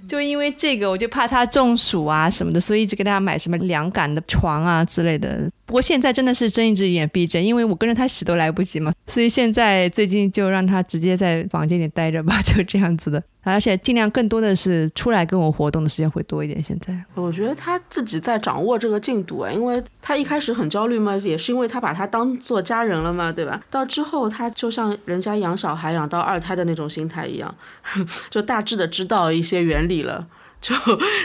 [0.08, 5.48] 就因为这个，我就怕它中暑啊什么的，所以一直给大家买什么凉感的床啊之类的。
[5.70, 13.22] 不过现在真的是睁一只眼闭一只眼，因为我跟着他洗都来不及嘛，所以现在最近就让他直接在房间里待着吧， 就这样子的。
[13.42, 16.60] 而且尽量更多的是出来跟我活动的时间会多一点。
[16.60, 23.60] 现在我觉得他自己在掌握这个进度啊，因为他一开始很焦虑嘛，也是因为他把他当做家人了嘛，对吧？
[23.70, 27.54] 到之后他就像人家养小孩养到二胎的那种心态一样，
[28.28, 30.26] 就大致的知道一些原理了。
[30.60, 30.74] 就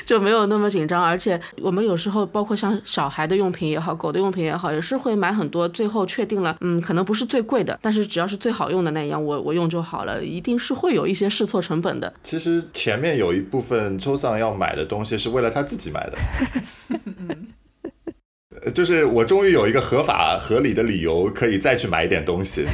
[0.05, 12.13] 就没有那么紧张，而且我们有时候包括像小孩的用品也好，狗的用品也好，也是会买很多，最后确定了，嗯，可能不是最贵的，但是只要是最好用的那一样，我我用就好了，一定是会有一些试错成本的。
[12.23, 16.17] 其实前面有一部分周丧要买的东西是为了他自己买的，
[18.71, 22.65] 就是我终于有一个合法合理的理由可以再去买一点东西。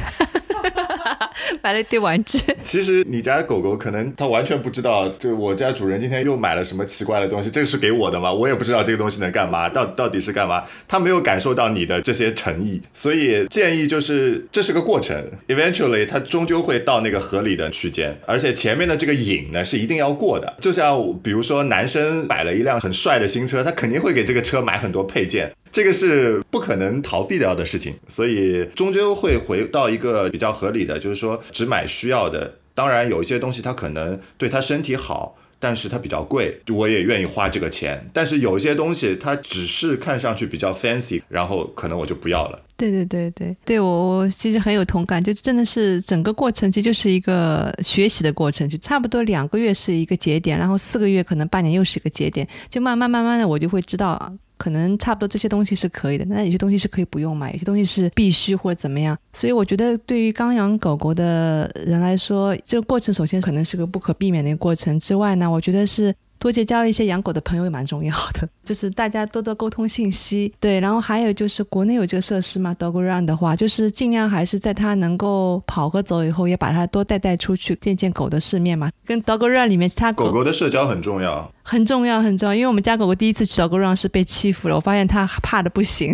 [1.62, 2.38] 买了一堆玩具。
[2.62, 8.32] 其实你家狗狗可能它完全不知道，就我家主人今天又买了什么奇怪的东西，这是给我的吗？
[8.32, 10.62] 我也不知道这个东西能干嘛，到到底是干嘛？
[10.86, 20.56] 它没有感受到你的这些诚意，所以建议就是这是个过程，eventually 它终究会到那个合理的区间，而且前面的这个瘾呢是一定要过的。
[20.60, 25.52] 就像比如说男生买了一辆很帅的新车，他肯定会给这个车买很多配件。
[25.72, 32.58] 这个是不可能逃避掉的事情，所以终究会回到一个比较合理的，就是说只买需要的。
[32.74, 38.08] 当然，有一些东西它可能对他身体好，但是它比较贵，我也愿意花这个钱。
[38.12, 42.58] 但是有一些东西它只是看上去比较 fancy，然后可能我就不要了。
[42.76, 54.32] 对对对对，对我我其实很有同感，就真的是整个过程其实就是一个学习的过程，就差不多两个月是一个节点，然后四个月可能半年又是一个节点，就慢慢慢慢的我就会知道。
[54.62, 59.18] 可能差不多这些东西是可以的，那有些东西是可以不用买，有些东西是必须或者怎么样。
[59.32, 65.00] 所以我觉得，对于刚养狗狗的人来说，这个过程首先可能是个不可避免的一个过程。
[65.00, 66.14] 之外呢，我觉得是。
[66.42, 70.52] 多结交一些养狗的朋友也蛮重要的，就是大家多多沟通信息。
[70.58, 78.90] 对，然后还有就是国内有这个设施嘛，Dog Run 的话，就是尽量还是在它能够跑和走以后，也把它多带带出去，见见狗的世面嘛。
[79.06, 82.54] 跟 Dog Run 里面其他狗狗的社交很重要，很重要，很重要。
[82.56, 86.12] 因为我们家狗狗第一次去 Dog Run 是被欺负了，我发现它怕的不行。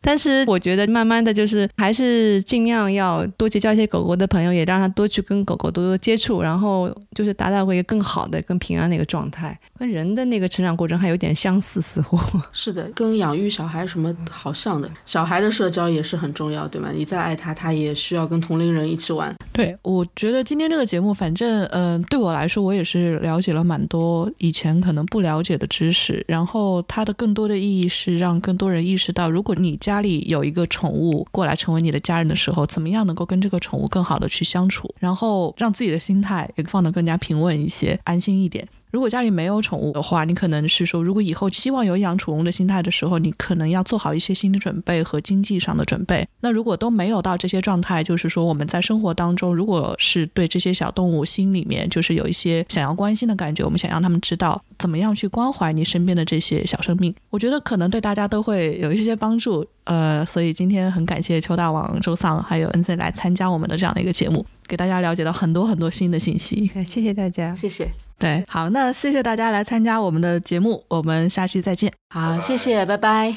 [0.00, 9.58] 但是我觉得慢慢的就是还是尽量要多结交一些狗狗的朋友，也让它多去跟狗狗多多接触，然后就是达到一个更好的、更平安的一个状态。
[9.78, 12.18] 跟人的那个成长过程还有点相似，似乎
[12.52, 14.90] 是的，跟养育小孩什么好像的。
[15.06, 16.90] 小孩的社交也是很重要，对吗？
[16.94, 19.34] 你再爱他，他也需要跟同龄人一起玩。
[19.52, 26.22] 对，我觉得今天这个节目，反正嗯，对我来说，我也是了解了蛮多以前可能不了解的知识。
[26.28, 38.64] 然后它的更多的意义是让更多人意识到，如果你家家里有一个宠物过来成为你的家人的时候，怎么样能够跟这个宠物更好的去相处，然后让自己的心态也放得更加平稳一些，安心一点。
[38.90, 46.26] 如果家里没有宠物的话，你可能是说，如果以后希望有养宠物的心态的时候，你可能要做好一些心理准备和经济上的准备。
[46.40, 59.66] 那如果都没有到这些状态，就是说我们在生活当中，如果是对这些小动物心里面就是有一些想要关心的感觉，我们想让他们知道怎么样去关怀你身边的这些小生命，我觉得可能对大家都会有一些帮助。
[59.84, 66.70] 呃，所以今天很感谢邱大王、周丧还有 NZ 来参加我们的这样的一个节目，给大家了解到很多很多新的信息。
[66.84, 68.09] 谢谢大家，谢谢。
[68.20, 71.90] 对，好，那谢谢大家来参加我们的节目，我们下期再见。
[72.10, 73.34] 好，谢谢，拜拜。